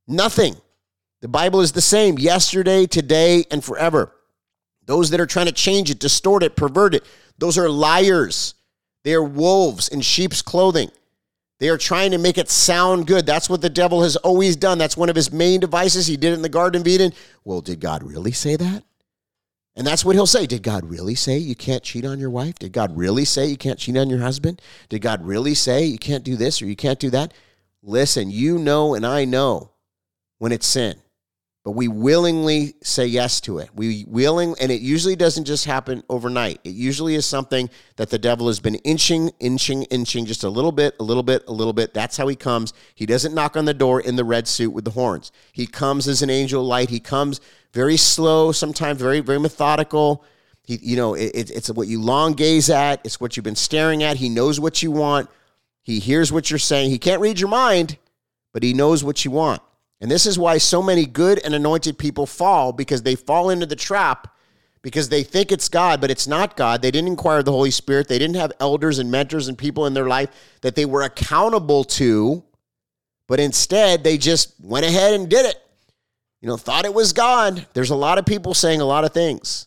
Nothing. 0.07 0.57
The 1.23 1.29
Bible 1.29 1.63
is 1.63 1.73
the 1.73 1.81
same 1.81 2.19
yesterday, 2.19 2.85
today, 2.85 3.47
and 3.51 3.65
forever. 3.65 4.13
Those 4.85 5.09
that 5.09 5.21
are 5.21 5.25
trying 5.25 5.47
to 5.47 5.53
change 5.53 5.91
it, 5.91 5.99
distort 5.99 6.43
it, 6.43 6.57
pervert 6.57 6.95
it, 6.95 7.05
those 7.39 7.57
are 7.57 7.71
liars. 7.71 8.53
They 9.03 9.15
are 9.15 9.25
wolves 9.25 9.89
in 9.89 10.03
sheep's 10.03 10.43
clothing. 10.43 10.91
They 11.59 11.69
are 11.69 11.79
trying 11.79 12.11
to 12.11 12.19
make 12.19 12.37
it 12.37 12.51
sound 12.51 13.07
good. 13.07 13.25
That's 13.25 13.49
what 13.49 13.63
the 13.63 13.71
devil 13.71 14.03
has 14.03 14.17
always 14.17 14.57
done. 14.57 14.77
That's 14.77 14.97
one 14.97 15.09
of 15.09 15.17
his 15.17 15.33
main 15.33 15.61
devices. 15.61 16.07
He 16.07 16.17
did 16.17 16.33
it 16.33 16.37
in 16.37 16.43
the 16.43 16.49
Garden 16.49 16.83
of 16.83 16.87
Eden. 16.87 17.13
Well, 17.45 17.63
did 17.63 17.81
God 17.81 18.03
really 18.03 18.33
say 18.33 18.57
that? 18.57 18.83
And 19.75 19.87
that's 19.87 20.05
what 20.05 20.15
he'll 20.15 20.27
say. 20.27 20.47
Did 20.47 20.63
God 20.63 20.89
really 20.89 21.15
say 21.15 21.39
you 21.39 21.55
can't 21.55 21.83
cheat 21.83 22.05
on 22.05 22.19
your 22.19 22.31
wife? 22.31 22.59
Did 22.59 22.73
God 22.73 22.97
really 22.97 23.25
say 23.25 23.47
you 23.47 23.57
can't 23.57 23.79
cheat 23.79 23.97
on 23.97 24.11
your 24.11 24.21
husband? 24.21 24.61
Did 24.89 25.03
God 25.03 25.25
really 25.25 25.55
say 25.55 25.85
you 25.85 25.99
can't 25.99 26.25
do 26.25 26.37
this 26.37 26.61
or 26.61 26.67
you 26.67 26.77
can't 26.77 26.99
do 26.99 27.11
that? 27.11 27.33
Listen, 27.83 28.31
you 28.31 28.59
know 28.59 28.95
and 28.95 29.07
I 29.07 29.25
know 29.25 29.73
when 30.39 30.53
it's 30.53 30.67
sin 30.67 31.01
but 31.67 31.73
we 31.73 31.89
willingly 31.89 32.77
say 32.85 33.07
yes 33.07 33.41
to 33.41 33.59
it. 33.59 33.71
We 33.75 34.05
willing, 34.07 34.55
and 34.61 34.71
it 34.71 34.81
usually 34.81 35.17
doesn't 35.17 35.47
just 35.47 35.65
happen 35.65 36.05
overnight. 36.09 36.61
It 36.63 36.77
usually 36.77 37.17
is 37.17 37.27
something 37.27 37.69
that 37.97 38.09
the 38.09 38.21
devil 38.21 38.47
has 38.47 38.61
been 38.61 38.77
inching, 38.77 39.33
inching, 39.41 39.83
inching 39.83 40.27
just 40.27 40.45
a 40.45 40.49
little 40.49 40.71
bit, 40.71 40.95
a 41.01 41.03
little 41.03 41.25
bit, 41.25 41.43
a 41.49 41.53
little 41.53 41.73
bit. 41.73 41.93
That's 41.93 42.17
how 42.17 42.29
he 42.29 42.37
comes. 42.37 42.73
He 42.95 43.05
doesn't 43.05 43.35
knock 43.35 43.57
on 43.57 43.65
the 43.65 43.75
door 43.75 44.01
in 44.01 44.15
the 44.15 44.23
red 44.23 44.47
suit 44.47 44.71
with 44.71 44.85
the 44.85 44.93
horns. 44.93 45.33
He 45.51 45.67
comes 45.67 46.07
as 46.07 46.23
an 46.23 46.31
angel 46.31 46.61
of 46.61 46.69
light. 46.69 46.89
He 46.89 47.01
comes 47.01 47.41
very 47.73 47.97
slow, 47.97 48.53
sometimes 48.53 49.01
very, 49.01 49.19
very 49.19 49.41
methodical. 49.41 50.23
He, 50.63 50.79
you 50.81 50.97
know, 50.97 51.15
it, 51.15 51.51
it's 51.51 51.69
what 51.69 51.89
you 51.89 52.01
long 52.01 52.35
gaze 52.35 52.71
at. 52.71 53.01
It's 53.05 53.21
what 53.21 53.37
you've 53.37 53.43
been 53.43 53.57
staring 53.57 54.05
at. 54.05 54.19
He 54.19 54.29
knows 54.29 54.61
what 54.61 54.85
you 54.85 54.93
want. 54.93 55.29
He 55.83 55.99
hears 55.99 56.31
what 56.31 56.49
you're 56.49 56.61
saying. 56.61 56.91
He 56.91 56.99
can't 57.01 57.21
read 57.21 57.41
your 57.41 57.51
mind, 57.51 57.99
but 58.53 58.63
he 58.63 58.73
knows 58.73 59.03
what 59.03 59.25
you 59.25 59.33
want. 59.33 59.63
And 60.01 60.11
this 60.11 60.27
is 60.27 60.39
why 60.39 60.59
so 60.59 60.83
many 60.83 61.07
good 61.07 61.41
and 61.45 61.55
anointed 61.55 61.99
people 61.99 62.27
fall 62.27 62.73
because 62.73 63.03
they 63.03 63.15
fall 63.15 63.51
into 63.51 63.67
the 63.67 63.77
trap 63.77 64.29
because 64.83 65.09
they 65.09 65.25
think 65.25 65.51
it's 65.51 65.69
God, 65.69 66.01
but 66.01 66.13
it's 66.13 66.29
not 66.29 66.57
God. 66.57 66.81
They 66.81 66.93
didn't 66.93 67.09
inquire 67.09 67.43
the 67.43 67.51
Holy 67.51 67.73
Spirit. 67.73 68.07
They 68.07 68.21
didn't 68.21 68.37
have 68.37 68.53
elders 68.61 69.01
and 69.01 69.11
mentors 69.11 69.49
and 69.49 69.59
people 69.59 69.87
in 69.87 69.95
their 69.95 70.07
life 70.07 70.31
that 70.61 70.77
they 70.77 70.85
were 70.85 71.03
accountable 71.03 71.83
to, 71.83 72.45
but 73.27 73.41
instead 73.41 74.05
they 74.05 74.17
just 74.17 74.55
went 74.63 74.87
ahead 74.87 75.15
and 75.15 75.29
did 75.29 75.45
it. 75.47 75.57
You 76.41 76.49
know, 76.49 76.57
thought 76.57 76.85
it 76.85 76.95
was 76.95 77.13
God. 77.13 77.67
There's 77.73 77.91
a 77.91 77.97
lot 77.97 78.19
of 78.19 78.27
people 78.27 78.55
saying 78.55 78.81
a 78.81 78.85
lot 78.85 79.05
of 79.05 79.13
things. 79.13 79.67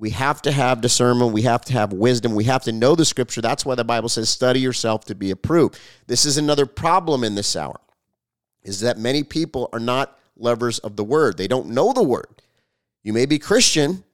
We 0.00 0.10
have 0.10 0.42
to 0.42 0.50
have 0.50 0.80
discernment. 0.80 1.32
We 1.32 1.42
have 1.42 1.64
to 1.66 1.72
have 1.74 1.92
wisdom. 1.92 2.34
We 2.34 2.44
have 2.44 2.64
to 2.64 2.72
know 2.72 2.96
the 2.96 3.04
scripture. 3.04 3.40
That's 3.40 3.64
why 3.64 3.76
the 3.76 3.84
Bible 3.84 4.08
says, 4.08 4.28
study 4.28 4.58
yourself 4.58 5.04
to 5.04 5.14
be 5.14 5.30
approved. 5.30 5.78
This 6.08 6.24
is 6.24 6.36
another 6.36 6.66
problem 6.66 7.22
in 7.22 7.36
this 7.36 7.54
hour 7.54 7.78
is 8.62 8.80
that 8.80 8.98
many 8.98 9.22
people 9.22 9.68
are 9.72 9.80
not 9.80 10.18
lovers 10.36 10.78
of 10.78 10.96
the 10.96 11.04
word. 11.04 11.36
They 11.36 11.48
don't 11.48 11.68
know 11.68 11.92
the 11.92 12.02
word. 12.02 12.42
You 13.02 13.12
may 13.12 13.26
be 13.26 13.38
Christian, 13.38 14.04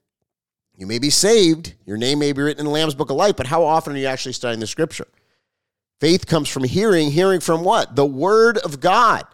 you 0.77 0.87
may 0.87 0.99
be 0.99 1.09
saved, 1.09 1.73
your 1.85 1.97
name 1.97 2.19
may 2.19 2.31
be 2.33 2.41
written 2.41 2.59
in 2.59 2.65
the 2.65 2.71
Lamb's 2.71 2.95
Book 2.95 3.09
of 3.09 3.17
Life, 3.17 3.35
but 3.35 3.47
how 3.47 3.63
often 3.63 3.93
are 3.93 3.99
you 3.99 4.07
actually 4.07 4.33
studying 4.33 4.59
the 4.59 4.67
scripture? 4.67 5.07
Faith 5.99 6.27
comes 6.27 6.49
from 6.49 6.63
hearing, 6.63 7.11
hearing 7.11 7.39
from 7.39 7.63
what? 7.63 7.95
The 7.95 8.05
word 8.05 8.57
of 8.57 8.79
God. 8.79 9.25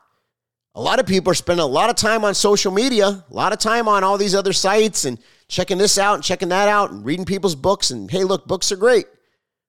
A 0.75 0.81
lot 0.81 0.99
of 0.99 1.05
people 1.05 1.31
are 1.31 1.35
spending 1.35 1.63
a 1.63 1.67
lot 1.67 1.89
of 1.89 1.95
time 1.95 2.23
on 2.23 2.33
social 2.33 2.71
media, 2.71 3.07
a 3.07 3.25
lot 3.29 3.51
of 3.51 3.59
time 3.59 3.87
on 3.87 4.03
all 4.03 4.17
these 4.17 4.35
other 4.35 4.53
sites 4.53 5.05
and 5.05 5.19
checking 5.47 5.77
this 5.77 5.97
out 5.97 6.15
and 6.15 6.23
checking 6.23 6.49
that 6.49 6.69
out 6.69 6.91
and 6.91 7.03
reading 7.03 7.25
people's 7.25 7.55
books. 7.55 7.91
And 7.91 8.09
hey, 8.09 8.23
look, 8.23 8.47
books 8.47 8.71
are 8.71 8.77
great. 8.77 9.05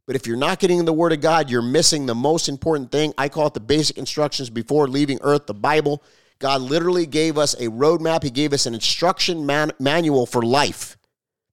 But 0.06 0.16
if 0.16 0.26
you're 0.26 0.36
not 0.36 0.58
getting 0.58 0.84
the 0.84 0.92
Word 0.92 1.12
of 1.12 1.20
God, 1.20 1.48
you're 1.48 1.62
missing 1.62 2.06
the 2.06 2.14
most 2.14 2.48
important 2.48 2.90
thing. 2.90 3.14
I 3.16 3.28
call 3.28 3.46
it 3.46 3.54
the 3.54 3.60
basic 3.60 3.98
instructions 3.98 4.50
before 4.50 4.88
leaving 4.88 5.18
earth, 5.22 5.46
the 5.46 5.54
Bible. 5.54 6.02
God 6.38 6.60
literally 6.60 7.06
gave 7.06 7.38
us 7.38 7.54
a 7.54 7.68
roadmap, 7.68 8.24
He 8.24 8.30
gave 8.30 8.52
us 8.52 8.66
an 8.66 8.74
instruction 8.74 9.46
man- 9.46 9.72
manual 9.78 10.26
for 10.26 10.42
life. 10.42 10.96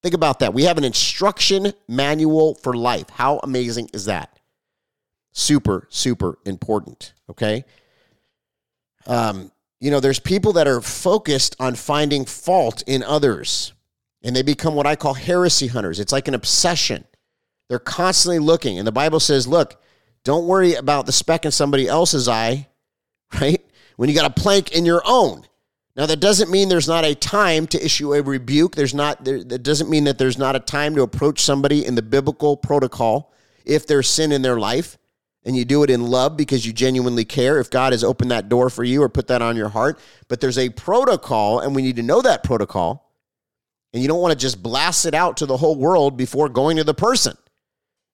Think 0.02 0.16
about 0.16 0.40
that. 0.40 0.54
We 0.54 0.64
have 0.64 0.78
an 0.78 0.84
instruction 0.84 1.74
manual 1.88 2.56
for 2.56 2.74
life. 2.74 3.10
How 3.10 3.40
amazing 3.40 3.90
is 3.94 4.06
that? 4.06 4.40
Super, 5.32 5.88
super 5.90 6.40
important. 6.46 7.14
Okay. 7.30 7.66
Um, 9.06 9.52
you 9.80 9.92
know, 9.92 10.00
there's 10.00 10.20
people 10.20 10.54
that 10.54 10.68
are 10.68 10.82
focused 10.82 11.56
on 11.60 11.76
finding 11.76 12.26
fault 12.26 12.84
in 12.88 13.04
others, 13.04 13.74
and 14.24 14.36
they 14.36 14.42
become 14.42 14.76
what 14.76 14.88
I 14.88 14.96
call 14.96 15.14
heresy 15.14 15.68
hunters. 15.68 16.00
It's 16.00 16.12
like 16.12 16.28
an 16.28 16.34
obsession. 16.34 17.06
They're 17.70 17.80
constantly 17.80 18.40
looking. 18.40 18.80
And 18.80 18.88
the 18.88 18.92
Bible 18.92 19.20
says, 19.20 19.48
look, 19.48 19.82
don't 20.24 20.48
worry 20.48 20.74
about 20.74 21.06
the 21.06 21.12
speck 21.12 21.46
in 21.46 21.52
somebody 21.52 21.88
else's 21.88 22.28
eye, 22.28 22.68
right? 23.40 23.64
When 23.96 24.10
you 24.10 24.16
got 24.16 24.30
a 24.30 24.42
plank 24.42 24.72
in 24.72 24.86
your 24.86 25.02
own. 25.06 25.46
Now 25.96 26.06
that 26.06 26.20
doesn't 26.20 26.50
mean 26.50 26.70
there's 26.70 26.88
not 26.88 27.06
a 27.06 27.14
time 27.14 27.68
to 27.68 27.84
issue 27.84 28.14
a 28.14 28.22
rebuke. 28.22 28.76
There's 28.76 28.94
not 28.94 29.26
there, 29.26 29.44
that 29.44 29.64
doesn't 29.64 29.90
mean 29.90 30.06
that 30.06 30.18
there's 30.18 30.38
not 30.38 30.56
a 30.56 30.60
time 30.60 30.96
to 30.96 31.02
approach 31.02 31.42
somebody 31.42 31.86
in 31.86 31.96
the 31.96 32.02
biblical 32.02 32.56
protocol 32.56 33.34
if 33.66 33.86
there's 33.86 34.08
sin 34.08 34.32
in 34.32 34.42
their 34.42 34.58
life 34.58 34.98
and 35.44 35.58
you 35.58 35.66
do 35.66 35.84
it 35.84 35.90
in 35.90 36.08
love 36.08 36.38
because 36.38 36.66
you 36.66 36.72
genuinely 36.72 37.26
care 37.26 37.60
if 37.60 37.70
God 37.70 37.92
has 37.92 38.04
opened 38.04 38.32
that 38.32 38.50
door 38.50 38.70
for 38.70 38.84
you 38.84 39.02
or 39.02 39.10
put 39.10 39.28
that 39.28 39.42
on 39.42 39.58
your 39.58 39.70
heart. 39.70 40.00
But 40.28 40.40
there's 40.40 40.58
a 40.58 40.70
protocol 40.70 41.60
and 41.60 41.76
we 41.76 41.82
need 41.82 41.98
to 41.98 42.04
know 42.04 42.22
that 42.22 42.44
protocol. 42.44 43.12
And 43.92 44.02
you 44.02 44.08
don't 44.08 44.22
want 44.22 44.32
to 44.32 44.38
just 44.38 44.62
blast 44.64 45.06
it 45.06 45.14
out 45.14 45.38
to 45.38 45.46
the 45.46 45.58
whole 45.58 45.76
world 45.76 46.16
before 46.16 46.48
going 46.48 46.78
to 46.78 46.84
the 46.84 46.94
person 46.94 47.36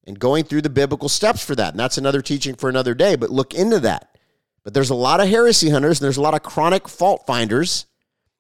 and 0.06 0.20
going 0.20 0.44
through 0.44 0.62
the 0.62 0.70
biblical 0.70 1.10
steps 1.10 1.44
for 1.44 1.56
that. 1.56 1.74
And 1.74 1.80
that's 1.80 1.98
another 1.98 2.22
teaching 2.22 2.56
for 2.56 2.70
another 2.70 2.94
day, 2.94 3.16
but 3.16 3.30
look 3.30 3.54
into 3.54 3.80
that. 3.82 4.18
But 4.64 4.74
there's 4.74 4.90
a 4.90 4.96
lot 4.96 5.20
of 5.20 5.30
heresy 5.30 5.70
hunters 5.70 6.00
and 6.00 6.06
there's 6.06 6.18
a 6.18 6.22
lot 6.22 6.34
of 6.34 6.44
chronic 6.44 6.88
fault 6.88 7.24
finders. 7.26 7.86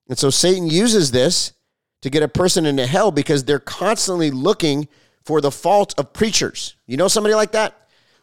And 0.07 0.17
so 0.17 0.29
Satan 0.29 0.67
uses 0.67 1.11
this 1.11 1.53
to 2.01 2.09
get 2.09 2.23
a 2.23 2.27
person 2.27 2.65
into 2.65 2.85
hell 2.85 3.11
because 3.11 3.43
they're 3.43 3.59
constantly 3.59 4.31
looking 4.31 4.87
for 5.23 5.41
the 5.41 5.51
fault 5.51 5.93
of 5.97 6.13
preachers. 6.13 6.75
You 6.85 6.97
know 6.97 7.07
somebody 7.07 7.35
like 7.35 7.51
that? 7.53 7.75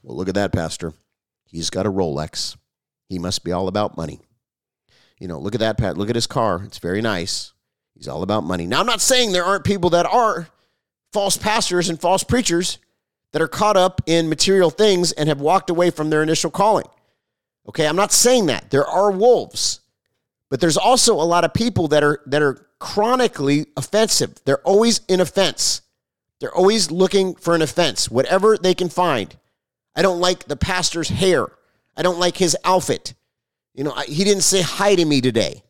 Well, 0.03 0.17
look 0.17 0.29
at 0.29 0.35
that, 0.35 0.53
Pastor. 0.53 0.93
He's 1.45 1.71
got 1.71 1.87
a 1.87 1.91
Rolex. 1.91 2.57
He 3.09 3.19
must 3.19 3.45
be 3.45 3.53
all 3.53 3.69
about 3.69 3.97
money. 3.97 4.21
You 5.19 5.29
know, 5.29 5.39
look 5.39 5.55
at 5.55 5.61
that, 5.61 5.79
Pat. 5.79 5.97
Look 5.97 6.11
at 6.11 6.17
his 6.17 6.27
car. 6.27 6.63
It's 6.65 6.79
very 6.79 7.01
nice. 7.01 7.53
He's 7.95 8.09
all 8.09 8.23
about 8.23 8.43
money. 8.43 8.67
Now, 8.67 8.81
I'm 8.81 8.87
not 8.87 9.01
saying 9.01 9.33
there 9.33 9.45
aren't 9.45 9.65
people 9.65 9.91
that 9.91 10.07
are 10.07 10.49
false 11.13 11.37
pastors 11.37 11.89
and 11.89 12.01
false 12.01 12.25
preachers 12.25 12.79
that 13.33 13.43
are 13.43 13.49
caught 13.49 13.77
up 13.77 14.01
in 14.07 14.29
material 14.29 14.71
things 14.71 15.13
and 15.13 15.29
have 15.29 15.41
walked 15.41 15.71
away 15.71 15.91
from 15.91 16.11
their 16.11 16.23
initial 16.23 16.51
calling. 16.51 16.87
Okay, 17.69 17.87
I'm 17.87 17.97
not 17.97 18.13
saying 18.13 18.47
that. 18.47 18.71
There 18.71 18.87
are 18.87 19.11
wolves. 19.11 19.81
But 20.51 20.61
there's 20.61 20.77
also 20.77 21.15
a 21.15 21.25
lot 21.25 21.45
of 21.45 21.55
people 21.55 21.89
that 21.89 22.05
are 22.05 22.21
that 22.27 22.43
are 22.43 22.67
chronically 22.79 23.67
offensive. 23.77 24.35
They're 24.45 24.59
always 24.59 25.01
in 25.09 25.21
offense. 25.21 25.81
They're 26.41 26.55
always 26.55 26.91
looking 26.91 27.37
for 27.37 27.55
an 27.55 27.63
offense, 27.63 28.11
whatever 28.11 28.59
they 28.59 28.75
can 28.75 28.89
find. 28.89 29.35
I 29.95 30.03
don't 30.03 30.21
like 30.21 30.45
the 30.45 30.57
pastor's 30.57 31.09
hair. 31.09 31.47
I 31.97 32.03
don't 32.03 32.19
like 32.19 32.37
his 32.37 32.57
outfit. 32.65 33.15
You 33.75 33.85
know, 33.85 33.95
he 34.07 34.25
didn't 34.25 34.43
say 34.43 34.61
hi 34.61 34.95
to 34.95 35.05
me 35.05 35.21
today. 35.21 35.63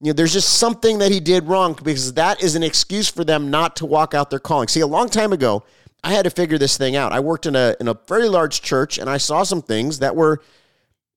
You 0.00 0.08
know, 0.08 0.12
there's 0.14 0.32
just 0.32 0.54
something 0.54 0.98
that 0.98 1.12
he 1.12 1.20
did 1.20 1.44
wrong 1.44 1.76
because 1.82 2.14
that 2.14 2.42
is 2.42 2.54
an 2.54 2.62
excuse 2.62 3.08
for 3.08 3.24
them 3.24 3.50
not 3.50 3.76
to 3.76 3.86
walk 3.86 4.14
out 4.14 4.30
their 4.30 4.38
calling. 4.38 4.68
See, 4.68 4.80
a 4.80 4.86
long 4.86 5.08
time 5.08 5.32
ago, 5.32 5.62
I 6.04 6.12
had 6.12 6.24
to 6.24 6.30
figure 6.30 6.58
this 6.58 6.76
thing 6.76 6.96
out. 6.96 7.12
I 7.12 7.20
worked 7.20 7.46
in 7.46 7.54
a 7.54 7.76
in 7.80 7.88
a 7.88 7.96
very 8.08 8.28
large 8.28 8.62
church 8.62 8.98
and 8.98 9.08
I 9.08 9.18
saw 9.18 9.42
some 9.42 9.62
things 9.62 10.00
that 10.00 10.16
were 10.16 10.42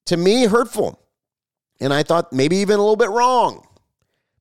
to 0.05 0.17
me 0.17 0.45
hurtful. 0.45 0.99
And 1.79 1.93
I 1.93 2.03
thought 2.03 2.31
maybe 2.31 2.57
even 2.57 2.75
a 2.75 2.81
little 2.81 2.95
bit 2.95 3.09
wrong. 3.09 3.67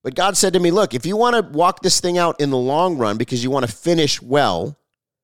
But 0.02 0.14
God 0.14 0.36
said 0.36 0.52
to 0.52 0.60
me, 0.60 0.70
"Look, 0.70 0.94
if 0.94 1.06
you 1.06 1.16
want 1.16 1.34
to 1.34 1.56
walk 1.56 1.82
this 1.82 1.98
thing 1.98 2.18
out 2.18 2.40
in 2.40 2.50
the 2.50 2.58
long 2.58 2.98
run 2.98 3.16
because 3.16 3.42
you 3.42 3.50
want 3.50 3.66
to 3.66 3.72
finish 3.72 4.20
well, 4.20 4.78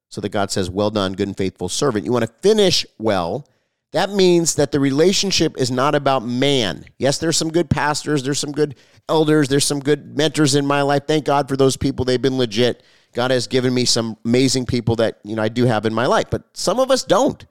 so 0.09 0.21
that 0.23 0.31
God 0.31 0.51
says, 0.51 0.71
"Well 0.71 0.91
done, 0.91 1.13
good 1.13 1.29
and 1.29 1.37
faithful 1.37 1.69
servant." 1.69 2.07
You 2.07 2.13
want 2.13 2.25
to 2.25 2.33
finish 2.41 2.87
well, 2.99 3.47
that 3.93 4.11
means 4.11 4.55
that 4.55 4.73
the 4.73 4.81
relationship 4.81 5.59
is 5.59 5.71
not 5.71 5.95
about 5.95 6.25
man. 6.25 6.85
Yes, 6.99 7.19
there's 7.19 7.37
some 7.37 7.51
good 7.51 7.69
pastors, 7.69 8.23
there's 8.23 8.39
some 8.39 8.53
good 8.53 8.75
elders, 9.09 9.49
there's 9.49 9.65
some 9.65 9.81
good 9.81 10.17
mentors 10.17 10.55
in 10.55 10.65
my 10.65 10.83
life. 10.83 11.03
Thank 11.07 11.25
God 11.27 11.49
for 11.49 11.57
those 11.57 11.77
people. 11.77 12.05
They've 12.05 12.21
been 12.21 12.39
legit. 12.39 12.83
God 13.13 13.31
has 13.31 13.47
given 13.47 13.75
me 13.75 13.85
some 13.85 14.17
amazing 14.25 14.67
people 14.67 14.97
that, 14.97 15.19
you 15.25 15.37
know, 15.37 15.43
I 15.43 15.49
do 15.49 15.67
have 15.67 15.87
in 15.87 15.95
my 15.95 16.07
life, 16.07 16.27
but 16.31 16.45
some 16.53 16.79
of 16.79 16.91
us 16.91 17.03
don't. 17.03 17.45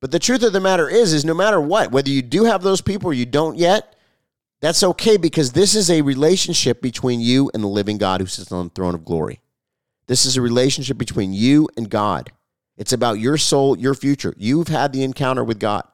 But 0.00 0.10
the 0.10 0.18
truth 0.18 0.42
of 0.42 0.52
the 0.52 0.60
matter 0.60 0.88
is 0.88 1.12
is 1.12 1.24
no 1.24 1.34
matter 1.34 1.60
what, 1.60 1.90
whether 1.90 2.10
you 2.10 2.22
do 2.22 2.44
have 2.44 2.62
those 2.62 2.80
people 2.80 3.10
or 3.10 3.14
you 3.14 3.26
don't 3.26 3.56
yet, 3.56 3.96
that's 4.60 4.82
okay 4.82 5.16
because 5.16 5.52
this 5.52 5.74
is 5.74 5.90
a 5.90 6.02
relationship 6.02 6.80
between 6.80 7.20
you 7.20 7.50
and 7.54 7.62
the 7.62 7.68
living 7.68 7.98
God 7.98 8.20
who 8.20 8.26
sits 8.26 8.52
on 8.52 8.66
the 8.66 8.74
throne 8.74 8.94
of 8.94 9.04
glory. 9.04 9.40
This 10.06 10.24
is 10.24 10.36
a 10.36 10.42
relationship 10.42 10.98
between 10.98 11.32
you 11.32 11.68
and 11.76 11.90
God. 11.90 12.30
It's 12.76 12.92
about 12.92 13.18
your 13.18 13.36
soul, 13.36 13.76
your 13.76 13.94
future. 13.94 14.34
You've 14.36 14.68
had 14.68 14.92
the 14.92 15.02
encounter 15.02 15.42
with 15.42 15.58
God. 15.58 15.84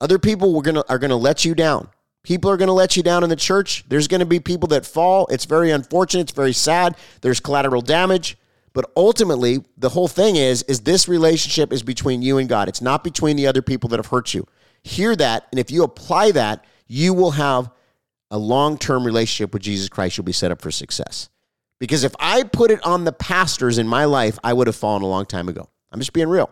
Other 0.00 0.18
people 0.18 0.56
are 0.56 0.84
are 0.88 0.98
gonna 0.98 1.16
let 1.16 1.44
you 1.44 1.54
down. 1.54 1.88
People 2.22 2.50
are 2.50 2.56
going 2.56 2.68
to 2.68 2.72
let 2.72 2.96
you 2.96 3.02
down 3.02 3.24
in 3.24 3.30
the 3.30 3.36
church. 3.36 3.84
There's 3.88 4.06
going 4.06 4.20
to 4.20 4.26
be 4.26 4.38
people 4.38 4.68
that 4.68 4.86
fall. 4.86 5.26
It's 5.28 5.44
very 5.44 5.70
unfortunate. 5.70 6.22
It's 6.22 6.32
very 6.32 6.52
sad. 6.52 6.96
There's 7.20 7.40
collateral 7.40 7.82
damage. 7.82 8.38
But 8.72 8.90
ultimately, 8.96 9.64
the 9.76 9.90
whole 9.90 10.08
thing 10.08 10.36
is 10.36 10.62
is 10.62 10.80
this 10.80 11.08
relationship 11.08 11.72
is 11.72 11.82
between 11.82 12.22
you 12.22 12.38
and 12.38 12.48
God. 12.48 12.68
It's 12.68 12.80
not 12.80 13.04
between 13.04 13.36
the 13.36 13.46
other 13.46 13.60
people 13.60 13.88
that 13.90 13.98
have 13.98 14.06
hurt 14.06 14.32
you. 14.32 14.46
Hear 14.82 15.14
that, 15.16 15.46
and 15.50 15.58
if 15.58 15.70
you 15.70 15.84
apply 15.84 16.32
that, 16.32 16.64
you 16.86 17.12
will 17.14 17.32
have 17.32 17.70
a 18.30 18.38
long-term 18.38 19.04
relationship 19.04 19.52
with 19.52 19.62
Jesus 19.62 19.88
Christ. 19.88 20.16
You'll 20.16 20.24
be 20.24 20.32
set 20.32 20.50
up 20.50 20.62
for 20.62 20.70
success. 20.70 21.28
Because 21.78 22.02
if 22.02 22.14
I 22.18 22.44
put 22.44 22.70
it 22.70 22.84
on 22.84 23.04
the 23.04 23.12
pastors 23.12 23.78
in 23.78 23.86
my 23.86 24.06
life, 24.06 24.38
I 24.42 24.52
would 24.52 24.68
have 24.68 24.76
fallen 24.76 25.02
a 25.02 25.06
long 25.06 25.26
time 25.26 25.48
ago. 25.48 25.68
I'm 25.90 26.00
just 26.00 26.12
being 26.12 26.28
real. 26.28 26.50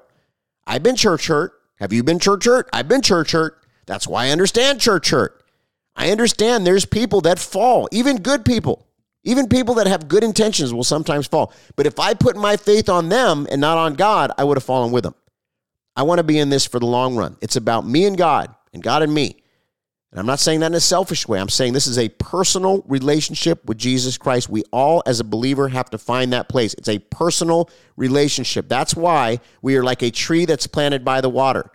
I've 0.66 0.82
been 0.82 0.96
church 0.96 1.26
hurt. 1.28 1.52
Have 1.76 1.92
you 1.92 2.02
been 2.02 2.18
church 2.18 2.44
hurt? 2.44 2.68
I've 2.72 2.88
been 2.88 3.00
church 3.00 3.32
hurt. 3.32 3.64
That's 3.86 4.06
why 4.06 4.26
I 4.26 4.30
understand 4.30 4.80
church 4.80 5.10
hurt. 5.10 5.39
I 6.00 6.10
understand 6.12 6.66
there's 6.66 6.86
people 6.86 7.20
that 7.22 7.38
fall, 7.38 7.86
even 7.92 8.22
good 8.22 8.42
people. 8.42 8.86
Even 9.22 9.48
people 9.48 9.74
that 9.74 9.86
have 9.86 10.08
good 10.08 10.24
intentions 10.24 10.72
will 10.72 10.82
sometimes 10.82 11.26
fall. 11.26 11.52
But 11.76 11.86
if 11.86 12.00
I 12.00 12.14
put 12.14 12.36
my 12.36 12.56
faith 12.56 12.88
on 12.88 13.10
them 13.10 13.46
and 13.50 13.60
not 13.60 13.76
on 13.76 13.96
God, 13.96 14.32
I 14.38 14.44
would 14.44 14.56
have 14.56 14.64
fallen 14.64 14.92
with 14.92 15.04
them. 15.04 15.14
I 15.94 16.04
want 16.04 16.18
to 16.18 16.24
be 16.24 16.38
in 16.38 16.48
this 16.48 16.66
for 16.66 16.78
the 16.80 16.86
long 16.86 17.16
run. 17.16 17.36
It's 17.42 17.56
about 17.56 17.86
me 17.86 18.06
and 18.06 18.16
God 18.16 18.54
and 18.72 18.82
God 18.82 19.02
and 19.02 19.12
me. 19.12 19.42
And 20.10 20.18
I'm 20.18 20.24
not 20.24 20.40
saying 20.40 20.60
that 20.60 20.68
in 20.68 20.74
a 20.74 20.80
selfish 20.80 21.28
way. 21.28 21.38
I'm 21.38 21.50
saying 21.50 21.74
this 21.74 21.86
is 21.86 21.98
a 21.98 22.08
personal 22.08 22.82
relationship 22.88 23.62
with 23.66 23.76
Jesus 23.76 24.16
Christ. 24.16 24.48
We 24.48 24.62
all, 24.72 25.02
as 25.04 25.20
a 25.20 25.24
believer, 25.24 25.68
have 25.68 25.90
to 25.90 25.98
find 25.98 26.32
that 26.32 26.48
place. 26.48 26.72
It's 26.72 26.88
a 26.88 26.98
personal 26.98 27.68
relationship. 27.96 28.70
That's 28.70 28.96
why 28.96 29.40
we 29.60 29.76
are 29.76 29.84
like 29.84 30.02
a 30.02 30.10
tree 30.10 30.46
that's 30.46 30.66
planted 30.66 31.04
by 31.04 31.20
the 31.20 31.28
water. 31.28 31.70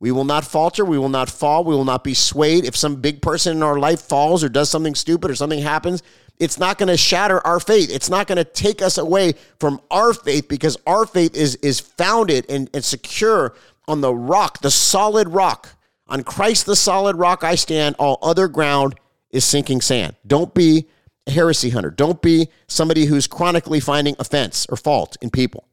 We 0.00 0.10
will 0.10 0.24
not 0.24 0.46
falter. 0.46 0.84
We 0.84 0.98
will 0.98 1.10
not 1.10 1.28
fall. 1.28 1.62
We 1.62 1.74
will 1.74 1.84
not 1.84 2.02
be 2.02 2.14
swayed. 2.14 2.64
If 2.64 2.74
some 2.74 2.96
big 2.96 3.20
person 3.20 3.56
in 3.56 3.62
our 3.62 3.78
life 3.78 4.00
falls 4.00 4.42
or 4.42 4.48
does 4.48 4.70
something 4.70 4.94
stupid 4.94 5.30
or 5.30 5.34
something 5.34 5.60
happens, 5.60 6.02
it's 6.38 6.58
not 6.58 6.78
going 6.78 6.88
to 6.88 6.96
shatter 6.96 7.46
our 7.46 7.60
faith. 7.60 7.90
It's 7.92 8.08
not 8.08 8.26
going 8.26 8.38
to 8.38 8.44
take 8.44 8.80
us 8.80 8.96
away 8.96 9.34
from 9.58 9.78
our 9.90 10.14
faith 10.14 10.48
because 10.48 10.78
our 10.86 11.04
faith 11.04 11.36
is, 11.36 11.56
is 11.56 11.80
founded 11.80 12.46
and, 12.48 12.70
and 12.72 12.82
secure 12.82 13.54
on 13.86 14.00
the 14.00 14.14
rock, 14.14 14.62
the 14.62 14.70
solid 14.70 15.28
rock. 15.28 15.76
On 16.08 16.24
Christ, 16.24 16.64
the 16.64 16.76
solid 16.76 17.16
rock, 17.16 17.44
I 17.44 17.54
stand. 17.54 17.94
All 17.98 18.18
other 18.22 18.48
ground 18.48 18.94
is 19.30 19.44
sinking 19.44 19.82
sand. 19.82 20.16
Don't 20.26 20.54
be 20.54 20.86
a 21.26 21.30
heresy 21.30 21.70
hunter. 21.70 21.90
Don't 21.90 22.22
be 22.22 22.48
somebody 22.66 23.04
who's 23.04 23.26
chronically 23.26 23.80
finding 23.80 24.16
offense 24.18 24.66
or 24.70 24.78
fault 24.78 25.18
in 25.20 25.28
people. 25.28 25.68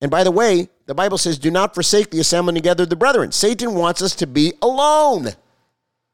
And 0.00 0.10
by 0.10 0.24
the 0.24 0.30
way, 0.30 0.68
the 0.92 0.96
Bible 0.96 1.16
says, 1.16 1.38
do 1.38 1.50
not 1.50 1.72
forsake 1.72 2.10
the 2.10 2.20
assembling 2.20 2.54
together 2.54 2.82
of 2.82 2.90
the 2.90 2.96
brethren. 2.96 3.32
Satan 3.32 3.72
wants 3.72 4.02
us 4.02 4.14
to 4.16 4.26
be 4.26 4.52
alone. 4.60 5.28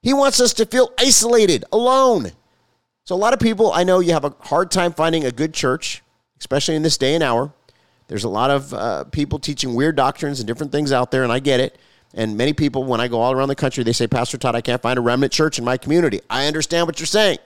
He 0.03 0.15
wants 0.15 0.41
us 0.41 0.53
to 0.53 0.67
feel 0.67 0.93
isolated, 0.97 1.65
alone. 1.73 2.31
So, 3.03 3.17
a 3.17 3.19
lot 3.19 3.33
of 3.33 3.41
people, 3.41 3.73
I 3.73 3.83
know 3.83 3.99
you 3.99 4.13
have 4.13 4.25
a 4.25 4.37
hard 4.39 4.71
time 4.71 4.93
finding 4.93 5.25
a 5.25 5.33
good 5.33 5.53
church, 5.53 6.05
especially 6.39 6.77
in 6.77 6.83
this 6.83 6.97
day 6.97 7.17
and 7.17 7.25
hour. 7.25 7.53
There's 8.07 8.23
a 8.23 8.29
lot 8.29 8.53
of 8.53 8.73
uh, 8.73 9.03
people 9.03 9.41
teaching 9.41 9.75
weird 9.75 9.97
doctrines 9.97 10.39
and 10.39 10.47
different 10.47 10.71
things 10.71 10.93
out 10.93 11.11
there, 11.11 11.25
and 11.25 11.33
I 11.33 11.41
get 11.41 11.59
it. 11.59 11.77
And 12.15 12.37
many 12.37 12.53
people, 12.53 12.85
when 12.85 13.01
I 13.01 13.09
go 13.09 13.21
all 13.21 13.33
around 13.33 13.49
the 13.49 13.57
country, 13.57 13.83
they 13.83 13.93
say, 13.93 14.07
Pastor 14.07 14.39
Todd, 14.39 14.55
I 14.55 14.61
can't 14.61 14.81
find 14.81 14.97
a 14.97 15.03
remnant 15.03 15.33
church 15.33 15.59
in 15.59 15.65
my 15.65 15.77
community. 15.77 16.21
I 16.31 16.47
understand 16.47 16.87
what 16.87 17.01
you're 17.01 17.07
saying. 17.09 17.39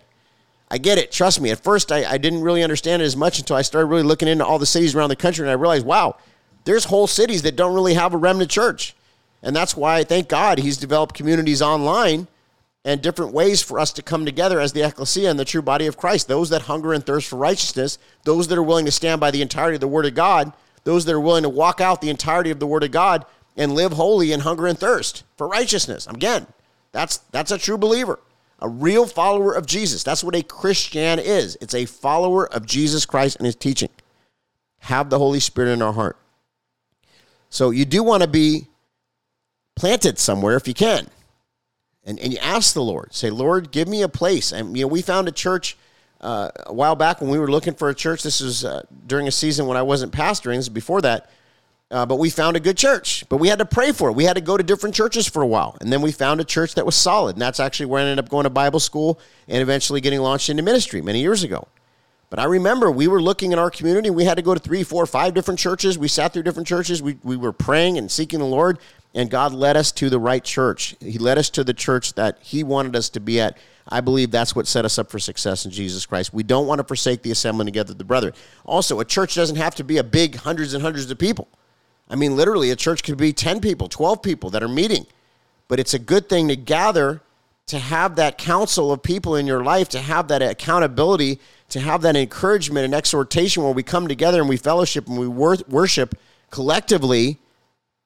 I 0.70 0.76
get 0.76 0.98
it. 0.98 1.10
Trust 1.10 1.40
me. 1.40 1.50
At 1.50 1.64
first, 1.64 1.90
I, 1.90 2.04
I 2.04 2.18
didn't 2.18 2.42
really 2.42 2.62
understand 2.62 3.00
it 3.00 3.06
as 3.06 3.16
much 3.16 3.38
until 3.38 3.56
I 3.56 3.62
started 3.62 3.86
really 3.86 4.02
looking 4.02 4.28
into 4.28 4.44
all 4.44 4.58
the 4.58 4.66
cities 4.66 4.94
around 4.94 5.08
the 5.08 5.16
country, 5.16 5.44
and 5.44 5.50
I 5.50 5.54
realized, 5.54 5.86
wow, 5.86 6.18
there's 6.64 6.84
whole 6.84 7.06
cities 7.06 7.42
that 7.42 7.56
don't 7.56 7.74
really 7.74 7.94
have 7.94 8.14
a 8.14 8.18
remnant 8.18 8.50
church. 8.50 8.94
And 9.42 9.54
that's 9.54 9.76
why, 9.76 10.04
thank 10.04 10.28
God, 10.28 10.58
he's 10.58 10.76
developed 10.76 11.14
communities 11.14 11.60
online 11.62 12.28
and 12.84 13.00
different 13.00 13.32
ways 13.32 13.62
for 13.62 13.78
us 13.78 13.92
to 13.92 14.02
come 14.02 14.24
together 14.24 14.60
as 14.60 14.72
the 14.72 14.82
ecclesia 14.82 15.30
and 15.30 15.38
the 15.38 15.44
true 15.44 15.62
body 15.62 15.86
of 15.86 15.96
Christ. 15.96 16.28
Those 16.28 16.50
that 16.50 16.62
hunger 16.62 16.92
and 16.92 17.04
thirst 17.04 17.28
for 17.28 17.36
righteousness, 17.36 17.98
those 18.24 18.48
that 18.48 18.58
are 18.58 18.62
willing 18.62 18.84
to 18.86 18.92
stand 18.92 19.20
by 19.20 19.30
the 19.30 19.42
entirety 19.42 19.76
of 19.76 19.80
the 19.80 19.88
Word 19.88 20.06
of 20.06 20.14
God, 20.14 20.52
those 20.84 21.04
that 21.04 21.14
are 21.14 21.20
willing 21.20 21.44
to 21.44 21.48
walk 21.48 21.80
out 21.80 22.00
the 22.00 22.10
entirety 22.10 22.50
of 22.50 22.60
the 22.60 22.66
Word 22.66 22.84
of 22.84 22.90
God 22.90 23.24
and 23.56 23.74
live 23.74 23.92
holy 23.92 24.32
in 24.32 24.40
hunger 24.40 24.66
and 24.66 24.78
thirst 24.78 25.24
for 25.36 25.46
righteousness. 25.48 26.06
Again, 26.06 26.46
that's 26.90 27.18
that's 27.30 27.50
a 27.50 27.58
true 27.58 27.78
believer, 27.78 28.18
a 28.60 28.68
real 28.68 29.06
follower 29.06 29.52
of 29.52 29.66
Jesus. 29.66 30.02
That's 30.02 30.24
what 30.24 30.34
a 30.34 30.42
Christian 30.42 31.18
is. 31.18 31.56
It's 31.60 31.74
a 31.74 31.86
follower 31.86 32.52
of 32.52 32.66
Jesus 32.66 33.06
Christ 33.06 33.36
and 33.36 33.46
his 33.46 33.56
teaching. 33.56 33.90
Have 34.80 35.10
the 35.10 35.18
Holy 35.18 35.40
Spirit 35.40 35.72
in 35.72 35.82
our 35.82 35.92
heart. 35.92 36.16
So 37.52 37.68
you 37.68 37.84
do 37.84 38.02
want 38.02 38.22
to 38.22 38.28
be 38.28 38.66
planted 39.76 40.18
somewhere 40.18 40.56
if 40.56 40.66
you 40.66 40.72
can 40.72 41.06
and, 42.02 42.18
and 42.18 42.32
you 42.32 42.38
ask 42.38 42.72
the 42.72 42.82
Lord, 42.82 43.12
say, 43.12 43.28
Lord, 43.28 43.70
give 43.70 43.86
me 43.88 44.00
a 44.00 44.08
place. 44.08 44.52
And, 44.52 44.74
you 44.74 44.84
know, 44.84 44.88
we 44.88 45.02
found 45.02 45.28
a 45.28 45.32
church 45.32 45.76
uh, 46.22 46.48
a 46.64 46.72
while 46.72 46.96
back 46.96 47.20
when 47.20 47.28
we 47.28 47.38
were 47.38 47.50
looking 47.50 47.74
for 47.74 47.90
a 47.90 47.94
church. 47.94 48.22
This 48.22 48.40
was 48.40 48.64
uh, 48.64 48.84
during 49.06 49.28
a 49.28 49.30
season 49.30 49.66
when 49.66 49.76
I 49.76 49.82
wasn't 49.82 50.12
pastoring. 50.12 50.56
This 50.56 50.70
before 50.70 51.02
that. 51.02 51.28
Uh, 51.90 52.06
but 52.06 52.16
we 52.16 52.30
found 52.30 52.56
a 52.56 52.60
good 52.60 52.78
church. 52.78 53.28
But 53.28 53.36
we 53.36 53.48
had 53.48 53.58
to 53.58 53.66
pray 53.66 53.92
for 53.92 54.08
it. 54.08 54.14
We 54.14 54.24
had 54.24 54.36
to 54.36 54.40
go 54.40 54.56
to 54.56 54.62
different 54.62 54.94
churches 54.94 55.28
for 55.28 55.42
a 55.42 55.46
while. 55.46 55.76
And 55.82 55.92
then 55.92 56.00
we 56.00 56.10
found 56.10 56.40
a 56.40 56.44
church 56.44 56.74
that 56.76 56.86
was 56.86 56.94
solid. 56.94 57.36
And 57.36 57.42
that's 57.42 57.60
actually 57.60 57.86
where 57.86 58.00
I 58.00 58.04
ended 58.04 58.24
up 58.24 58.30
going 58.30 58.44
to 58.44 58.50
Bible 58.50 58.80
school 58.80 59.20
and 59.46 59.60
eventually 59.60 60.00
getting 60.00 60.20
launched 60.20 60.48
into 60.48 60.62
ministry 60.62 61.02
many 61.02 61.20
years 61.20 61.42
ago. 61.42 61.68
But 62.32 62.38
I 62.38 62.44
remember 62.44 62.90
we 62.90 63.08
were 63.08 63.20
looking 63.20 63.52
in 63.52 63.58
our 63.58 63.70
community. 63.70 64.08
We 64.08 64.24
had 64.24 64.36
to 64.36 64.42
go 64.42 64.54
to 64.54 64.60
three, 64.60 64.84
four, 64.84 65.04
five 65.04 65.34
different 65.34 65.60
churches. 65.60 65.98
We 65.98 66.08
sat 66.08 66.32
through 66.32 66.44
different 66.44 66.66
churches. 66.66 67.02
We, 67.02 67.18
we 67.22 67.36
were 67.36 67.52
praying 67.52 67.98
and 67.98 68.10
seeking 68.10 68.38
the 68.38 68.46
Lord 68.46 68.78
and 69.14 69.30
God 69.30 69.52
led 69.52 69.76
us 69.76 69.92
to 69.92 70.08
the 70.08 70.18
right 70.18 70.42
church. 70.42 70.96
He 71.00 71.18
led 71.18 71.38
us 71.38 71.50
to 71.50 71.64
the 71.64 71.74
church 71.74 72.14
that 72.14 72.38
He 72.40 72.64
wanted 72.64 72.96
us 72.96 73.08
to 73.10 73.20
be 73.20 73.40
at. 73.40 73.58
I 73.88 74.00
believe 74.00 74.30
that's 74.30 74.54
what 74.54 74.66
set 74.66 74.84
us 74.84 74.98
up 74.98 75.10
for 75.10 75.18
success 75.18 75.64
in 75.64 75.70
Jesus 75.70 76.06
Christ. 76.06 76.32
We 76.32 76.42
don't 76.42 76.66
want 76.66 76.78
to 76.78 76.84
forsake 76.84 77.22
the 77.22 77.30
assembling 77.30 77.66
together 77.66 77.92
of 77.92 77.98
the 77.98 78.04
brethren. 78.04 78.32
Also, 78.64 79.00
a 79.00 79.04
church 79.04 79.34
doesn't 79.34 79.56
have 79.56 79.74
to 79.74 79.84
be 79.84 79.98
a 79.98 80.04
big 80.04 80.36
hundreds 80.36 80.72
and 80.72 80.82
hundreds 80.82 81.10
of 81.10 81.18
people. 81.18 81.48
I 82.08 82.16
mean, 82.16 82.36
literally, 82.36 82.70
a 82.70 82.76
church 82.76 83.02
could 83.02 83.18
be 83.18 83.32
10 83.32 83.60
people, 83.60 83.88
12 83.88 84.22
people 84.22 84.50
that 84.50 84.62
are 84.62 84.68
meeting. 84.68 85.06
But 85.68 85.80
it's 85.80 85.94
a 85.94 85.98
good 85.98 86.28
thing 86.28 86.48
to 86.48 86.56
gather, 86.56 87.22
to 87.72 87.78
have 87.78 88.16
that 88.16 88.36
counsel 88.36 88.92
of 88.92 89.02
people 89.02 89.34
in 89.34 89.46
your 89.46 89.64
life, 89.64 89.88
to 89.88 89.98
have 89.98 90.28
that 90.28 90.42
accountability, 90.42 91.40
to 91.70 91.80
have 91.80 92.02
that 92.02 92.14
encouragement 92.14 92.84
and 92.84 92.92
exhortation 92.92 93.62
where 93.62 93.72
we 93.72 93.82
come 93.82 94.06
together 94.06 94.40
and 94.40 94.48
we 94.48 94.58
fellowship 94.58 95.08
and 95.08 95.18
we 95.18 95.26
worship 95.26 96.14
collectively 96.50 97.38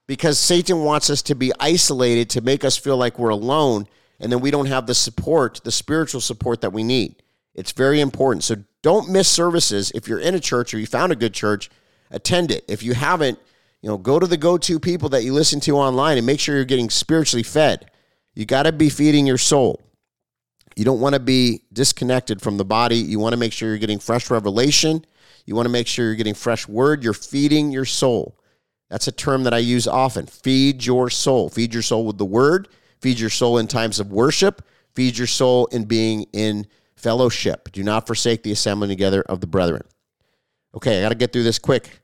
because 0.06 0.38
Satan 0.38 0.84
wants 0.84 1.10
us 1.10 1.20
to 1.22 1.34
be 1.34 1.50
isolated 1.58 2.30
to 2.30 2.40
make 2.42 2.62
us 2.62 2.76
feel 2.76 2.96
like 2.96 3.18
we're 3.18 3.30
alone 3.30 3.88
and 4.20 4.30
then 4.30 4.38
we 4.38 4.52
don't 4.52 4.66
have 4.66 4.86
the 4.86 4.94
support, 4.94 5.60
the 5.64 5.72
spiritual 5.72 6.20
support 6.20 6.60
that 6.60 6.72
we 6.72 6.84
need. 6.84 7.16
It's 7.52 7.72
very 7.72 8.00
important. 8.00 8.44
So 8.44 8.62
don't 8.82 9.10
miss 9.10 9.28
services. 9.28 9.90
If 9.96 10.06
you're 10.06 10.20
in 10.20 10.36
a 10.36 10.40
church 10.40 10.74
or 10.74 10.78
you 10.78 10.86
found 10.86 11.10
a 11.10 11.16
good 11.16 11.34
church, 11.34 11.70
attend 12.12 12.52
it. 12.52 12.64
If 12.68 12.84
you 12.84 12.94
haven't, 12.94 13.40
you 13.82 13.88
know, 13.88 13.98
go 13.98 14.20
to 14.20 14.28
the 14.28 14.36
go-to 14.36 14.78
people 14.78 15.08
that 15.08 15.24
you 15.24 15.32
listen 15.32 15.58
to 15.62 15.76
online 15.76 16.18
and 16.18 16.24
make 16.24 16.38
sure 16.38 16.54
you're 16.54 16.64
getting 16.64 16.88
spiritually 16.88 17.42
fed. 17.42 17.90
You 18.36 18.44
got 18.44 18.64
to 18.64 18.72
be 18.72 18.90
feeding 18.90 19.26
your 19.26 19.38
soul. 19.38 19.82
You 20.76 20.84
don't 20.84 21.00
want 21.00 21.14
to 21.14 21.20
be 21.20 21.62
disconnected 21.72 22.42
from 22.42 22.58
the 22.58 22.64
body. 22.66 22.96
You 22.96 23.18
want 23.18 23.32
to 23.32 23.38
make 23.38 23.52
sure 23.52 23.70
you're 23.70 23.78
getting 23.78 23.98
fresh 23.98 24.30
revelation. 24.30 25.04
You 25.46 25.56
want 25.56 25.64
to 25.64 25.72
make 25.72 25.86
sure 25.86 26.04
you're 26.04 26.14
getting 26.14 26.34
fresh 26.34 26.68
word. 26.68 27.02
You're 27.02 27.14
feeding 27.14 27.72
your 27.72 27.86
soul. 27.86 28.38
That's 28.90 29.08
a 29.08 29.12
term 29.12 29.44
that 29.44 29.54
I 29.54 29.58
use 29.58 29.88
often. 29.88 30.26
Feed 30.26 30.84
your 30.84 31.08
soul. 31.08 31.48
Feed 31.48 31.72
your 31.72 31.82
soul 31.82 32.04
with 32.04 32.18
the 32.18 32.26
word. 32.26 32.68
Feed 33.00 33.18
your 33.18 33.30
soul 33.30 33.56
in 33.56 33.66
times 33.66 33.98
of 33.98 34.12
worship. 34.12 34.62
Feed 34.94 35.16
your 35.16 35.26
soul 35.26 35.66
in 35.66 35.86
being 35.86 36.26
in 36.34 36.66
fellowship. 36.94 37.72
Do 37.72 37.82
not 37.82 38.06
forsake 38.06 38.42
the 38.42 38.52
assembling 38.52 38.90
together 38.90 39.22
of 39.22 39.40
the 39.40 39.46
brethren. 39.46 39.82
Okay, 40.74 40.98
I 40.98 41.02
got 41.02 41.08
to 41.08 41.14
get 41.14 41.32
through 41.32 41.44
this 41.44 41.58
quick. 41.58 42.00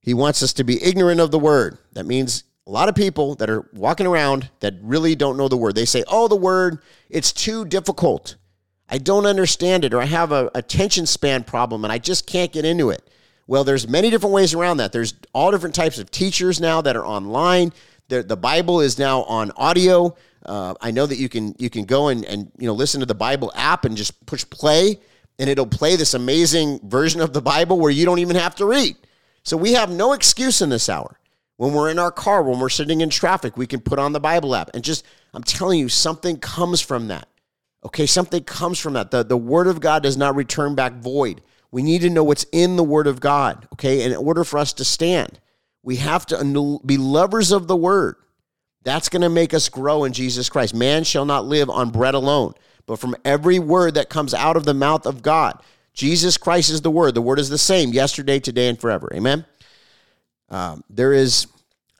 He 0.00 0.14
wants 0.14 0.44
us 0.44 0.52
to 0.54 0.64
be 0.64 0.82
ignorant 0.82 1.20
of 1.20 1.32
the 1.32 1.38
word. 1.40 1.78
That 1.92 2.06
means 2.06 2.44
a 2.66 2.70
lot 2.70 2.88
of 2.88 2.94
people 2.94 3.34
that 3.36 3.50
are 3.50 3.68
walking 3.72 4.06
around 4.06 4.50
that 4.60 4.74
really 4.82 5.14
don't 5.14 5.36
know 5.36 5.48
the 5.48 5.56
word. 5.56 5.74
They 5.74 5.84
say, 5.84 6.04
oh, 6.06 6.28
the 6.28 6.36
word, 6.36 6.78
it's 7.10 7.32
too 7.32 7.64
difficult. 7.64 8.36
I 8.88 8.98
don't 8.98 9.26
understand 9.26 9.84
it, 9.84 9.94
or 9.94 10.00
I 10.00 10.04
have 10.06 10.32
a 10.32 10.50
attention 10.54 11.06
span 11.06 11.44
problem 11.44 11.84
and 11.84 11.92
I 11.92 11.98
just 11.98 12.26
can't 12.26 12.52
get 12.52 12.64
into 12.64 12.90
it. 12.90 13.08
Well, 13.46 13.64
there's 13.64 13.88
many 13.88 14.10
different 14.10 14.34
ways 14.34 14.54
around 14.54 14.76
that. 14.76 14.92
There's 14.92 15.14
all 15.32 15.50
different 15.50 15.74
types 15.74 15.98
of 15.98 16.10
teachers 16.10 16.60
now 16.60 16.80
that 16.82 16.96
are 16.96 17.04
online. 17.04 17.72
The, 18.08 18.22
the 18.22 18.36
Bible 18.36 18.80
is 18.80 18.98
now 18.98 19.22
on 19.24 19.50
audio. 19.56 20.14
Uh, 20.44 20.74
I 20.80 20.90
know 20.90 21.06
that 21.06 21.16
you 21.16 21.28
can 21.28 21.54
you 21.58 21.70
can 21.70 21.84
go 21.84 22.08
and, 22.08 22.24
and 22.24 22.50
you 22.58 22.66
know 22.66 22.74
listen 22.74 23.00
to 23.00 23.06
the 23.06 23.14
Bible 23.14 23.52
app 23.54 23.84
and 23.84 23.96
just 23.96 24.24
push 24.26 24.44
play, 24.48 25.00
and 25.38 25.48
it'll 25.48 25.66
play 25.66 25.96
this 25.96 26.14
amazing 26.14 26.80
version 26.84 27.20
of 27.20 27.32
the 27.32 27.42
Bible 27.42 27.78
where 27.78 27.90
you 27.90 28.04
don't 28.04 28.18
even 28.18 28.36
have 28.36 28.54
to 28.56 28.66
read. 28.66 28.96
So 29.42 29.56
we 29.56 29.72
have 29.72 29.90
no 29.90 30.12
excuse 30.12 30.60
in 30.62 30.68
this 30.68 30.88
hour. 30.88 31.18
When 31.62 31.74
we're 31.74 31.90
in 31.90 32.00
our 32.00 32.10
car, 32.10 32.42
when 32.42 32.58
we're 32.58 32.68
sitting 32.68 33.02
in 33.02 33.08
traffic, 33.08 33.56
we 33.56 33.68
can 33.68 33.78
put 33.78 34.00
on 34.00 34.10
the 34.10 34.18
Bible 34.18 34.56
app 34.56 34.70
and 34.74 34.82
just 34.82 35.04
I'm 35.32 35.44
telling 35.44 35.78
you, 35.78 35.88
something 35.88 36.38
comes 36.38 36.80
from 36.80 37.06
that. 37.06 37.28
Okay, 37.84 38.04
something 38.04 38.42
comes 38.42 38.80
from 38.80 38.94
that. 38.94 39.12
The, 39.12 39.22
the 39.22 39.36
word 39.36 39.68
of 39.68 39.78
God 39.78 40.02
does 40.02 40.16
not 40.16 40.34
return 40.34 40.74
back 40.74 40.94
void. 40.94 41.40
We 41.70 41.84
need 41.84 42.00
to 42.00 42.10
know 42.10 42.24
what's 42.24 42.46
in 42.50 42.74
the 42.74 42.82
Word 42.82 43.06
of 43.06 43.20
God, 43.20 43.68
okay? 43.74 44.02
in 44.02 44.12
order 44.16 44.42
for 44.42 44.58
us 44.58 44.72
to 44.72 44.84
stand, 44.84 45.38
we 45.84 45.96
have 45.96 46.26
to 46.26 46.80
be 46.84 46.96
lovers 46.96 47.52
of 47.52 47.68
the 47.68 47.76
Word. 47.76 48.16
That's 48.82 49.08
going 49.08 49.22
to 49.22 49.28
make 49.28 49.54
us 49.54 49.68
grow 49.68 50.02
in 50.02 50.12
Jesus 50.12 50.48
Christ. 50.48 50.74
Man 50.74 51.04
shall 51.04 51.24
not 51.24 51.46
live 51.46 51.70
on 51.70 51.90
bread 51.90 52.14
alone, 52.14 52.54
but 52.86 52.98
from 52.98 53.14
every 53.24 53.60
word 53.60 53.94
that 53.94 54.10
comes 54.10 54.34
out 54.34 54.56
of 54.56 54.64
the 54.64 54.74
mouth 54.74 55.06
of 55.06 55.22
God. 55.22 55.62
Jesus 55.94 56.36
Christ 56.36 56.70
is 56.70 56.80
the 56.80 56.90
word. 56.90 57.14
The 57.14 57.22
word 57.22 57.38
is 57.38 57.50
the 57.50 57.56
same 57.56 57.92
yesterday, 57.92 58.40
today, 58.40 58.68
and 58.68 58.80
forever. 58.80 59.08
Amen. 59.14 59.46
Um, 60.52 60.84
there 60.90 61.14
is 61.14 61.46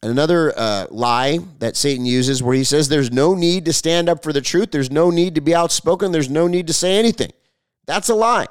another 0.03 0.53
uh, 0.57 0.86
lie 0.90 1.38
that 1.59 1.76
Satan 1.76 2.05
uses 2.05 2.42
where 2.42 2.55
he 2.55 2.64
says 2.64 2.88
there's 2.88 3.12
no 3.12 3.34
need 3.34 3.64
to 3.66 3.72
stand 3.72 4.09
up 4.09 4.22
for 4.22 4.32
the 4.32 4.40
truth, 4.40 4.70
there's 4.70 4.90
no 4.90 5.11
need 5.11 5.34
to 5.34 5.40
be 5.40 5.55
outspoken, 5.55 6.12
there's 6.12 6.30
no 6.30 6.46
need 6.46 6.66
to 6.66 6.72
say 6.72 6.98
anything. 6.98 7.32
That's 7.86 8.09
a 8.09 8.14
lie. 8.14 8.46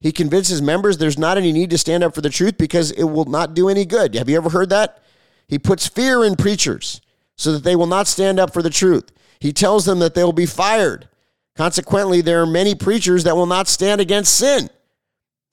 He 0.00 0.12
convinces 0.12 0.60
members 0.60 0.98
there's 0.98 1.18
not 1.18 1.38
any 1.38 1.52
need 1.52 1.70
to 1.70 1.78
stand 1.78 2.04
up 2.04 2.14
for 2.14 2.20
the 2.20 2.28
truth 2.28 2.58
because 2.58 2.90
it 2.90 3.04
will 3.04 3.24
not 3.24 3.54
do 3.54 3.68
any 3.68 3.84
good. 3.84 4.14
Have 4.14 4.28
you 4.28 4.36
ever 4.36 4.50
heard 4.50 4.70
that? 4.70 5.02
He 5.48 5.58
puts 5.58 5.86
fear 5.86 6.24
in 6.24 6.36
preachers 6.36 7.00
so 7.36 7.52
that 7.52 7.64
they 7.64 7.76
will 7.76 7.86
not 7.86 8.06
stand 8.06 8.38
up 8.38 8.52
for 8.52 8.62
the 8.62 8.70
truth. 8.70 9.10
He 9.40 9.52
tells 9.52 9.84
them 9.84 9.98
that 10.00 10.14
they 10.14 10.24
will 10.24 10.32
be 10.32 10.46
fired. 10.46 11.08
Consequently, 11.56 12.20
there 12.20 12.42
are 12.42 12.46
many 12.46 12.74
preachers 12.74 13.24
that 13.24 13.36
will 13.36 13.46
not 13.46 13.68
stand 13.68 14.00
against 14.00 14.36
sin. 14.36 14.68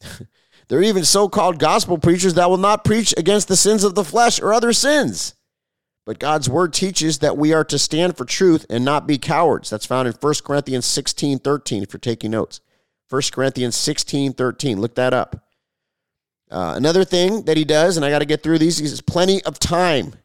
there 0.68 0.80
are 0.80 0.84
even 0.84 1.06
so 1.06 1.30
called 1.30 1.60
gospel 1.60 1.97
preachers 1.97 2.34
that 2.34 2.49
will 2.49 2.58
not 2.58 2.84
preach 2.84 3.14
against 3.18 3.47
the 3.47 3.56
sins 3.56 3.84
of 3.84 3.95
the 3.95 4.04
flesh 4.04 4.41
or 4.41 4.54
other 4.54 4.74
sins. 4.74 5.36
But 6.12 6.20
God's 6.20 6.49
word 6.49 6.74
teaches 6.74 7.20
that 7.20 7.38
we 7.38 7.53
are 7.53 7.64
to 7.64 7.80
stand 7.80 8.18
for 8.18 8.26
truth 8.26 8.66
and 8.70 8.84
not 8.84 9.07
be 9.07 9.18
cowards. 9.18 9.70
That's 9.70 9.86
found 9.86 10.09
in 10.09 10.14
1 10.14 10.34
Corinthians 10.43 10.86
16 10.86 11.39
13, 11.39 11.84
if 11.84 11.93
you're 11.93 12.01
taking 12.01 12.32
notes. 12.32 12.59
1 13.07 13.22
Corinthians 13.32 13.78
16 13.78 14.34
13. 14.34 14.82
Look 14.82 14.95
that 14.95 15.14
up. 15.14 15.47
Uh, 16.51 16.74
another 16.76 17.05
thing 17.05 17.43
that 17.43 17.55
he 17.55 17.64
does, 17.64 17.95
and 17.95 18.05
I 18.05 18.09
got 18.09 18.20
to 18.20 18.26
get 18.26 18.43
through 18.43 18.57
these, 18.57 18.78
he 18.78 18.88
says, 18.88 18.99
plenty 18.99 19.41
of 19.45 19.57
time. 19.57 20.16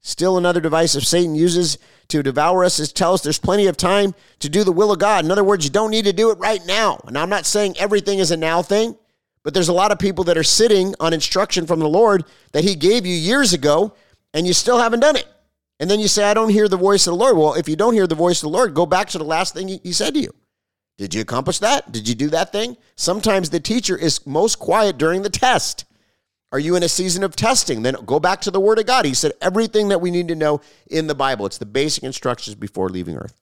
Still 0.00 0.36
another 0.36 0.58
device 0.58 0.96
of 0.96 1.06
Satan 1.06 1.36
uses 1.36 1.78
to 2.08 2.24
devour 2.24 2.64
us 2.64 2.80
is 2.80 2.92
tell 2.92 3.14
us 3.14 3.22
there's 3.22 3.38
plenty 3.38 3.68
of 3.68 3.76
time 3.76 4.16
to 4.40 4.48
do 4.48 4.64
the 4.64 4.72
will 4.72 4.90
of 4.90 4.98
God. 4.98 5.24
In 5.24 5.30
other 5.30 5.44
words, 5.44 5.64
you 5.64 5.70
don't 5.70 5.92
need 5.92 6.06
to 6.06 6.12
do 6.12 6.32
it 6.32 6.38
right 6.38 6.66
now. 6.66 7.00
And 7.06 7.16
I'm 7.16 7.30
not 7.30 7.46
saying 7.46 7.76
everything 7.78 8.18
is 8.18 8.32
a 8.32 8.36
now 8.36 8.62
thing, 8.62 8.96
but 9.44 9.54
there's 9.54 9.68
a 9.68 9.72
lot 9.72 9.92
of 9.92 10.00
people 10.00 10.24
that 10.24 10.36
are 10.36 10.42
sitting 10.42 10.96
on 10.98 11.14
instruction 11.14 11.68
from 11.68 11.78
the 11.78 11.88
Lord 11.88 12.24
that 12.50 12.64
He 12.64 12.74
gave 12.74 13.06
you 13.06 13.14
years 13.14 13.52
ago, 13.52 13.94
and 14.34 14.44
you 14.44 14.52
still 14.52 14.78
haven't 14.78 14.98
done 14.98 15.14
it. 15.14 15.28
And 15.78 15.90
then 15.90 16.00
you 16.00 16.08
say, 16.08 16.24
I 16.24 16.34
don't 16.34 16.48
hear 16.48 16.68
the 16.68 16.76
voice 16.76 17.06
of 17.06 17.12
the 17.12 17.18
Lord. 17.18 17.36
Well, 17.36 17.54
if 17.54 17.68
you 17.68 17.76
don't 17.76 17.94
hear 17.94 18.06
the 18.06 18.14
voice 18.14 18.38
of 18.38 18.50
the 18.50 18.56
Lord, 18.56 18.74
go 18.74 18.86
back 18.86 19.08
to 19.08 19.18
the 19.18 19.24
last 19.24 19.54
thing 19.54 19.68
He 19.68 19.92
said 19.92 20.14
to 20.14 20.20
you. 20.20 20.32
Did 20.98 21.14
you 21.14 21.20
accomplish 21.20 21.58
that? 21.58 21.92
Did 21.92 22.08
you 22.08 22.14
do 22.14 22.30
that 22.30 22.52
thing? 22.52 22.76
Sometimes 22.96 23.50
the 23.50 23.60
teacher 23.60 23.96
is 23.96 24.26
most 24.26 24.58
quiet 24.58 24.96
during 24.96 25.22
the 25.22 25.30
test. 25.30 25.84
Are 26.52 26.58
you 26.58 26.76
in 26.76 26.82
a 26.82 26.88
season 26.88 27.22
of 27.22 27.36
testing? 27.36 27.82
Then 27.82 27.96
go 28.06 28.18
back 28.18 28.40
to 28.42 28.50
the 28.50 28.60
Word 28.60 28.78
of 28.78 28.86
God. 28.86 29.04
He 29.04 29.12
said 29.12 29.32
everything 29.42 29.88
that 29.88 30.00
we 30.00 30.10
need 30.10 30.28
to 30.28 30.34
know 30.34 30.62
in 30.88 31.06
the 31.06 31.14
Bible. 31.14 31.44
It's 31.44 31.58
the 31.58 31.66
basic 31.66 32.04
instructions 32.04 32.54
before 32.54 32.88
leaving 32.88 33.16
earth. 33.16 33.34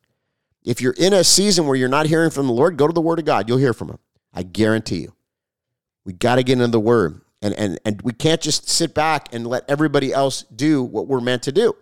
If 0.64 0.80
you're 0.80 0.95
in 0.97 1.12
a 1.12 1.22
season 1.22 1.66
where 1.66 1.76
you're 1.76 1.89
not 1.89 2.07
hearing 2.07 2.30
from 2.30 2.47
the 2.47 2.53
Lord, 2.53 2.76
go 2.76 2.87
to 2.87 2.93
the 2.93 3.01
Word 3.01 3.18
of 3.18 3.24
God. 3.24 3.49
You'll 3.49 3.59
hear 3.59 3.74
from 3.74 3.91
Him. 3.91 3.99
I 4.32 4.43
guarantee 4.43 5.03
you. 5.03 5.14
We 6.05 6.14
got 6.14 6.37
to 6.37 6.43
get 6.43 6.55
into 6.55 6.68
the 6.68 6.80
Word. 6.80 7.20
And, 7.43 7.55
and, 7.55 7.78
and 7.85 8.01
we 8.03 8.14
can't 8.14 8.41
just 8.41 8.68
sit 8.68 8.95
back 8.95 9.28
and 9.32 9.47
let 9.47 9.68
everybody 9.68 10.12
else 10.12 10.43
do 10.45 10.82
what 10.82 11.07
we're 11.07 11.20
meant 11.20 11.43
to 11.43 11.53
do. 11.53 11.76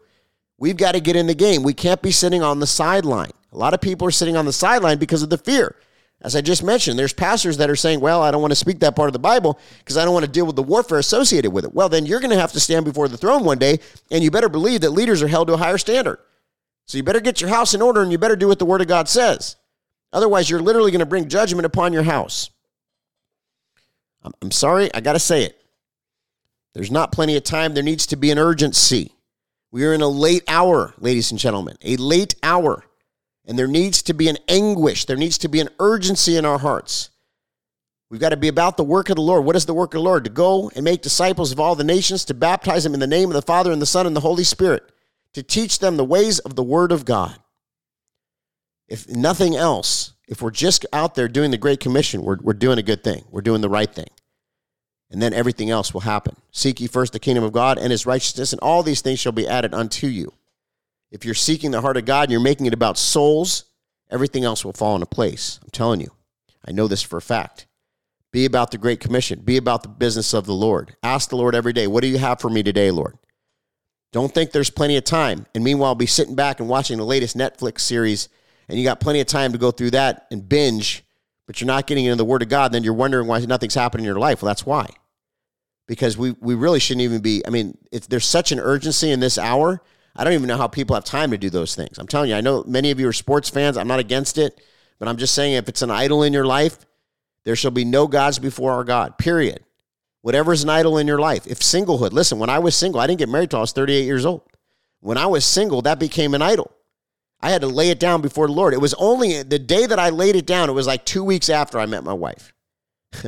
We've 0.63 0.77
got 0.77 0.93
to 0.93 1.01
get 1.01 1.17
in 1.17 1.27
the 1.27 1.35
game. 1.35 1.65
We 1.65 1.75
can't 1.75 2.01
be 2.01 2.13
sitting 2.13 2.41
on 2.41 2.61
the 2.61 2.69
sideline. 2.69 3.33
A 3.53 3.59
lot 3.59 3.75
of 3.75 3.81
people 3.81 4.07
are 4.07 4.13
sitting 4.13 4.37
on 4.37 4.45
the 4.45 4.53
sideline 4.53 4.97
because 4.97 5.25
of 5.25 5.29
the 5.29 5.37
fear. 5.37 5.75
As 6.21 6.37
I 6.37 6.41
just 6.41 6.63
mentioned, 6.63 6.97
there's 6.97 7.13
pastors 7.13 7.57
that 7.57 7.69
are 7.69 7.75
saying, 7.75 7.99
well, 7.99 8.23
I 8.23 8.31
don't 8.31 8.43
want 8.43 8.53
to 8.53 8.57
speak 8.57 8.79
that 8.79 8.95
part 8.95 9.09
of 9.09 9.13
the 9.13 9.19
Bible 9.19 9.59
because 9.81 9.97
I 9.97 10.05
don't 10.05 10.15
want 10.15 10.25
to 10.25 10.31
deal 10.31 10.47
with 10.47 10.55
the 10.55 10.63
warfare 10.63 11.01
associated 11.01 11.51
with 11.51 11.65
it. 11.65 11.75
Well, 11.75 11.89
then 11.89 12.07
you're 12.07 12.21
going 12.21 12.31
to 12.31 12.39
have 12.39 12.53
to 12.53 12.61
stand 12.61 12.85
before 12.85 13.09
the 13.09 13.17
throne 13.17 13.43
one 13.43 13.59
day, 13.59 13.81
and 14.13 14.23
you 14.23 14.31
better 14.31 14.49
believe 14.49 14.83
that 14.83 14.91
leaders 14.91 15.21
are 15.21 15.27
held 15.27 15.49
to 15.49 15.55
a 15.55 15.57
higher 15.57 15.79
standard. 15.79 16.21
So 16.87 16.97
you 16.97 17.03
better 17.03 17.19
get 17.19 17.41
your 17.41 17.51
house 17.51 17.75
in 17.75 17.83
order 17.83 18.01
and 18.01 18.13
you 18.13 18.19
better 18.19 18.37
do 18.37 18.47
what 18.47 18.61
the 18.61 18.65
Word 18.65 18.83
of 18.83 18.87
God 18.87 19.09
says. 19.09 19.57
Otherwise, 20.13 20.49
you're 20.49 20.63
literally 20.63 20.93
going 20.93 21.01
to 21.01 21.07
bring 21.07 21.29
judgment 21.29 21.67
upon 21.67 21.93
your 21.93 22.05
house. 22.05 22.51
I'm 24.41 24.53
sorry, 24.53 24.95
I 24.95 25.01
got 25.01 25.15
to 25.15 25.19
say 25.19 25.43
it. 25.43 25.61
There's 26.73 26.93
not 26.93 27.11
plenty 27.11 27.37
of 27.37 27.43
time. 27.43 27.75
There 27.75 27.83
needs 27.83 28.07
to 28.07 28.17
be 28.17 28.31
an 28.31 28.39
urgency. 28.39 29.11
We 29.73 29.87
are 29.87 29.95
in 29.95 30.03
a 30.03 30.09
late 30.09 30.45
hour, 30.47 30.95
ladies 30.99 31.31
and 31.31 31.41
gentlemen, 31.41 31.77
a 31.83 31.97
late 31.97 32.35
hour. 32.43 32.85
And 33.47 33.59
there 33.59 33.67
needs 33.67 34.03
to 34.03 34.15
be 34.15 34.29
an 34.29 34.37
anguish, 34.47 35.07
there 35.07 35.17
needs 35.17 35.39
to 35.39 35.49
be 35.49 35.59
an 35.59 35.71
urgency 35.81 36.37
in 36.37 36.45
our 36.45 36.59
hearts. 36.59 37.09
We've 38.09 38.21
got 38.21 38.29
to 38.29 38.37
be 38.37 38.49
about 38.49 38.77
the 38.77 38.85
work 38.85 39.09
of 39.09 39.17
the 39.17 39.23
Lord. 39.23 39.47
What 39.47 39.57
is 39.57 39.65
the 39.65 39.73
work 39.73 39.95
of 39.95 39.99
the 39.99 40.05
Lord? 40.05 40.25
To 40.25 40.31
go 40.31 40.71
and 40.77 40.85
make 40.85 41.01
disciples 41.01 41.51
of 41.51 41.59
all 41.59 41.75
the 41.75 41.83
nations, 41.83 42.27
to 42.27 42.35
baptize 42.35 42.85
them 42.85 42.93
in 42.93 43.01
the 43.01 43.07
name 43.07 43.31
of 43.31 43.35
the 43.35 43.41
Father 43.41 43.73
and 43.73 43.81
the 43.81 43.87
Son 43.87 44.07
and 44.07 44.15
the 44.15 44.21
Holy 44.21 44.45
Spirit, 44.45 44.83
to 45.33 45.43
teach 45.43 45.79
them 45.79 45.97
the 45.97 46.05
ways 46.05 46.39
of 46.41 46.55
the 46.55 46.63
Word 46.63 46.93
of 46.93 47.07
God. 47.07 47.35
If 48.87 49.09
nothing 49.09 49.57
else, 49.57 50.13
if 50.29 50.43
we're 50.43 50.51
just 50.51 50.85
out 50.93 51.15
there 51.15 51.27
doing 51.27 51.51
the 51.51 51.57
Great 51.57 51.81
Commission, 51.81 52.23
we're, 52.23 52.37
we're 52.43 52.53
doing 52.53 52.79
a 52.79 52.83
good 52.83 53.03
thing. 53.03 53.25
We're 53.31 53.41
doing 53.41 53.63
the 53.63 53.71
right 53.71 53.93
thing. 53.93 54.09
And 55.13 55.21
then 55.21 55.35
everything 55.35 55.69
else 55.69 55.93
will 55.93 56.01
happen. 56.01 56.37
Seek 56.51 56.81
ye 56.81 56.87
first 56.87 57.13
the 57.13 57.19
kingdom 57.19 57.45
of 57.45 57.53
God 57.53 57.79
and 57.79 57.93
his 57.93 58.07
righteousness, 58.07 58.53
and 58.53 58.61
all 58.61 58.83
these 58.83 59.03
things 59.03 59.21
shall 59.21 59.33
be 59.33 59.47
added 59.47 59.75
unto 59.75 60.07
you. 60.07 60.33
If 61.11 61.27
you're 61.27 61.35
seeking 61.35 61.71
the 61.71 61.83
heart 61.83 61.99
of 61.99 62.07
God 62.07 62.23
and 62.23 62.33
you're 62.33 62.41
making 62.41 62.65
it 62.65 62.73
about 62.73 62.97
souls, 62.97 63.67
everything 64.11 64.43
else 64.43 64.65
will 64.65 64.73
fall 64.73 64.95
into 64.95 65.07
place. 65.07 65.61
I'm 65.63 65.71
telling 65.71 66.01
you. 66.01 66.11
I 66.67 66.73
know 66.73 66.89
this 66.89 67.03
for 67.03 67.19
a 67.19 67.23
fact. 67.23 67.67
Be 68.33 68.47
about 68.47 68.71
the 68.71 68.79
Great 68.79 69.01
Commission. 69.01 69.41
Be 69.41 69.59
about 69.59 69.83
the 69.83 69.91
business 69.91 70.33
of 70.33 70.47
the 70.47 70.55
Lord. 70.55 70.97
Ask 71.03 71.29
the 71.29 71.37
Lord 71.37 71.55
every 71.55 71.75
day, 71.75 71.87
What 71.87 72.01
do 72.01 72.09
you 72.09 72.19
have 72.19 72.41
for 72.41 72.49
me 72.49 72.63
today, 72.63 72.91
Lord? 72.91 73.19
Don't 74.13 74.33
think 74.33 74.53
there's 74.53 74.71
plenty 74.71 74.97
of 74.97 75.05
time. 75.05 75.47
And 75.55 75.63
meanwhile, 75.63 75.95
be 75.95 76.07
sitting 76.07 76.35
back 76.35 76.61
and 76.61 76.69
watching 76.69 76.97
the 76.97 77.05
latest 77.05 77.37
Netflix 77.37 77.81
series, 77.81 78.31
and 78.69 78.79
you 78.79 78.85
got 78.85 79.01
plenty 79.01 79.21
of 79.21 79.27
time 79.27 79.53
to 79.53 79.59
go 79.59 79.71
through 79.71 79.91
that 79.91 80.27
and 80.31 80.49
binge, 80.49 81.05
but 81.47 81.61
you're 81.61 81.67
not 81.67 81.87
getting 81.87 82.07
into 82.07 82.17
the 82.17 82.25
Word 82.25 82.43
of 82.43 82.49
God. 82.49 82.73
Then 82.73 82.85
you're 82.85 82.95
wondering 82.95 83.27
why 83.27 83.41
nothing's 83.41 83.75
happening 83.75 84.05
in 84.05 84.09
your 84.09 84.19
life. 84.19 84.41
Well, 84.41 84.49
that's 84.49 84.65
why. 84.65 84.89
Because 85.93 86.17
we, 86.17 86.31
we 86.41 86.55
really 86.55 86.81
shouldn't 86.81 87.03
even 87.03 87.21
be, 87.21 87.43
I 87.47 87.51
mean, 87.51 87.77
there's 88.09 88.25
such 88.25 88.51
an 88.51 88.59
urgency 88.59 89.11
in 89.11 89.21
this 89.21 89.37
hour 89.37 89.83
I 90.15 90.25
don't 90.25 90.35
even 90.35 90.49
know 90.49 90.59
how 90.59 90.69
people 90.69 90.95
have 90.95 91.05
time 91.05 91.31
to 91.31 91.39
do 91.39 91.49
those 91.49 91.75
things. 91.75 91.99
I'm 91.99 92.07
telling 92.07 92.31
you, 92.31 92.37
I 92.37 92.43
know 92.43 92.65
many 92.67 92.91
of 92.91 93.01
you 93.01 93.09
are 93.09 93.13
sports 93.13 93.49
fans. 93.49 93.77
I'm 93.77 93.89
not 93.89 94.01
against 94.01 94.37
it, 94.37 94.61
but 94.99 95.09
I'm 95.09 95.17
just 95.17 95.35
saying 95.35 95.55
if 95.55 95.69
it's 95.69 95.83
an 95.83 95.91
idol 95.91 96.23
in 96.23 96.33
your 96.33 96.45
life, 96.45 96.85
there 97.45 97.57
shall 97.57 97.71
be 97.71 97.85
no 97.85 98.07
gods 98.07 98.39
before 98.39 98.73
our 98.73 98.85
God, 98.85 99.17
period. 99.19 99.65
Whatever 100.21 100.53
is 100.53 100.63
an 100.63 100.71
idol 100.71 100.99
in 100.99 101.07
your 101.07 101.19
life. 101.19 101.47
If 101.47 101.61
singlehood, 101.61 102.13
listen, 102.13 102.39
when 102.39 102.51
I 102.51 102.59
was 102.59 102.77
single, 102.77 103.01
I 103.01 103.07
didn't 103.07 103.19
get 103.19 103.29
married 103.29 103.51
till 103.51 103.59
I 103.59 103.63
was 103.63 103.73
38 103.73 104.05
years 104.05 104.27
old. 104.27 104.43
When 105.01 105.19
I 105.19 105.27
was 105.27 105.45
single, 105.45 105.83
that 105.83 105.99
became 105.99 106.35
an 106.35 106.43
idol. 106.43 106.71
I 107.41 107.51
had 107.51 107.63
to 107.63 107.67
lay 107.67 107.91
it 107.91 107.99
down 107.99 108.21
before 108.21 108.47
the 108.47 108.53
Lord. 108.53 108.75
It 108.75 108.81
was 108.81 108.95
only 108.95 109.43
the 109.43 109.59
day 109.59 109.87
that 109.87 109.99
I 109.99 110.11
laid 110.11 110.37
it 110.37 110.47
down, 110.47 110.69
it 110.69 110.75
was 110.75 110.87
like 110.87 111.05
two 111.05 111.25
weeks 111.25 111.49
after 111.49 111.81
I 111.81 111.87
met 111.87 112.05
my 112.05 112.13
wife. 112.13 112.53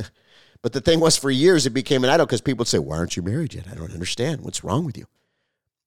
but 0.65 0.73
the 0.73 0.81
thing 0.81 0.99
was, 0.99 1.15
for 1.15 1.29
years, 1.29 1.67
it 1.67 1.75
became 1.75 2.03
an 2.03 2.09
idol 2.09 2.25
because 2.25 2.41
people 2.41 2.61
would 2.61 2.67
say, 2.67 2.79
Why 2.79 2.97
aren't 2.97 3.15
you 3.15 3.21
married 3.21 3.53
yet? 3.53 3.67
I 3.71 3.75
don't 3.75 3.93
understand. 3.93 4.41
What's 4.41 4.63
wrong 4.63 4.83
with 4.83 4.97
you? 4.97 5.05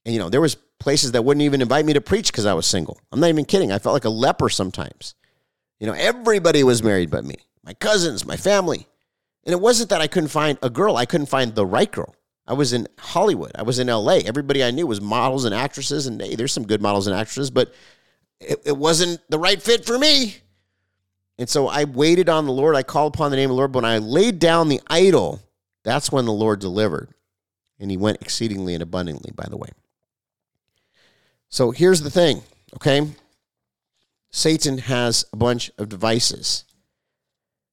And, 0.07 0.15
you 0.15 0.21
know, 0.21 0.29
there 0.29 0.41
was 0.41 0.55
places 0.55 1.11
that 1.11 1.25
wouldn't 1.25 1.43
even 1.43 1.61
invite 1.61 1.85
me 1.85 1.95
to 1.95 2.01
preach 2.01 2.31
because 2.31 2.47
I 2.47 2.55
was 2.55 2.65
single. 2.65 3.01
I'm 3.11 3.19
not 3.19 3.27
even 3.27 3.45
kidding. 3.45 3.73
I 3.73 3.81
felt 3.81 3.95
like 3.95 4.05
a 4.05 4.09
leper 4.09 4.49
sometimes. 4.49 5.17
You 5.81 5.89
know, 5.89 5.95
everybody 5.95 6.63
was 6.63 6.81
married 6.81 7.11
but 7.11 7.25
me, 7.25 7.35
my 7.65 7.75
cousins, 7.75 8.25
my 8.25 8.37
family. 8.37 8.87
And 9.45 9.53
it 9.53 9.61
wasn't 9.61 9.91
that 9.91 10.01
I 10.01 10.07
couldn't 10.07 10.29
find 10.29 10.57
a 10.63 10.71
girl, 10.71 10.97
I 10.97 11.07
couldn't 11.07 11.27
find 11.27 11.57
the 11.57 11.67
right 11.67 11.91
girl. 11.91 12.15
I 12.47 12.53
was 12.53 12.73
in 12.73 12.87
Hollywood, 13.01 13.51
I 13.57 13.63
was 13.63 13.81
in 13.81 13.89
LA. 13.89 14.21
Everybody 14.27 14.63
I 14.63 14.71
knew 14.71 14.87
was 14.87 15.01
models 15.01 15.45
and 15.45 15.57
actresses. 15.57 16.07
And 16.07 16.23
hey, 16.23 16.37
there's 16.37 16.53
some 16.53 16.69
good 16.69 16.81
models 16.81 17.09
and 17.09 17.17
actresses, 17.17 17.51
but 17.51 17.75
it, 18.39 18.63
it 18.65 18.77
wasn't 18.77 19.21
the 19.29 19.41
right 19.41 19.61
fit 19.61 19.85
for 19.85 19.99
me. 19.99 20.37
And 21.39 21.49
so 21.49 21.69
I 21.69 21.85
waited 21.85 22.29
on 22.29 22.47
the 22.47 22.53
Lord. 22.53 22.75
I 22.75 22.83
called 22.83 23.15
upon 23.15 23.31
the 23.31 23.37
name 23.37 23.51
of 23.51 23.55
the 23.55 23.59
Lord. 23.59 23.73
But 23.73 23.83
when 23.83 23.93
I 23.93 23.99
laid 23.99 24.39
down 24.39 24.69
the 24.69 24.81
idol, 24.89 25.41
that's 25.85 26.11
when 26.11 26.25
the 26.25 26.33
Lord 26.33 26.59
delivered. 26.61 27.15
And 27.79 27.91
he 27.91 27.97
went 27.97 28.21
exceedingly 28.21 28.75
and 28.75 28.83
abundantly, 28.83 29.31
by 29.35 29.47
the 29.49 29.57
way. 29.57 29.69
So 31.49 31.71
here's 31.71 32.03
the 32.03 32.11
thing, 32.11 32.43
okay? 32.75 33.09
Satan 34.31 34.79
has 34.79 35.25
a 35.33 35.37
bunch 35.37 35.71
of 35.79 35.89
devices. 35.89 36.65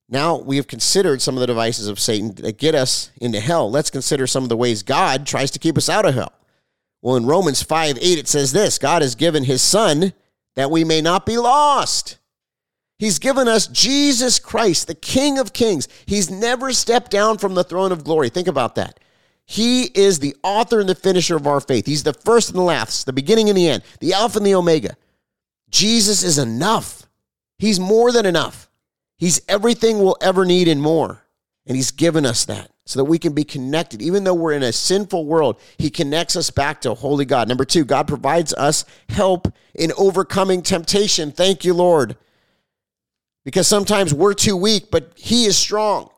Now 0.07 0.37
we 0.37 0.57
have 0.57 0.67
considered 0.67 1.21
some 1.21 1.35
of 1.35 1.41
the 1.41 1.47
devices 1.47 1.87
of 1.87 1.99
Satan 1.99 2.35
that 2.35 2.57
get 2.57 2.75
us 2.75 3.11
into 3.19 3.39
hell. 3.39 3.69
Let's 3.69 3.89
consider 3.89 4.27
some 4.27 4.43
of 4.43 4.49
the 4.49 4.57
ways 4.57 4.83
God 4.83 5.25
tries 5.25 5.51
to 5.51 5.59
keep 5.59 5.77
us 5.77 5.89
out 5.89 6.05
of 6.05 6.13
hell. 6.13 6.31
Well, 7.01 7.17
in 7.17 7.25
Romans 7.25 7.61
5 7.61 7.97
8, 7.99 8.17
it 8.17 8.27
says 8.27 8.51
this 8.51 8.77
God 8.77 9.01
has 9.01 9.15
given 9.15 9.43
his 9.43 9.61
son 9.61 10.13
that 10.55 10.71
we 10.71 10.83
may 10.83 11.01
not 11.01 11.25
be 11.25 11.37
lost. 11.37 12.17
He's 12.97 13.19
given 13.19 13.47
us 13.47 13.67
Jesus 13.67 14.39
Christ, 14.39 14.87
the 14.87 14.95
King 14.95 15.37
of 15.37 15.53
Kings. 15.53 15.87
He's 16.05 16.31
never 16.31 16.71
stepped 16.71 17.11
down 17.11 17.37
from 17.37 17.53
the 17.53 17.63
throne 17.63 17.91
of 17.91 18.03
glory. 18.03 18.29
Think 18.29 18.47
about 18.47 18.75
that. 18.75 18.99
He 19.45 19.83
is 19.83 20.19
the 20.19 20.35
author 20.43 20.79
and 20.79 20.89
the 20.89 20.95
finisher 20.95 21.35
of 21.35 21.45
our 21.45 21.59
faith. 21.59 21.85
He's 21.85 22.03
the 22.03 22.13
first 22.13 22.49
and 22.49 22.57
the 22.57 22.63
last, 22.63 23.05
the 23.05 23.13
beginning 23.13 23.49
and 23.49 23.57
the 23.57 23.67
end, 23.67 23.83
the 23.99 24.13
Alpha 24.13 24.37
and 24.37 24.45
the 24.45 24.55
Omega. 24.55 24.95
Jesus 25.69 26.23
is 26.23 26.37
enough. 26.37 27.03
He's 27.59 27.79
more 27.79 28.11
than 28.11 28.25
enough. 28.25 28.69
He's 29.17 29.41
everything 29.47 29.99
we'll 29.99 30.17
ever 30.21 30.45
need 30.45 30.67
and 30.67 30.81
more. 30.81 31.21
And 31.67 31.75
He's 31.75 31.91
given 31.91 32.25
us 32.25 32.45
that 32.45 32.71
so 32.85 32.99
that 32.99 33.05
we 33.05 33.19
can 33.19 33.33
be 33.33 33.43
connected. 33.43 34.01
Even 34.01 34.23
though 34.23 34.33
we're 34.33 34.53
in 34.53 34.63
a 34.63 34.71
sinful 34.71 35.25
world, 35.25 35.59
He 35.77 35.89
connects 35.89 36.35
us 36.35 36.49
back 36.49 36.81
to 36.81 36.93
holy 36.93 37.25
God. 37.25 37.47
Number 37.47 37.65
two, 37.65 37.85
God 37.85 38.07
provides 38.07 38.53
us 38.53 38.85
help 39.09 39.51
in 39.73 39.91
overcoming 39.97 40.61
temptation. 40.61 41.31
Thank 41.31 41.65
you, 41.65 41.73
Lord. 41.73 42.15
Because 43.45 43.67
sometimes 43.67 44.13
we're 44.13 44.33
too 44.33 44.57
weak, 44.57 44.91
but 44.91 45.13
He 45.15 45.45
is 45.45 45.57
strong. 45.57 46.09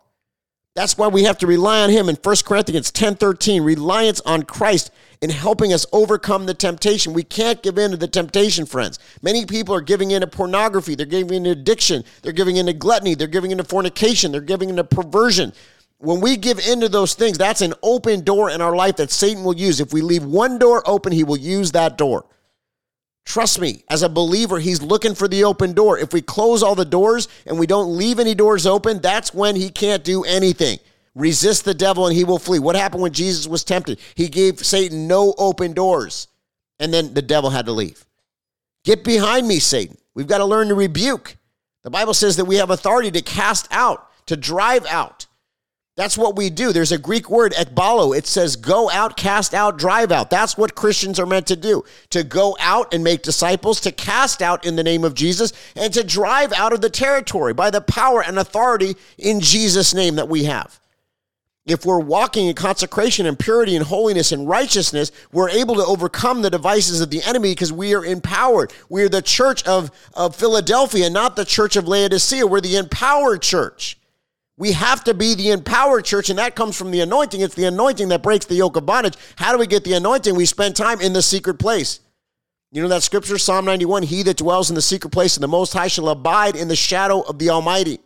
That's 0.78 0.96
why 0.96 1.08
we 1.08 1.24
have 1.24 1.40
to 1.40 1.48
rely 1.48 1.82
on 1.82 1.90
him 1.90 2.08
in 2.08 2.18
1 2.18 2.36
Corinthians 2.46 2.92
10 2.92 3.16
13. 3.16 3.64
Reliance 3.64 4.22
on 4.28 4.44
Christ 4.44 4.92
in 5.24 5.32
helping 5.32 5.74
us 5.74 5.88
overcome 5.92 6.46
the 6.46 6.54
temptation. 6.54 7.14
We 7.14 7.24
can't 7.24 7.64
give 7.64 7.80
in 7.80 7.90
to 7.90 7.98
the 7.98 8.08
temptation, 8.08 8.68
friends. 8.68 9.00
Many 9.24 9.48
people 9.48 9.74
are 9.74 9.82
giving 9.82 10.12
in 10.12 10.22
to 10.22 10.28
pornography, 10.28 10.94
they're 10.94 11.08
giving 11.08 11.34
in 11.34 11.44
to 11.46 11.50
addiction, 11.50 12.04
they're 12.22 12.32
giving 12.32 12.58
in 12.58 12.68
to 12.68 12.74
gluttony, 12.74 13.16
they're 13.16 13.26
giving 13.26 13.50
in 13.50 13.58
to 13.58 13.64
fornication, 13.64 14.32
they're 14.32 14.40
giving 14.40 14.70
in 14.70 14.76
to 14.76 14.84
perversion. 14.84 15.52
When 15.98 16.22
we 16.22 16.38
give 16.38 16.60
in 16.60 16.80
to 16.82 16.90
those 16.90 17.16
things, 17.16 17.40
that's 17.40 17.62
an 17.62 17.74
open 17.82 18.24
door 18.24 18.52
in 18.52 18.62
our 18.62 18.76
life 18.76 18.98
that 18.98 19.10
Satan 19.10 19.44
will 19.44 19.56
use. 19.56 19.80
If 19.80 19.94
we 19.94 20.02
leave 20.02 20.24
one 20.24 20.60
door 20.60 20.84
open, 20.86 21.12
he 21.12 21.24
will 21.24 21.38
use 21.38 21.72
that 21.72 21.98
door. 21.98 22.28
Trust 23.28 23.60
me, 23.60 23.84
as 23.90 24.04
a 24.04 24.10
believer, 24.10 24.58
he's 24.58 24.82
looking 24.82 25.14
for 25.14 25.28
the 25.28 25.44
open 25.44 25.74
door. 25.74 26.00
If 26.00 26.14
we 26.14 26.22
close 26.22 26.64
all 26.64 26.76
the 26.76 26.86
doors 26.86 27.28
and 27.46 27.60
we 27.60 27.68
don't 27.68 27.98
leave 27.98 28.20
any 28.20 28.34
doors 28.34 28.66
open, 28.66 29.02
that's 29.02 29.34
when 29.34 29.58
he 29.58 29.70
can't 29.70 30.02
do 30.02 30.24
anything. 30.24 30.80
Resist 31.14 31.66
the 31.66 31.74
devil 31.74 32.08
and 32.08 32.16
he 32.16 32.24
will 32.24 32.40
flee. 32.40 32.60
What 32.60 32.78
happened 32.78 33.02
when 33.02 33.12
Jesus 33.12 33.46
was 33.46 33.66
tempted? 33.66 34.00
He 34.16 34.30
gave 34.30 34.66
Satan 34.66 35.10
no 35.10 35.36
open 35.38 35.74
doors, 35.74 36.30
and 36.80 36.94
then 36.94 37.14
the 37.14 37.22
devil 37.22 37.50
had 37.50 37.66
to 37.66 37.74
leave. 37.74 38.06
Get 38.86 39.04
behind 39.04 39.46
me, 39.46 39.60
Satan. 39.60 39.98
We've 40.14 40.26
got 40.26 40.38
to 40.38 40.46
learn 40.46 40.70
to 40.70 40.76
rebuke. 40.76 41.36
The 41.84 41.90
Bible 41.90 42.14
says 42.14 42.38
that 42.38 42.46
we 42.46 42.56
have 42.56 42.70
authority 42.70 43.12
to 43.12 43.22
cast 43.22 43.68
out, 43.72 44.10
to 44.28 44.38
drive 44.38 44.86
out. 44.86 45.17
That's 45.98 46.16
what 46.16 46.36
we 46.36 46.52
do. 46.52 46.72
There's 46.72 46.92
a 46.92 47.00
Greek 47.00 47.28
word, 47.28 47.54
ekbalo. 47.54 48.16
It 48.16 48.28
says 48.28 48.56
go 48.56 48.88
out, 48.92 49.18
cast 49.18 49.56
out, 49.56 49.80
drive 49.80 50.12
out. 50.12 50.30
That's 50.30 50.56
what 50.56 50.76
Christians 50.76 51.20
are 51.20 51.26
meant 51.26 51.48
to 51.48 51.56
do 51.56 51.84
to 52.12 52.24
go 52.24 52.56
out 52.60 52.94
and 52.94 53.04
make 53.04 53.24
disciples, 53.24 53.82
to 53.82 53.92
cast 53.92 54.44
out 54.44 54.64
in 54.64 54.76
the 54.76 54.84
name 54.84 55.04
of 55.04 55.16
Jesus, 55.16 55.54
and 55.76 55.92
to 55.96 56.04
drive 56.04 56.54
out 56.54 56.72
of 56.72 56.82
the 56.82 56.92
territory 56.92 57.52
by 57.52 57.72
the 57.72 57.82
power 57.82 58.24
and 58.24 58.38
authority 58.38 58.96
in 59.18 59.40
Jesus' 59.40 59.96
name 59.96 60.16
that 60.18 60.30
we 60.30 60.44
have. 60.44 60.80
If 61.66 61.84
we're 61.84 62.00
walking 62.00 62.48
in 62.48 62.54
consecration 62.54 63.26
and 63.26 63.38
purity 63.38 63.76
and 63.76 63.84
holiness 63.84 64.32
and 64.32 64.48
righteousness, 64.48 65.12
we're 65.32 65.50
able 65.50 65.76
to 65.76 65.86
overcome 65.86 66.44
the 66.44 66.52
devices 66.52 67.02
of 67.02 67.10
the 67.10 67.24
enemy 67.24 67.54
because 67.54 67.74
we 67.74 67.96
are 67.96 68.06
empowered. 68.06 68.72
We 68.88 69.02
are 69.02 69.10
the 69.10 69.24
church 69.24 69.66
of, 69.66 69.90
of 70.14 70.36
Philadelphia, 70.36 71.10
not 71.10 71.36
the 71.36 71.44
church 71.44 71.76
of 71.76 71.88
Laodicea. 71.88 72.46
We're 72.46 72.62
the 72.62 72.78
empowered 72.78 73.42
church. 73.42 73.98
We 74.58 74.72
have 74.72 75.04
to 75.04 75.14
be 75.14 75.36
the 75.36 75.52
empowered 75.52 76.06
church, 76.06 76.30
and 76.30 76.40
that 76.40 76.56
comes 76.56 76.76
from 76.76 76.90
the 76.90 77.02
anointing. 77.02 77.42
It's 77.42 77.54
the 77.54 77.66
anointing 77.66 78.10
that 78.10 78.24
breaks 78.24 78.48
the 78.48 78.56
yoke 78.56 78.76
of 78.76 78.88
bondage. 78.88 79.14
How 79.36 79.52
do 79.52 79.60
we 79.60 79.68
get 79.68 79.84
the 79.84 79.94
anointing? 79.94 80.36
We 80.36 80.48
spend 80.48 80.76
time 80.76 81.00
in 81.00 81.14
the 81.14 81.22
secret 81.22 81.60
place. 81.60 82.00
You 82.72 82.82
know 82.82 82.88
that 82.90 83.04
scripture, 83.04 83.38
Psalm 83.38 83.66
91 83.66 84.04
He 84.04 84.24
that 84.24 84.38
dwells 84.38 84.70
in 84.70 84.76
the 84.76 84.82
secret 84.82 85.12
place 85.12 85.38
of 85.38 85.42
the 85.42 85.48
Most 85.48 85.74
High 85.74 85.88
shall 85.88 86.10
abide 86.10 86.56
in 86.56 86.68
the 86.68 86.76
shadow 86.76 87.22
of 87.22 87.40
the 87.40 87.50
Almighty. 87.50 88.00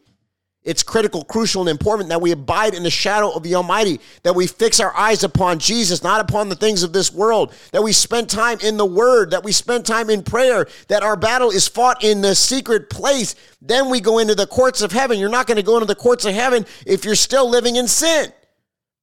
It's 0.63 0.83
critical, 0.83 1.23
crucial, 1.23 1.61
and 1.61 1.69
important 1.69 2.09
that 2.09 2.21
we 2.21 2.31
abide 2.31 2.75
in 2.75 2.83
the 2.83 2.91
shadow 2.91 3.31
of 3.31 3.41
the 3.41 3.55
Almighty, 3.55 3.99
that 4.21 4.35
we 4.35 4.45
fix 4.45 4.79
our 4.79 4.95
eyes 4.95 5.23
upon 5.23 5.57
Jesus, 5.57 6.03
not 6.03 6.21
upon 6.21 6.49
the 6.49 6.55
things 6.55 6.83
of 6.83 6.93
this 6.93 7.11
world, 7.11 7.51
that 7.71 7.81
we 7.81 7.91
spend 7.91 8.29
time 8.29 8.59
in 8.61 8.77
the 8.77 8.85
Word, 8.85 9.31
that 9.31 9.43
we 9.43 9.53
spend 9.53 9.87
time 9.87 10.11
in 10.11 10.21
prayer, 10.21 10.67
that 10.87 11.01
our 11.01 11.15
battle 11.15 11.49
is 11.49 11.67
fought 11.67 12.03
in 12.03 12.21
the 12.21 12.35
secret 12.35 12.91
place. 12.91 13.33
Then 13.59 13.89
we 13.89 14.01
go 14.01 14.19
into 14.19 14.35
the 14.35 14.45
courts 14.45 14.83
of 14.83 14.91
heaven. 14.91 15.17
You're 15.17 15.29
not 15.29 15.47
going 15.47 15.57
to 15.57 15.63
go 15.63 15.77
into 15.77 15.87
the 15.87 15.95
courts 15.95 16.25
of 16.25 16.35
heaven 16.35 16.67
if 16.85 17.05
you're 17.05 17.15
still 17.15 17.49
living 17.49 17.77
in 17.77 17.87
sin. 17.87 18.31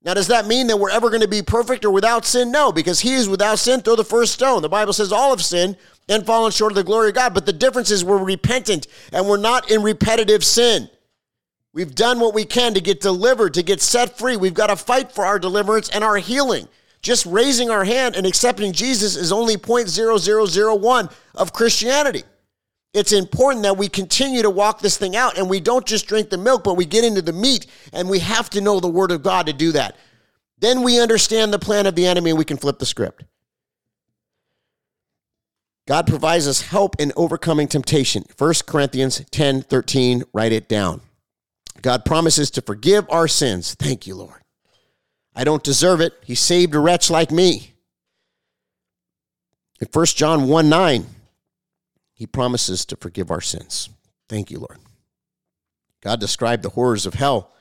Now, 0.04 0.14
does 0.14 0.28
that 0.28 0.46
mean 0.46 0.68
that 0.68 0.78
we're 0.78 0.90
ever 0.90 1.08
going 1.08 1.22
to 1.22 1.28
be 1.28 1.42
perfect 1.42 1.84
or 1.84 1.90
without 1.90 2.24
sin? 2.24 2.52
No, 2.52 2.70
because 2.70 3.00
he 3.00 3.14
is 3.14 3.28
without 3.28 3.58
sin, 3.58 3.80
throw 3.80 3.96
the 3.96 4.04
first 4.04 4.32
stone. 4.32 4.62
The 4.62 4.68
Bible 4.68 4.92
says 4.92 5.10
all 5.10 5.30
have 5.30 5.42
sinned 5.42 5.76
and 6.08 6.24
fallen 6.24 6.52
short 6.52 6.70
of 6.70 6.76
the 6.76 6.84
glory 6.84 7.08
of 7.08 7.16
God. 7.16 7.34
But 7.34 7.46
the 7.46 7.52
difference 7.52 7.90
is 7.90 8.04
we're 8.04 8.22
repentant 8.22 8.86
and 9.12 9.26
we're 9.26 9.38
not 9.38 9.72
in 9.72 9.82
repetitive 9.82 10.44
sin. 10.44 10.88
We've 11.78 11.94
done 11.94 12.18
what 12.18 12.34
we 12.34 12.44
can 12.44 12.74
to 12.74 12.80
get 12.80 13.00
delivered, 13.00 13.54
to 13.54 13.62
get 13.62 13.80
set 13.80 14.18
free. 14.18 14.36
We've 14.36 14.52
got 14.52 14.66
to 14.66 14.74
fight 14.74 15.12
for 15.12 15.24
our 15.24 15.38
deliverance 15.38 15.88
and 15.90 16.02
our 16.02 16.16
healing. 16.16 16.66
Just 17.02 17.24
raising 17.24 17.70
our 17.70 17.84
hand 17.84 18.16
and 18.16 18.26
accepting 18.26 18.72
Jesus 18.72 19.14
is 19.14 19.30
only 19.30 19.56
0.0001 19.56 21.12
of 21.36 21.52
Christianity. 21.52 22.24
It's 22.94 23.12
important 23.12 23.62
that 23.62 23.76
we 23.76 23.88
continue 23.88 24.42
to 24.42 24.50
walk 24.50 24.80
this 24.80 24.96
thing 24.96 25.14
out 25.14 25.38
and 25.38 25.48
we 25.48 25.60
don't 25.60 25.86
just 25.86 26.08
drink 26.08 26.30
the 26.30 26.36
milk, 26.36 26.64
but 26.64 26.74
we 26.74 26.84
get 26.84 27.04
into 27.04 27.22
the 27.22 27.32
meat 27.32 27.68
and 27.92 28.10
we 28.10 28.18
have 28.18 28.50
to 28.50 28.60
know 28.60 28.80
the 28.80 28.88
Word 28.88 29.12
of 29.12 29.22
God 29.22 29.46
to 29.46 29.52
do 29.52 29.70
that. 29.70 29.94
Then 30.58 30.82
we 30.82 31.00
understand 31.00 31.52
the 31.52 31.60
plan 31.60 31.86
of 31.86 31.94
the 31.94 32.08
enemy 32.08 32.30
and 32.30 32.38
we 32.40 32.44
can 32.44 32.56
flip 32.56 32.80
the 32.80 32.86
script. 32.86 33.22
God 35.86 36.08
provides 36.08 36.48
us 36.48 36.60
help 36.60 36.96
in 36.98 37.12
overcoming 37.14 37.68
temptation. 37.68 38.24
1 38.36 38.54
Corinthians 38.66 39.24
10 39.30 39.62
13, 39.62 40.24
write 40.32 40.50
it 40.50 40.68
down. 40.68 41.02
God 41.82 42.04
promises 42.04 42.50
to 42.52 42.62
forgive 42.62 43.08
our 43.10 43.28
sins. 43.28 43.74
Thank 43.74 44.06
you, 44.06 44.14
Lord. 44.14 44.42
I 45.34 45.44
don't 45.44 45.62
deserve 45.62 46.00
it. 46.00 46.12
He 46.24 46.34
saved 46.34 46.74
a 46.74 46.80
wretch 46.80 47.10
like 47.10 47.30
me. 47.30 47.74
In 49.80 49.86
1 49.92 50.06
John 50.06 50.48
1 50.48 50.68
9, 50.68 51.06
he 52.14 52.26
promises 52.26 52.84
to 52.86 52.96
forgive 52.96 53.30
our 53.30 53.40
sins. 53.40 53.90
Thank 54.28 54.50
you, 54.50 54.58
Lord. 54.58 54.78
God 56.02 56.18
described 56.18 56.62
the 56.62 56.70
horrors 56.70 57.06
of 57.06 57.14
hell 57.14 57.52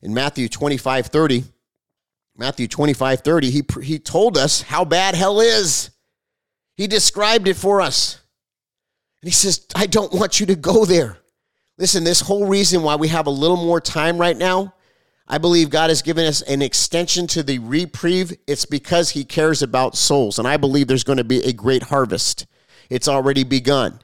in 0.00 0.14
Matthew 0.14 0.48
25 0.48 1.06
30. 1.06 1.44
Matthew 2.36 2.68
25 2.68 3.20
30, 3.20 3.50
he, 3.50 3.62
he 3.82 3.98
told 3.98 4.38
us 4.38 4.62
how 4.62 4.84
bad 4.86 5.14
hell 5.14 5.40
is. 5.40 5.90
He 6.74 6.86
described 6.86 7.46
it 7.46 7.56
for 7.56 7.82
us. 7.82 8.18
And 9.20 9.28
he 9.28 9.34
says, 9.34 9.66
I 9.74 9.84
don't 9.84 10.14
want 10.14 10.40
you 10.40 10.46
to 10.46 10.54
go 10.56 10.86
there. 10.86 11.18
Listen, 11.80 12.04
this 12.04 12.20
whole 12.20 12.46
reason 12.46 12.82
why 12.82 12.96
we 12.96 13.08
have 13.08 13.26
a 13.26 13.30
little 13.30 13.56
more 13.56 13.80
time 13.80 14.18
right 14.18 14.36
now, 14.36 14.74
I 15.26 15.38
believe 15.38 15.70
God 15.70 15.88
has 15.88 16.02
given 16.02 16.26
us 16.26 16.42
an 16.42 16.60
extension 16.60 17.26
to 17.28 17.42
the 17.42 17.58
reprieve. 17.58 18.34
It's 18.46 18.66
because 18.66 19.08
He 19.08 19.24
cares 19.24 19.62
about 19.62 19.96
souls. 19.96 20.38
And 20.38 20.46
I 20.46 20.58
believe 20.58 20.88
there's 20.88 21.04
going 21.04 21.16
to 21.16 21.24
be 21.24 21.42
a 21.42 21.54
great 21.54 21.84
harvest. 21.84 22.46
It's 22.90 23.08
already 23.08 23.44
begun. 23.44 23.98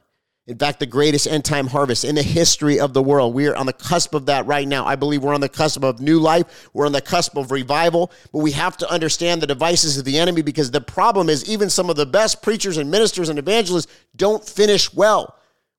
In 0.47 0.57
fact, 0.57 0.81
the 0.81 0.87
greatest 0.87 1.27
end 1.27 1.45
time 1.45 1.67
harvest 1.67 2.07
in 2.07 2.15
the 2.15 2.23
history 2.23 2.81
of 2.81 2.95
the 2.95 3.03
world. 3.03 3.35
We 3.35 3.47
are 3.47 3.57
on 3.57 3.67
the 3.67 3.75
cusp 3.75 4.15
of 4.15 4.25
that 4.25 4.47
right 4.47 4.67
now. 4.67 4.87
I 4.87 4.97
believe 4.97 5.23
we're 5.23 5.35
on 5.35 5.43
the 5.43 5.49
cusp 5.51 5.85
of 5.85 6.01
new 6.01 6.19
life. 6.19 6.71
We're 6.73 6.87
on 6.87 6.93
the 6.93 7.03
cusp 7.03 7.37
of 7.37 7.51
revival. 7.51 8.11
But 8.33 8.39
we 8.39 8.53
have 8.53 8.79
to 8.79 8.91
understand 8.91 9.43
the 9.43 9.47
devices 9.47 9.99
of 9.99 10.07
the 10.07 10.19
enemy 10.19 10.41
because 10.41 10.71
the 10.71 10.81
problem 10.81 11.29
is 11.29 11.47
even 11.47 11.69
some 11.69 11.91
of 11.91 11.97
the 11.97 12.07
best 12.07 12.41
preachers 12.41 12.79
and 12.79 12.91
ministers 12.91 13.29
and 13.29 13.39
evangelists 13.39 13.93
don't 14.17 14.43
finish 14.43 14.95
well. 14.95 15.37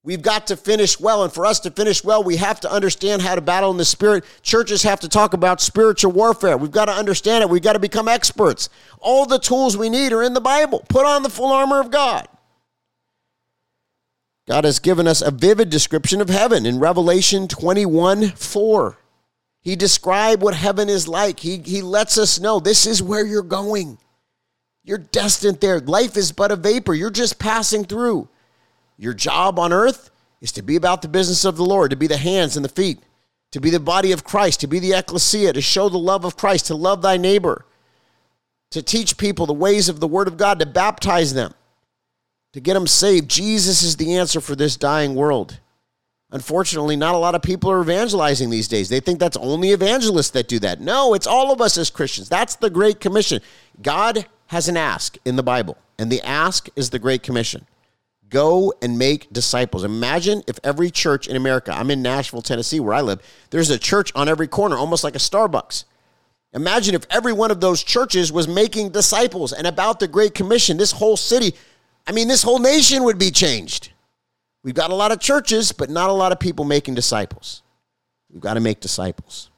We've 0.08 0.22
got 0.22 0.48
to 0.48 0.56
finish 0.56 1.02
well. 1.02 1.26
And 1.26 1.34
for 1.34 1.46
us 1.46 1.60
to 1.60 1.70
finish 1.70 2.02
well, 2.02 2.24
we 2.24 2.38
have 2.38 2.62
to 2.62 2.72
understand 2.72 3.22
how 3.22 3.36
to 3.36 3.42
battle 3.42 3.72
in 3.72 3.76
the 3.76 3.84
spirit. 3.84 4.24
Churches 4.42 4.84
have 4.84 5.02
to 5.02 5.10
talk 5.10 5.34
about 5.34 5.60
spiritual 5.60 6.14
warfare. 6.14 6.56
We've 6.56 6.72
got 6.72 6.86
to 6.86 6.94
understand 6.94 7.42
it. 7.42 7.50
We've 7.50 7.62
got 7.62 7.74
to 7.74 7.80
become 7.80 8.08
experts. 8.08 8.70
All 9.00 9.26
the 9.26 9.38
tools 9.38 9.76
we 9.76 9.90
need 9.90 10.14
are 10.14 10.24
in 10.24 10.34
the 10.34 10.40
Bible. 10.40 10.86
Put 10.88 11.06
on 11.06 11.24
the 11.24 11.30
full 11.30 11.52
armor 11.52 11.82
of 11.82 11.92
God. 11.92 12.26
God 14.48 14.64
has 14.64 14.80
given 14.80 15.10
us 15.10 15.22
a 15.22 15.30
vivid 15.30 15.70
description 15.70 16.22
of 16.22 16.30
heaven 16.30 16.66
in 16.66 16.80
Revelation 16.80 17.50
21 17.50 18.30
4. 18.30 18.98
He 19.60 19.76
described 19.76 20.42
what 20.42 20.56
heaven 20.56 20.88
is 20.88 21.10
like. 21.10 21.42
He, 21.42 21.58
he 21.58 21.82
lets 21.82 22.18
us 22.18 22.40
know 22.40 22.62
this 22.62 22.86
is 22.86 23.04
where 23.04 23.26
you're 23.26 23.44
going. 23.44 23.98
You're 24.86 25.00
destined 25.00 25.60
there. 25.60 25.82
Life 25.82 26.16
is 26.16 26.32
but 26.32 26.54
a 26.54 26.56
vapor. 26.56 26.94
You're 26.94 27.10
just 27.10 27.40
passing 27.40 27.84
through. 27.84 28.30
Your 28.98 29.14
job 29.14 29.60
on 29.60 29.72
earth 29.72 30.10
is 30.42 30.52
to 30.54 30.62
be 30.62 30.76
about 30.76 31.02
the 31.02 31.08
business 31.08 31.46
of 31.46 31.58
the 31.58 31.66
Lord, 31.66 31.92
to 31.92 31.98
be 31.98 32.08
the 32.08 32.18
hands 32.18 32.56
and 32.56 32.66
the 32.66 32.70
feet, 32.70 33.00
to 33.52 33.62
be 33.62 33.70
the 33.70 33.80
body 33.80 34.12
of 34.12 34.24
Christ, 34.24 34.60
to 34.62 34.68
be 34.68 34.80
the 34.80 34.94
ecclesia, 34.94 35.54
to 35.54 35.62
show 35.62 35.90
the 35.90 35.98
love 35.98 36.26
of 36.26 36.38
Christ, 36.38 36.68
to 36.68 36.76
love 36.76 37.02
thy 37.02 37.18
neighbor, 37.18 37.66
to 38.72 38.82
teach 38.82 39.18
people 39.18 39.46
the 39.46 39.54
ways 39.54 39.88
of 39.88 40.00
the 40.00 40.08
Word 40.08 40.28
of 40.28 40.38
God, 40.38 40.60
to 40.60 40.66
baptize 40.66 41.34
them, 41.34 41.54
to 42.54 42.60
get 42.60 42.74
them 42.74 42.88
saved. 42.88 43.30
Jesus 43.30 43.84
is 43.84 43.96
the 43.96 44.16
answer 44.16 44.42
for 44.42 44.56
this 44.56 44.76
dying 44.76 45.16
world. 45.16 45.60
Unfortunately, 46.32 46.98
not 46.98 47.16
a 47.16 47.20
lot 47.20 47.36
of 47.36 47.42
people 47.42 47.72
are 47.72 47.82
evangelizing 47.82 48.50
these 48.50 48.68
days. 48.68 48.90
They 48.90 49.00
think 49.00 49.18
that's 49.18 49.38
only 49.38 49.72
evangelists 49.72 50.32
that 50.32 50.50
do 50.50 50.60
that. 50.60 50.82
No, 50.82 51.14
it's 51.14 51.28
all 51.28 51.54
of 51.54 51.62
us 51.62 51.78
as 51.78 51.90
Christians. 51.90 52.28
That's 52.28 52.58
the 52.58 52.70
Great 52.70 53.00
Commission. 53.00 53.42
God 53.82 54.26
has 54.48 54.68
an 54.68 54.76
ask 54.76 55.18
in 55.24 55.38
the 55.38 55.44
Bible, 55.44 55.78
and 55.98 56.12
the 56.12 56.22
ask 56.24 56.68
is 56.76 56.90
the 56.90 57.00
Great 57.00 57.24
Commission. 57.24 57.66
Go 58.30 58.74
and 58.82 58.98
make 58.98 59.32
disciples. 59.32 59.84
Imagine 59.84 60.44
if 60.48 60.60
every 60.64 60.92
church 60.92 61.28
in 61.28 61.36
America, 61.36 61.72
I'm 61.72 61.92
in 61.92 62.02
Nashville, 62.02 62.42
Tennessee, 62.42 62.80
where 62.80 62.94
I 62.94 63.02
live, 63.02 63.22
there's 63.52 63.70
a 63.70 63.80
church 63.80 64.12
on 64.16 64.28
every 64.28 64.48
corner, 64.48 64.76
almost 64.76 65.04
like 65.04 65.16
a 65.16 65.20
Starbucks. 65.20 65.86
Imagine 66.54 66.96
if 66.96 67.06
every 67.10 67.34
one 67.34 67.52
of 67.52 67.62
those 67.62 67.84
churches 67.84 68.32
was 68.32 68.48
making 68.48 68.90
disciples 68.90 69.54
and 69.54 69.68
about 69.68 70.00
the 70.00 70.08
Great 70.08 70.34
Commission, 70.34 70.78
this 70.78 70.92
whole 70.92 71.18
city, 71.18 71.54
I 72.06 72.12
mean, 72.12 72.28
this 72.28 72.44
whole 72.44 72.60
nation 72.60 73.04
would 73.04 73.20
be 73.20 73.32
changed. 73.32 73.92
We've 74.64 74.76
got 74.76 74.92
a 74.92 74.96
lot 74.96 75.12
of 75.12 75.20
churches, 75.20 75.72
but 75.72 75.90
not 75.90 76.10
a 76.10 76.14
lot 76.14 76.32
of 76.32 76.40
people 76.40 76.66
making 76.66 76.96
disciples. 76.96 77.62
We've 78.32 78.42
got 78.42 78.56
to 78.56 78.60
make 78.60 78.80
disciples. 78.80 79.50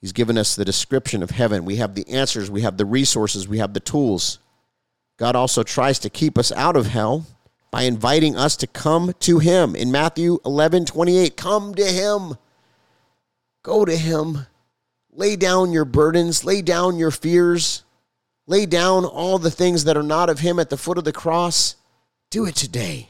He's 0.00 0.12
given 0.12 0.36
us 0.36 0.54
the 0.54 0.64
description 0.64 1.22
of 1.22 1.30
heaven. 1.30 1.64
We 1.64 1.76
have 1.76 1.94
the 1.94 2.08
answers, 2.08 2.50
we 2.50 2.60
have 2.60 2.76
the 2.76 2.84
resources, 2.84 3.48
we 3.48 3.58
have 3.58 3.72
the 3.72 3.80
tools. 3.80 4.38
God 5.16 5.34
also 5.34 5.62
tries 5.62 5.98
to 6.00 6.10
keep 6.10 6.36
us 6.36 6.52
out 6.52 6.76
of 6.76 6.86
hell 6.86 7.26
by 7.74 7.82
inviting 7.82 8.36
us 8.36 8.54
to 8.54 8.68
come 8.68 9.12
to 9.18 9.40
Him. 9.40 9.74
In 9.74 9.90
Matthew 9.90 10.38
11 10.44 10.84
28, 10.84 11.36
come 11.36 11.74
to 11.74 11.84
Him. 11.84 12.38
Go 13.64 13.84
to 13.84 13.96
Him. 13.96 14.46
Lay 15.10 15.34
down 15.34 15.72
your 15.72 15.84
burdens, 15.84 16.44
lay 16.44 16.62
down 16.62 16.98
your 16.98 17.10
fears, 17.10 17.82
lay 18.46 18.64
down 18.64 19.04
all 19.04 19.40
the 19.40 19.50
things 19.50 19.82
that 19.82 19.96
are 19.96 20.04
not 20.04 20.30
of 20.30 20.38
Him 20.38 20.60
at 20.60 20.70
the 20.70 20.76
foot 20.76 20.98
of 20.98 21.02
the 21.02 21.12
cross. 21.12 21.74
Do 22.30 22.46
it 22.46 22.54
today. 22.54 23.08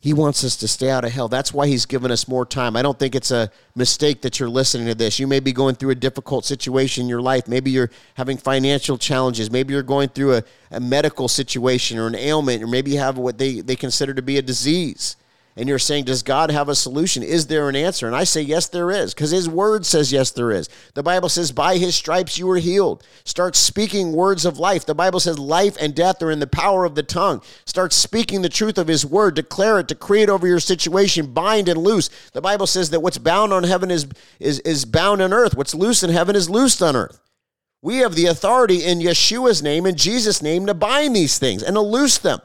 He 0.00 0.12
wants 0.12 0.44
us 0.44 0.56
to 0.56 0.68
stay 0.68 0.90
out 0.90 1.04
of 1.04 1.12
hell. 1.12 1.26
That's 1.28 1.52
why 1.52 1.66
he's 1.66 1.86
given 1.86 2.10
us 2.10 2.28
more 2.28 2.44
time. 2.44 2.76
I 2.76 2.82
don't 2.82 2.98
think 2.98 3.14
it's 3.14 3.30
a 3.30 3.50
mistake 3.74 4.22
that 4.22 4.38
you're 4.38 4.48
listening 4.48 4.86
to 4.86 4.94
this. 4.94 5.18
You 5.18 5.26
may 5.26 5.40
be 5.40 5.52
going 5.52 5.74
through 5.74 5.90
a 5.90 5.96
difficult 5.96 6.44
situation 6.44 7.02
in 7.02 7.08
your 7.08 7.22
life. 7.22 7.48
Maybe 7.48 7.70
you're 7.70 7.90
having 8.14 8.36
financial 8.36 8.98
challenges. 8.98 9.50
Maybe 9.50 9.72
you're 9.72 9.82
going 9.82 10.10
through 10.10 10.34
a, 10.34 10.42
a 10.70 10.80
medical 10.80 11.28
situation 11.28 11.98
or 11.98 12.06
an 12.06 12.14
ailment, 12.14 12.62
or 12.62 12.66
maybe 12.66 12.92
you 12.92 12.98
have 12.98 13.18
what 13.18 13.38
they, 13.38 13.60
they 13.62 13.74
consider 13.74 14.12
to 14.14 14.22
be 14.22 14.36
a 14.36 14.42
disease 14.42 15.16
and 15.56 15.68
you're 15.68 15.78
saying, 15.78 16.04
Does 16.04 16.22
God 16.22 16.50
have 16.50 16.68
a 16.68 16.74
solution? 16.74 17.22
Is 17.22 17.46
there 17.46 17.68
an 17.68 17.76
answer? 17.76 18.06
And 18.06 18.14
I 18.14 18.24
say, 18.24 18.42
Yes, 18.42 18.68
there 18.68 18.90
is, 18.90 19.14
because 19.14 19.30
His 19.30 19.48
word 19.48 19.86
says, 19.86 20.12
Yes, 20.12 20.30
there 20.30 20.50
is. 20.50 20.68
The 20.94 21.02
Bible 21.02 21.30
says, 21.30 21.50
By 21.50 21.78
His 21.78 21.96
stripes 21.96 22.38
you 22.38 22.46
were 22.46 22.58
healed. 22.58 23.02
Start 23.24 23.56
speaking 23.56 24.12
words 24.12 24.44
of 24.44 24.58
life. 24.58 24.84
The 24.84 24.94
Bible 24.94 25.18
says, 25.18 25.38
Life 25.38 25.76
and 25.80 25.94
death 25.94 26.22
are 26.22 26.30
in 26.30 26.40
the 26.40 26.46
power 26.46 26.84
of 26.84 26.94
the 26.94 27.02
tongue. 27.02 27.40
Start 27.64 27.94
speaking 27.94 28.42
the 28.42 28.48
truth 28.48 28.76
of 28.76 28.88
His 28.88 29.06
word. 29.06 29.34
Declare 29.34 29.80
it, 29.80 29.88
decree 29.88 30.22
it 30.22 30.28
over 30.28 30.46
your 30.46 30.60
situation, 30.60 31.32
bind 31.32 31.68
and 31.68 31.80
loose. 31.80 32.10
The 32.32 32.42
Bible 32.42 32.66
says 32.66 32.90
that 32.90 33.00
what's 33.00 33.18
bound 33.18 33.52
on 33.52 33.64
heaven 33.64 33.90
is, 33.90 34.06
is, 34.38 34.60
is 34.60 34.84
bound 34.84 35.22
on 35.22 35.32
earth, 35.32 35.56
what's 35.56 35.74
loose 35.74 36.02
in 36.02 36.10
heaven 36.10 36.36
is 36.36 36.50
loosed 36.50 36.82
on 36.82 36.94
earth. 36.94 37.18
We 37.82 37.98
have 37.98 38.14
the 38.14 38.26
authority 38.26 38.84
in 38.84 38.98
Yeshua's 38.98 39.62
name, 39.62 39.86
in 39.86 39.96
Jesus' 39.96 40.42
name, 40.42 40.66
to 40.66 40.74
bind 40.74 41.14
these 41.14 41.38
things 41.38 41.62
and 41.62 41.76
to 41.76 41.80
loose 41.80 42.18
them. 42.18 42.40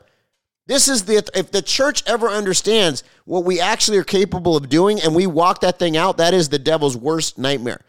This 0.68 0.88
is 0.88 1.06
the 1.06 1.30
if 1.36 1.52
the 1.52 1.62
church 1.62 2.04
ever 2.08 2.30
understands 2.30 3.04
what 3.26 3.44
we 3.44 3.60
actually 3.60 3.98
are 3.98 4.04
capable 4.04 4.56
of 4.56 4.70
doing 4.70 5.02
and 5.02 5.16
we 5.16 5.28
walk 5.28 5.62
that 5.62 5.80
thing 5.80 5.98
out, 5.98 6.18
that 6.18 6.34
is 6.34 6.50
the 6.50 6.60
devil's 6.60 6.96
worst 6.96 7.38
nightmare. 7.38 7.82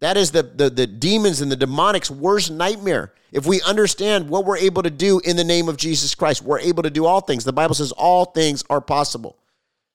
That 0.00 0.16
is 0.16 0.30
the, 0.30 0.44
the, 0.44 0.70
the 0.70 0.86
demons 0.86 1.40
and 1.40 1.50
the 1.50 1.56
demonic's 1.56 2.10
worst 2.10 2.52
nightmare. 2.52 3.12
If 3.32 3.46
we 3.46 3.60
understand 3.62 4.28
what 4.28 4.44
we're 4.44 4.58
able 4.58 4.82
to 4.84 4.90
do 4.90 5.20
in 5.24 5.36
the 5.36 5.44
name 5.44 5.68
of 5.68 5.76
Jesus 5.76 6.14
Christ, 6.14 6.42
we're 6.42 6.60
able 6.60 6.84
to 6.84 6.90
do 6.90 7.04
all 7.04 7.20
things. 7.20 7.44
The 7.44 7.52
Bible 7.52 7.74
says 7.74 7.92
all 7.92 8.26
things 8.26 8.64
are 8.70 8.80
possible 8.80 9.36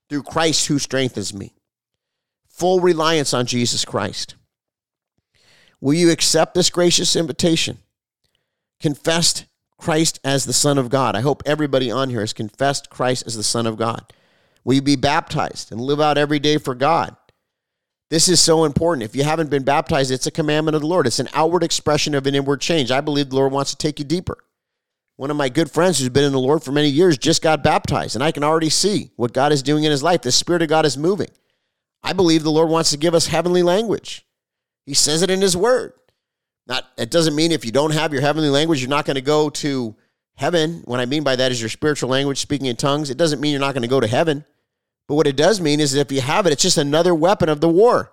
through 0.10 0.24
Christ 0.24 0.68
who 0.68 0.78
strengthens 0.78 1.34
me. 1.34 1.54
Full 2.50 2.82
reliance 2.82 3.34
on 3.34 3.46
Jesus 3.46 3.86
Christ. 3.86 4.36
Will 5.82 5.94
you 5.94 6.12
accept 6.12 6.54
this 6.54 6.70
gracious 6.70 7.16
invitation? 7.16 7.80
Confessed 8.80 9.46
Christ 9.84 10.22
as 10.24 10.46
the 10.46 10.54
Son 10.54 10.78
of 10.78 10.90
God. 10.90 11.14
I 11.14 11.20
hope 11.20 11.44
everybody 11.46 11.92
on 11.92 12.10
here 12.10 12.22
has 12.22 12.32
confessed 12.32 12.90
Christ 12.90 13.28
as 13.28 13.36
the 13.36 13.44
Son 13.44 13.68
of 13.68 13.76
God. 13.76 14.14
Will 14.64 14.76
you 14.76 14.82
be 14.82 14.96
baptized 14.96 15.74
and 15.74 15.82
live 15.82 16.00
out 16.00 16.18
every 16.18 16.40
day 16.40 16.58
for 16.58 16.74
God? 16.74 17.18
This 18.10 18.30
is 18.30 18.40
so 18.40 18.64
important. 18.64 19.04
If 19.04 19.14
you 19.14 19.26
haven't 19.26 19.50
been 19.50 19.64
baptized, 19.64 20.10
it's 20.10 20.26
a 20.26 20.32
commandment 20.32 20.76
of 20.76 20.82
the 20.82 20.88
Lord. 20.88 21.06
It's 21.06 21.20
an 21.20 21.28
outward 21.34 21.64
expression 21.64 22.16
of 22.16 22.26
an 22.26 22.34
inward 22.34 22.62
change. 22.62 22.92
I 22.92 23.02
believe 23.02 23.30
the 23.30 23.36
Lord 23.36 23.52
wants 23.52 23.72
to 23.72 23.78
take 23.78 24.00
you 24.00 24.06
deeper. 24.06 24.38
One 25.18 25.30
of 25.30 25.36
my 25.36 25.50
good 25.50 25.70
friends 25.70 26.00
who's 26.00 26.08
been 26.08 26.24
in 26.24 26.32
the 26.32 26.40
Lord 26.40 26.64
for 26.64 26.72
many 26.72 26.88
years 26.88 27.18
just 27.18 27.42
got 27.42 27.62
baptized, 27.62 28.16
and 28.16 28.24
I 28.24 28.32
can 28.32 28.44
already 28.44 28.70
see 28.70 29.12
what 29.18 29.34
God 29.34 29.52
is 29.52 29.62
doing 29.62 29.84
in 29.84 29.92
his 29.92 30.02
life. 30.02 30.22
The 30.22 30.32
Spirit 30.32 30.62
of 30.62 30.70
God 30.70 30.86
is 30.86 30.98
moving. 30.98 31.30
I 32.02 32.14
believe 32.14 32.44
the 32.44 32.52
Lord 32.52 32.70
wants 32.70 32.92
to 32.92 32.98
give 32.98 33.14
us 33.14 33.28
heavenly 33.28 33.64
language. 33.64 34.26
He 34.86 34.94
says 34.94 35.22
it 35.24 35.30
in 35.30 35.42
his 35.42 35.58
word. 35.58 35.94
Not 36.68 36.86
it 36.98 37.12
doesn't 37.12 37.36
mean 37.36 37.52
if 37.52 37.66
you 37.66 37.72
don't 37.72 37.92
have 37.92 38.14
your 38.14 38.22
heavenly 38.22 38.50
language, 38.50 38.82
you're 38.82 38.90
not 38.90 39.06
going 39.06 39.16
to 39.16 39.22
go 39.22 39.50
to 39.50 39.96
heaven. 40.36 40.82
What 40.86 41.00
I 41.00 41.06
mean 41.06 41.24
by 41.24 41.36
that 41.36 41.52
is 41.52 41.62
your 41.62 41.70
spiritual 41.70 42.10
language, 42.10 42.40
speaking 42.40 42.68
in 42.68 42.76
tongues. 42.76 43.10
It 43.10 43.18
doesn't 43.18 43.42
mean 43.42 43.52
you're 43.52 43.60
not 43.60 43.74
going 43.74 43.84
to 43.84 43.88
go 43.88 44.00
to 44.00 44.08
heaven. 44.08 44.46
But 45.08 45.16
what 45.16 45.28
it 45.28 45.36
does 45.36 45.60
mean 45.60 45.80
is 45.80 45.94
if 45.94 46.12
you 46.12 46.22
have 46.22 46.48
it, 46.48 46.54
it's 46.54 46.62
just 46.62 46.78
another 46.78 47.14
weapon 47.14 47.50
of 47.50 47.60
the 47.60 47.70
war 47.70 48.12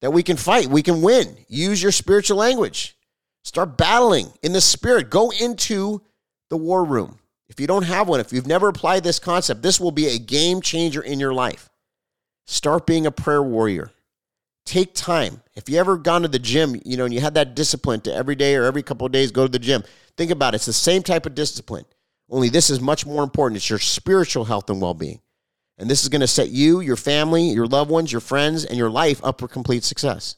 that 0.00 0.12
we 0.12 0.22
can 0.22 0.36
fight. 0.36 0.66
We 0.68 0.82
can 0.82 1.02
win. 1.02 1.36
Use 1.48 1.82
your 1.82 1.92
spiritual 1.92 2.38
language. 2.38 2.96
Start 3.44 3.76
battling 3.76 4.32
in 4.42 4.52
the 4.52 4.60
spirit. 4.60 5.10
Go 5.10 5.30
into 5.30 6.00
the 6.48 6.56
war 6.56 6.84
room. 6.84 7.18
If 7.48 7.60
you 7.60 7.66
don't 7.66 7.82
have 7.82 8.08
one, 8.08 8.20
if 8.20 8.32
you've 8.32 8.46
never 8.46 8.68
applied 8.68 9.04
this 9.04 9.18
concept, 9.18 9.62
this 9.62 9.78
will 9.78 9.90
be 9.90 10.08
a 10.08 10.18
game 10.18 10.62
changer 10.62 11.02
in 11.02 11.20
your 11.20 11.34
life. 11.34 11.68
Start 12.46 12.86
being 12.86 13.06
a 13.06 13.10
prayer 13.10 13.42
warrior 13.42 13.90
take 14.64 14.94
time. 14.94 15.42
If 15.54 15.68
you 15.68 15.78
ever 15.78 15.96
gone 15.96 16.22
to 16.22 16.28
the 16.28 16.38
gym, 16.38 16.80
you 16.84 16.96
know, 16.96 17.04
and 17.04 17.14
you 17.14 17.20
had 17.20 17.34
that 17.34 17.54
discipline 17.54 18.00
to 18.02 18.14
every 18.14 18.34
day 18.34 18.54
or 18.54 18.64
every 18.64 18.82
couple 18.82 19.06
of 19.06 19.12
days 19.12 19.30
go 19.30 19.44
to 19.44 19.52
the 19.52 19.58
gym, 19.58 19.84
think 20.16 20.30
about 20.30 20.54
it. 20.54 20.56
It's 20.56 20.66
the 20.66 20.72
same 20.72 21.02
type 21.02 21.26
of 21.26 21.34
discipline. 21.34 21.84
Only 22.30 22.48
this 22.48 22.70
is 22.70 22.80
much 22.80 23.04
more 23.04 23.22
important. 23.22 23.56
It's 23.56 23.68
your 23.68 23.78
spiritual 23.78 24.44
health 24.44 24.70
and 24.70 24.80
well-being. 24.80 25.20
And 25.78 25.90
this 25.90 26.02
is 26.02 26.08
going 26.08 26.20
to 26.20 26.26
set 26.26 26.50
you, 26.50 26.80
your 26.80 26.96
family, 26.96 27.44
your 27.44 27.66
loved 27.66 27.90
ones, 27.90 28.12
your 28.12 28.20
friends, 28.20 28.64
and 28.64 28.78
your 28.78 28.90
life 28.90 29.20
up 29.24 29.40
for 29.40 29.48
complete 29.48 29.84
success. 29.84 30.36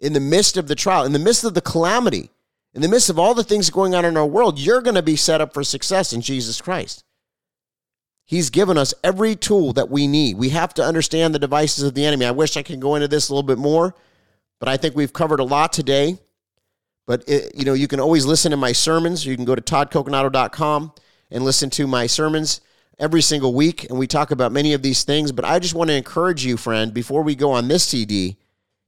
In 0.00 0.12
the 0.12 0.20
midst 0.20 0.56
of 0.56 0.68
the 0.68 0.74
trial, 0.74 1.04
in 1.04 1.12
the 1.12 1.18
midst 1.18 1.44
of 1.44 1.54
the 1.54 1.60
calamity, 1.60 2.30
in 2.74 2.82
the 2.82 2.88
midst 2.88 3.08
of 3.08 3.18
all 3.18 3.34
the 3.34 3.42
things 3.42 3.70
going 3.70 3.94
on 3.94 4.04
in 4.04 4.16
our 4.16 4.26
world, 4.26 4.58
you're 4.58 4.82
going 4.82 4.94
to 4.94 5.02
be 5.02 5.16
set 5.16 5.40
up 5.40 5.54
for 5.54 5.64
success 5.64 6.12
in 6.12 6.20
Jesus 6.20 6.60
Christ. 6.60 7.02
He's 8.28 8.50
given 8.50 8.76
us 8.76 8.92
every 9.02 9.36
tool 9.36 9.72
that 9.72 9.88
we 9.88 10.06
need. 10.06 10.36
We 10.36 10.50
have 10.50 10.74
to 10.74 10.84
understand 10.84 11.34
the 11.34 11.38
devices 11.38 11.82
of 11.82 11.94
the 11.94 12.04
enemy. 12.04 12.26
I 12.26 12.30
wish 12.30 12.58
I 12.58 12.62
could 12.62 12.78
go 12.78 12.94
into 12.94 13.08
this 13.08 13.30
a 13.30 13.32
little 13.32 13.42
bit 13.42 13.56
more, 13.56 13.94
but 14.60 14.68
I 14.68 14.76
think 14.76 14.94
we've 14.94 15.14
covered 15.14 15.40
a 15.40 15.44
lot 15.44 15.72
today. 15.72 16.18
But 17.06 17.26
it, 17.26 17.54
you 17.54 17.64
know, 17.64 17.72
you 17.72 17.88
can 17.88 18.00
always 18.00 18.26
listen 18.26 18.50
to 18.50 18.58
my 18.58 18.72
sermons. 18.72 19.24
You 19.24 19.34
can 19.34 19.46
go 19.46 19.54
to 19.54 19.62
toddcoconato.com 19.62 20.92
and 21.30 21.42
listen 21.42 21.70
to 21.70 21.86
my 21.86 22.06
sermons 22.06 22.60
every 22.98 23.22
single 23.22 23.54
week, 23.54 23.88
and 23.88 23.98
we 23.98 24.06
talk 24.06 24.30
about 24.30 24.52
many 24.52 24.74
of 24.74 24.82
these 24.82 25.04
things. 25.04 25.32
But 25.32 25.46
I 25.46 25.58
just 25.58 25.74
want 25.74 25.88
to 25.88 25.96
encourage 25.96 26.44
you, 26.44 26.58
friend, 26.58 26.92
before 26.92 27.22
we 27.22 27.34
go 27.34 27.52
on 27.52 27.68
this 27.68 27.84
CD, 27.84 28.36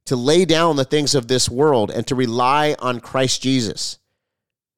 to 0.05 0.15
lay 0.15 0.45
down 0.45 0.75
the 0.75 0.85
things 0.85 1.15
of 1.15 1.27
this 1.27 1.49
world 1.49 1.89
and 1.89 2.05
to 2.05 2.13
rely 2.13 2.75
on 2.77 2.99
Christ 2.99 3.41
Jesus. 3.41 3.97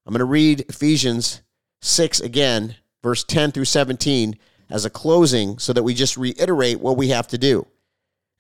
I'm 0.06 0.14
going 0.14 0.20
to 0.20 0.26
read 0.26 0.62
Ephesians 0.70 1.42
6 1.82 2.22
again, 2.22 2.78
verse 3.02 3.26
10 3.26 3.52
through 3.52 3.66
17 3.66 4.40
as 4.70 4.86
a 4.86 4.90
closing 4.90 5.58
so 5.60 5.74
that 5.74 5.84
we 5.84 5.94
just 5.94 6.18
reiterate 6.18 6.80
what 6.80 6.98
we 6.98 7.10
have 7.10 7.28
to 7.28 7.38
do. 7.38 7.66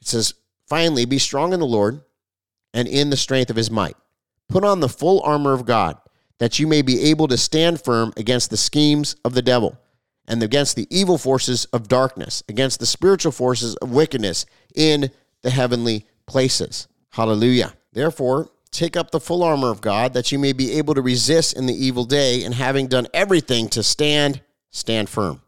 It 0.01 0.07
says, 0.07 0.34
Finally, 0.67 1.05
be 1.05 1.19
strong 1.19 1.53
in 1.53 1.59
the 1.59 1.65
Lord 1.65 2.01
and 2.74 2.88
in 2.88 3.09
the 3.09 3.17
strength 3.17 3.49
of 3.49 3.55
his 3.55 3.69
might. 3.69 3.95
Put 4.49 4.63
on 4.63 4.80
the 4.80 4.89
full 4.89 5.21
armor 5.21 5.53
of 5.53 5.65
God, 5.65 5.97
that 6.39 6.59
you 6.59 6.67
may 6.67 6.82
be 6.82 7.09
able 7.09 7.28
to 7.28 7.38
stand 7.38 7.82
firm 7.82 8.13
against 8.17 8.49
the 8.49 8.57
schemes 8.57 9.15
of 9.24 9.34
the 9.34 9.41
devil 9.41 9.78
and 10.28 10.41
against 10.41 10.76
the 10.76 10.88
evil 10.89 11.17
forces 11.17 11.65
of 11.65 11.88
darkness, 11.88 12.43
against 12.47 12.80
the 12.80 12.86
spiritual 12.86 13.32
forces 13.32 13.76
of 13.76 13.91
wickedness 13.91 14.45
in 14.76 15.11
the 15.41 15.49
heavenly 15.49 16.05
places. 16.26 16.88
Hallelujah. 17.11 17.74
Therefore, 17.91 18.49
take 18.71 18.97
up 18.97 19.11
the 19.11 19.19
full 19.19 19.43
armor 19.43 19.69
of 19.69 19.82
God, 19.82 20.13
that 20.13 20.32
you 20.32 20.39
may 20.39 20.53
be 20.53 20.74
able 20.74 20.95
to 20.95 21.01
resist 21.01 21.55
in 21.55 21.65
the 21.65 21.86
evil 21.86 22.05
day, 22.05 22.43
and 22.43 22.53
having 22.53 22.88
done 22.88 23.07
everything 23.13 23.69
to 23.69 23.84
stand, 23.84 24.41
stand 24.71 25.09
firm. 25.09 25.41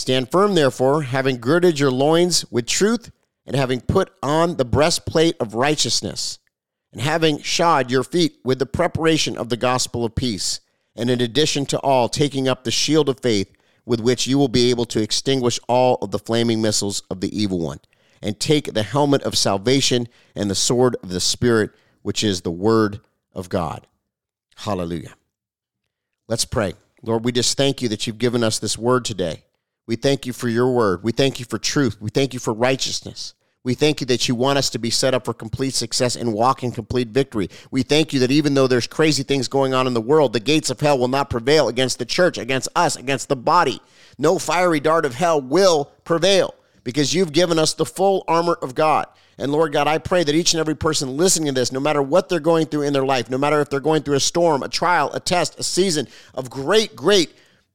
Stand 0.00 0.30
firm, 0.30 0.54
therefore, 0.54 1.02
having 1.02 1.36
girded 1.36 1.78
your 1.78 1.90
loins 1.90 2.50
with 2.50 2.64
truth, 2.64 3.10
and 3.44 3.54
having 3.54 3.82
put 3.82 4.10
on 4.22 4.56
the 4.56 4.64
breastplate 4.64 5.36
of 5.38 5.54
righteousness, 5.54 6.38
and 6.90 7.02
having 7.02 7.38
shod 7.42 7.90
your 7.90 8.02
feet 8.02 8.38
with 8.42 8.58
the 8.58 8.64
preparation 8.64 9.36
of 9.36 9.50
the 9.50 9.58
gospel 9.58 10.06
of 10.06 10.14
peace, 10.14 10.60
and 10.96 11.10
in 11.10 11.20
addition 11.20 11.66
to 11.66 11.78
all, 11.80 12.08
taking 12.08 12.48
up 12.48 12.64
the 12.64 12.70
shield 12.70 13.10
of 13.10 13.20
faith, 13.20 13.52
with 13.84 14.00
which 14.00 14.26
you 14.26 14.38
will 14.38 14.48
be 14.48 14.70
able 14.70 14.86
to 14.86 15.02
extinguish 15.02 15.60
all 15.68 15.98
of 16.00 16.12
the 16.12 16.18
flaming 16.18 16.62
missiles 16.62 17.02
of 17.10 17.20
the 17.20 17.38
evil 17.38 17.58
one, 17.58 17.80
and 18.22 18.40
take 18.40 18.72
the 18.72 18.82
helmet 18.82 19.22
of 19.24 19.36
salvation 19.36 20.08
and 20.34 20.50
the 20.50 20.54
sword 20.54 20.96
of 21.02 21.10
the 21.10 21.20
Spirit, 21.20 21.72
which 22.00 22.24
is 22.24 22.40
the 22.40 22.50
word 22.50 23.00
of 23.34 23.50
God. 23.50 23.86
Hallelujah. 24.56 25.12
Let's 26.26 26.46
pray. 26.46 26.72
Lord, 27.02 27.22
we 27.22 27.32
just 27.32 27.58
thank 27.58 27.82
you 27.82 27.90
that 27.90 28.06
you've 28.06 28.16
given 28.16 28.42
us 28.42 28.58
this 28.58 28.78
word 28.78 29.04
today. 29.04 29.44
We 29.86 29.96
thank 29.96 30.26
you 30.26 30.32
for 30.32 30.48
your 30.48 30.72
word. 30.72 31.02
We 31.02 31.12
thank 31.12 31.40
you 31.40 31.46
for 31.46 31.58
truth. 31.58 32.00
We 32.00 32.10
thank 32.10 32.32
you 32.34 32.40
for 32.40 32.52
righteousness. 32.52 33.34
We 33.62 33.74
thank 33.74 34.00
you 34.00 34.06
that 34.06 34.26
you 34.26 34.34
want 34.34 34.56
us 34.56 34.70
to 34.70 34.78
be 34.78 34.88
set 34.88 35.12
up 35.12 35.26
for 35.26 35.34
complete 35.34 35.74
success 35.74 36.16
and 36.16 36.32
walk 36.32 36.62
in 36.62 36.72
complete 36.72 37.08
victory. 37.08 37.50
We 37.70 37.82
thank 37.82 38.14
you 38.14 38.20
that 38.20 38.30
even 38.30 38.54
though 38.54 38.66
there's 38.66 38.86
crazy 38.86 39.22
things 39.22 39.48
going 39.48 39.74
on 39.74 39.86
in 39.86 39.92
the 39.92 40.00
world, 40.00 40.32
the 40.32 40.40
gates 40.40 40.70
of 40.70 40.80
hell 40.80 40.98
will 40.98 41.08
not 41.08 41.28
prevail 41.28 41.68
against 41.68 41.98
the 41.98 42.06
church, 42.06 42.38
against 42.38 42.68
us, 42.74 42.96
against 42.96 43.28
the 43.28 43.36
body. 43.36 43.80
No 44.16 44.38
fiery 44.38 44.80
dart 44.80 45.04
of 45.04 45.14
hell 45.14 45.42
will 45.42 45.92
prevail 46.04 46.54
because 46.84 47.14
you've 47.14 47.32
given 47.32 47.58
us 47.58 47.74
the 47.74 47.84
full 47.84 48.24
armor 48.26 48.56
of 48.62 48.74
God. 48.74 49.06
And 49.36 49.52
Lord 49.52 49.72
God, 49.72 49.86
I 49.86 49.98
pray 49.98 50.24
that 50.24 50.34
each 50.34 50.54
and 50.54 50.60
every 50.60 50.76
person 50.76 51.16
listening 51.16 51.54
to 51.54 51.60
this, 51.60 51.72
no 51.72 51.80
matter 51.80 52.02
what 52.02 52.28
they're 52.28 52.40
going 52.40 52.66
through 52.66 52.82
in 52.82 52.92
their 52.92 53.06
life, 53.06 53.30
no 53.30 53.38
matter 53.38 53.60
if 53.60 53.70
they're 53.70 53.80
going 53.80 54.02
through 54.02 54.16
a 54.16 54.20
storm, 54.20 54.62
a 54.62 54.68
trial, 54.68 55.10
a 55.12 55.20
test, 55.20 55.58
a 55.58 55.62
season 55.62 56.08
of 56.34 56.50
great, 56.50 56.96
great 56.96 57.34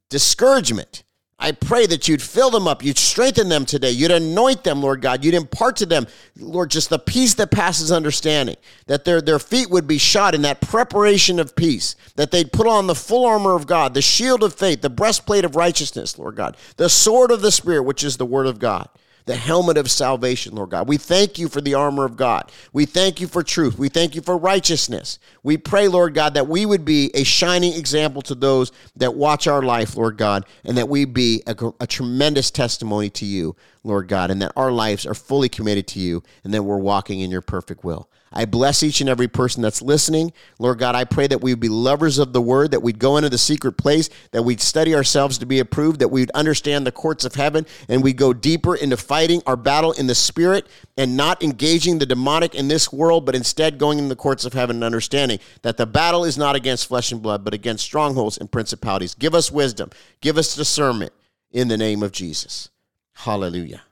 discouragement, 0.10 1.04
I 1.38 1.52
pray 1.52 1.86
that 1.88 2.08
you'd 2.08 2.22
fill 2.22 2.50
them 2.50 2.66
up, 2.66 2.82
you'd 2.82 2.98
strengthen 2.98 3.50
them 3.50 3.66
today, 3.66 3.92
you'd 3.92 4.12
anoint 4.12 4.64
them, 4.64 4.82
Lord 4.82 5.02
God, 5.02 5.24
you'd 5.26 5.34
impart 5.34 5.76
to 5.78 5.86
them, 5.86 6.08
Lord, 6.38 6.72
just 6.72 6.90
the 6.90 6.98
peace 6.98 7.34
that 7.34 7.52
passes 7.52 7.92
understanding, 7.92 8.56
that 8.88 9.04
their, 9.04 9.22
their 9.22 9.40
feet 9.40 9.70
would 9.70 9.86
be 9.86 9.98
shod 9.98 10.34
in 10.34 10.44
that 10.44 10.62
preparation 10.62 11.40
of 11.40 11.56
peace, 11.56 11.98
that 12.16 12.32
they'd 12.32 12.54
put 12.54 12.68
on 12.68 12.88
the 12.88 12.96
full 12.96 13.26
armor 13.26 13.54
of 13.54 13.68
God, 13.68 13.94
the 13.94 14.02
shield 14.02 14.44
of 14.44 14.54
faith, 14.54 14.82
the 14.82 14.90
breastplate 14.90 15.44
of 15.44 15.58
righteousness, 15.58 16.18
Lord 16.18 16.38
God, 16.38 16.56
the 16.78 16.90
sword 16.90 17.32
of 17.32 17.42
the 17.42 17.52
Spirit, 17.52 17.84
which 17.84 18.06
is 18.06 18.16
the 18.16 18.26
word 18.26 18.48
of 18.48 18.58
God 18.58 18.88
the 19.26 19.36
helmet 19.36 19.78
of 19.78 19.90
salvation, 19.90 20.56
Lord 20.56 20.70
God. 20.70 20.88
We 20.88 20.98
thank 20.98 21.40
you 21.40 21.50
for 21.50 21.62
the 21.62 21.74
armor 21.74 22.06
of 22.06 22.16
God. 22.16 22.52
We 22.74 22.86
thank 22.86 23.20
you 23.20 23.28
for 23.28 23.42
truth. 23.44 23.78
We 23.78 23.90
thank 23.90 24.14
you 24.16 24.22
for 24.22 24.38
righteousness. 24.38 25.18
We 25.42 25.58
pray, 25.58 25.88
Lord 25.88 26.14
God, 26.14 26.36
that 26.36 26.48
we 26.48 26.66
would 26.66 26.86
be 26.86 27.10
a 27.16 27.24
shining 27.24 27.74
example 27.74 28.22
to 28.24 28.36
those 28.36 28.72
that 28.96 29.16
watch 29.16 29.48
our 29.48 29.64
life, 29.64 29.98
Lord 29.98 30.18
God, 30.18 30.46
and 30.64 30.78
that 30.78 30.90
we 30.90 31.06
be 31.06 31.42
a, 31.48 31.56
a 31.80 31.88
tremendous 31.88 32.52
testimony 32.52 33.10
to 33.12 33.26
you, 33.26 33.56
Lord 33.84 34.08
God, 34.08 34.30
and 34.30 34.42
that 34.42 34.54
our 34.56 34.72
lives 34.72 35.06
are 35.06 35.16
fully 35.16 35.50
committed 35.50 35.88
to 35.88 36.00
you 36.00 36.22
and 36.44 36.54
that 36.54 36.64
we're 36.64 36.78
walking 36.78 37.20
in 37.20 37.32
your 37.32 37.42
perfect 37.42 37.84
will. 37.84 38.10
I 38.36 38.44
bless 38.44 38.84
each 38.84 39.00
and 39.00 39.10
every 39.10 39.30
person 39.30 39.62
that's 39.62 39.82
listening. 39.82 40.34
Lord 40.60 40.78
God, 40.78 40.94
I 40.94 41.06
pray 41.06 41.26
that 41.28 41.42
we 41.42 41.54
would 41.54 41.62
be 41.62 41.70
lovers 41.70 42.18
of 42.20 42.34
the 42.34 42.42
word, 42.42 42.72
that 42.72 42.82
we'd 42.82 43.00
go 43.00 43.16
into 43.16 43.30
the 43.30 43.38
secret 43.38 43.78
place, 43.78 44.10
that 44.32 44.44
we'd 44.44 44.60
study 44.60 44.94
ourselves 44.94 45.38
to 45.38 45.46
be 45.46 45.60
approved, 45.60 46.00
that 46.00 46.10
we'd 46.10 46.32
understand 46.32 46.86
the 46.86 46.92
courts 46.92 47.24
of 47.24 47.36
heaven, 47.36 47.66
and 47.88 48.04
we'd 48.04 48.18
go 48.18 48.34
deeper 48.34 48.76
into 48.76 48.98
fighting 48.98 49.42
our 49.48 49.56
battle 49.56 49.94
in 49.94 50.08
the 50.08 50.16
spirit 50.16 50.68
and 50.98 51.16
not 51.16 51.42
engaging 51.42 51.98
the 51.98 52.06
demonic 52.06 52.54
in 52.54 52.68
this 52.68 52.92
world, 52.92 53.26
but 53.26 53.36
instead 53.36 53.78
going 53.78 54.00
in 54.00 54.10
the 54.10 54.16
courts 54.18 54.44
of 54.44 54.52
heaven 54.52 54.76
and 54.76 54.84
understanding 54.84 55.40
that 55.62 55.78
the 55.78 55.86
battle 55.86 56.26
is 56.26 56.38
not 56.38 56.58
against 56.58 56.88
flesh 56.88 57.14
and 57.14 57.22
blood, 57.22 57.46
but 57.46 57.54
against 57.54 57.86
strongholds 57.86 58.38
and 58.38 58.52
principalities. 58.52 59.16
Give 59.16 59.34
us 59.34 59.50
wisdom, 59.50 59.92
give 60.20 60.38
us 60.38 60.56
discernment 60.56 61.14
in 61.52 61.70
the 61.70 61.78
name 61.78 62.04
of 62.04 62.12
Jesus. 62.12 62.70
Hallelujah. 63.14 63.84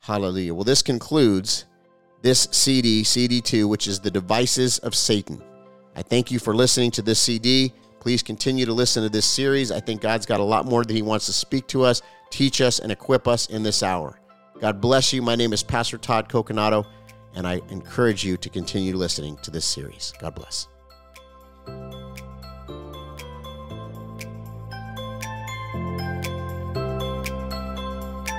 Hallelujah. 0.00 0.54
Well, 0.54 0.64
this 0.64 0.80
concludes 0.80 1.65
this 2.26 2.48
CD, 2.50 3.04
CD2, 3.04 3.68
which 3.68 3.86
is 3.86 4.00
The 4.00 4.10
Devices 4.10 4.78
of 4.78 4.96
Satan. 4.96 5.40
I 5.94 6.02
thank 6.02 6.32
you 6.32 6.40
for 6.40 6.56
listening 6.56 6.90
to 6.90 7.02
this 7.02 7.20
CD. 7.20 7.72
Please 8.00 8.20
continue 8.20 8.66
to 8.66 8.72
listen 8.72 9.04
to 9.04 9.08
this 9.08 9.24
series. 9.24 9.70
I 9.70 9.78
think 9.78 10.00
God's 10.00 10.26
got 10.26 10.40
a 10.40 10.42
lot 10.42 10.66
more 10.66 10.84
that 10.84 10.92
He 10.92 11.02
wants 11.02 11.26
to 11.26 11.32
speak 11.32 11.68
to 11.68 11.84
us, 11.84 12.02
teach 12.30 12.60
us, 12.60 12.80
and 12.80 12.90
equip 12.90 13.28
us 13.28 13.46
in 13.46 13.62
this 13.62 13.84
hour. 13.84 14.18
God 14.58 14.80
bless 14.80 15.12
you. 15.12 15.22
My 15.22 15.36
name 15.36 15.52
is 15.52 15.62
Pastor 15.62 15.98
Todd 15.98 16.28
Coconato, 16.28 16.84
and 17.36 17.46
I 17.46 17.60
encourage 17.68 18.24
you 18.24 18.36
to 18.38 18.50
continue 18.50 18.96
listening 18.96 19.36
to 19.42 19.52
this 19.52 19.64
series. 19.64 20.12
God 20.18 20.34
bless. 20.34 20.66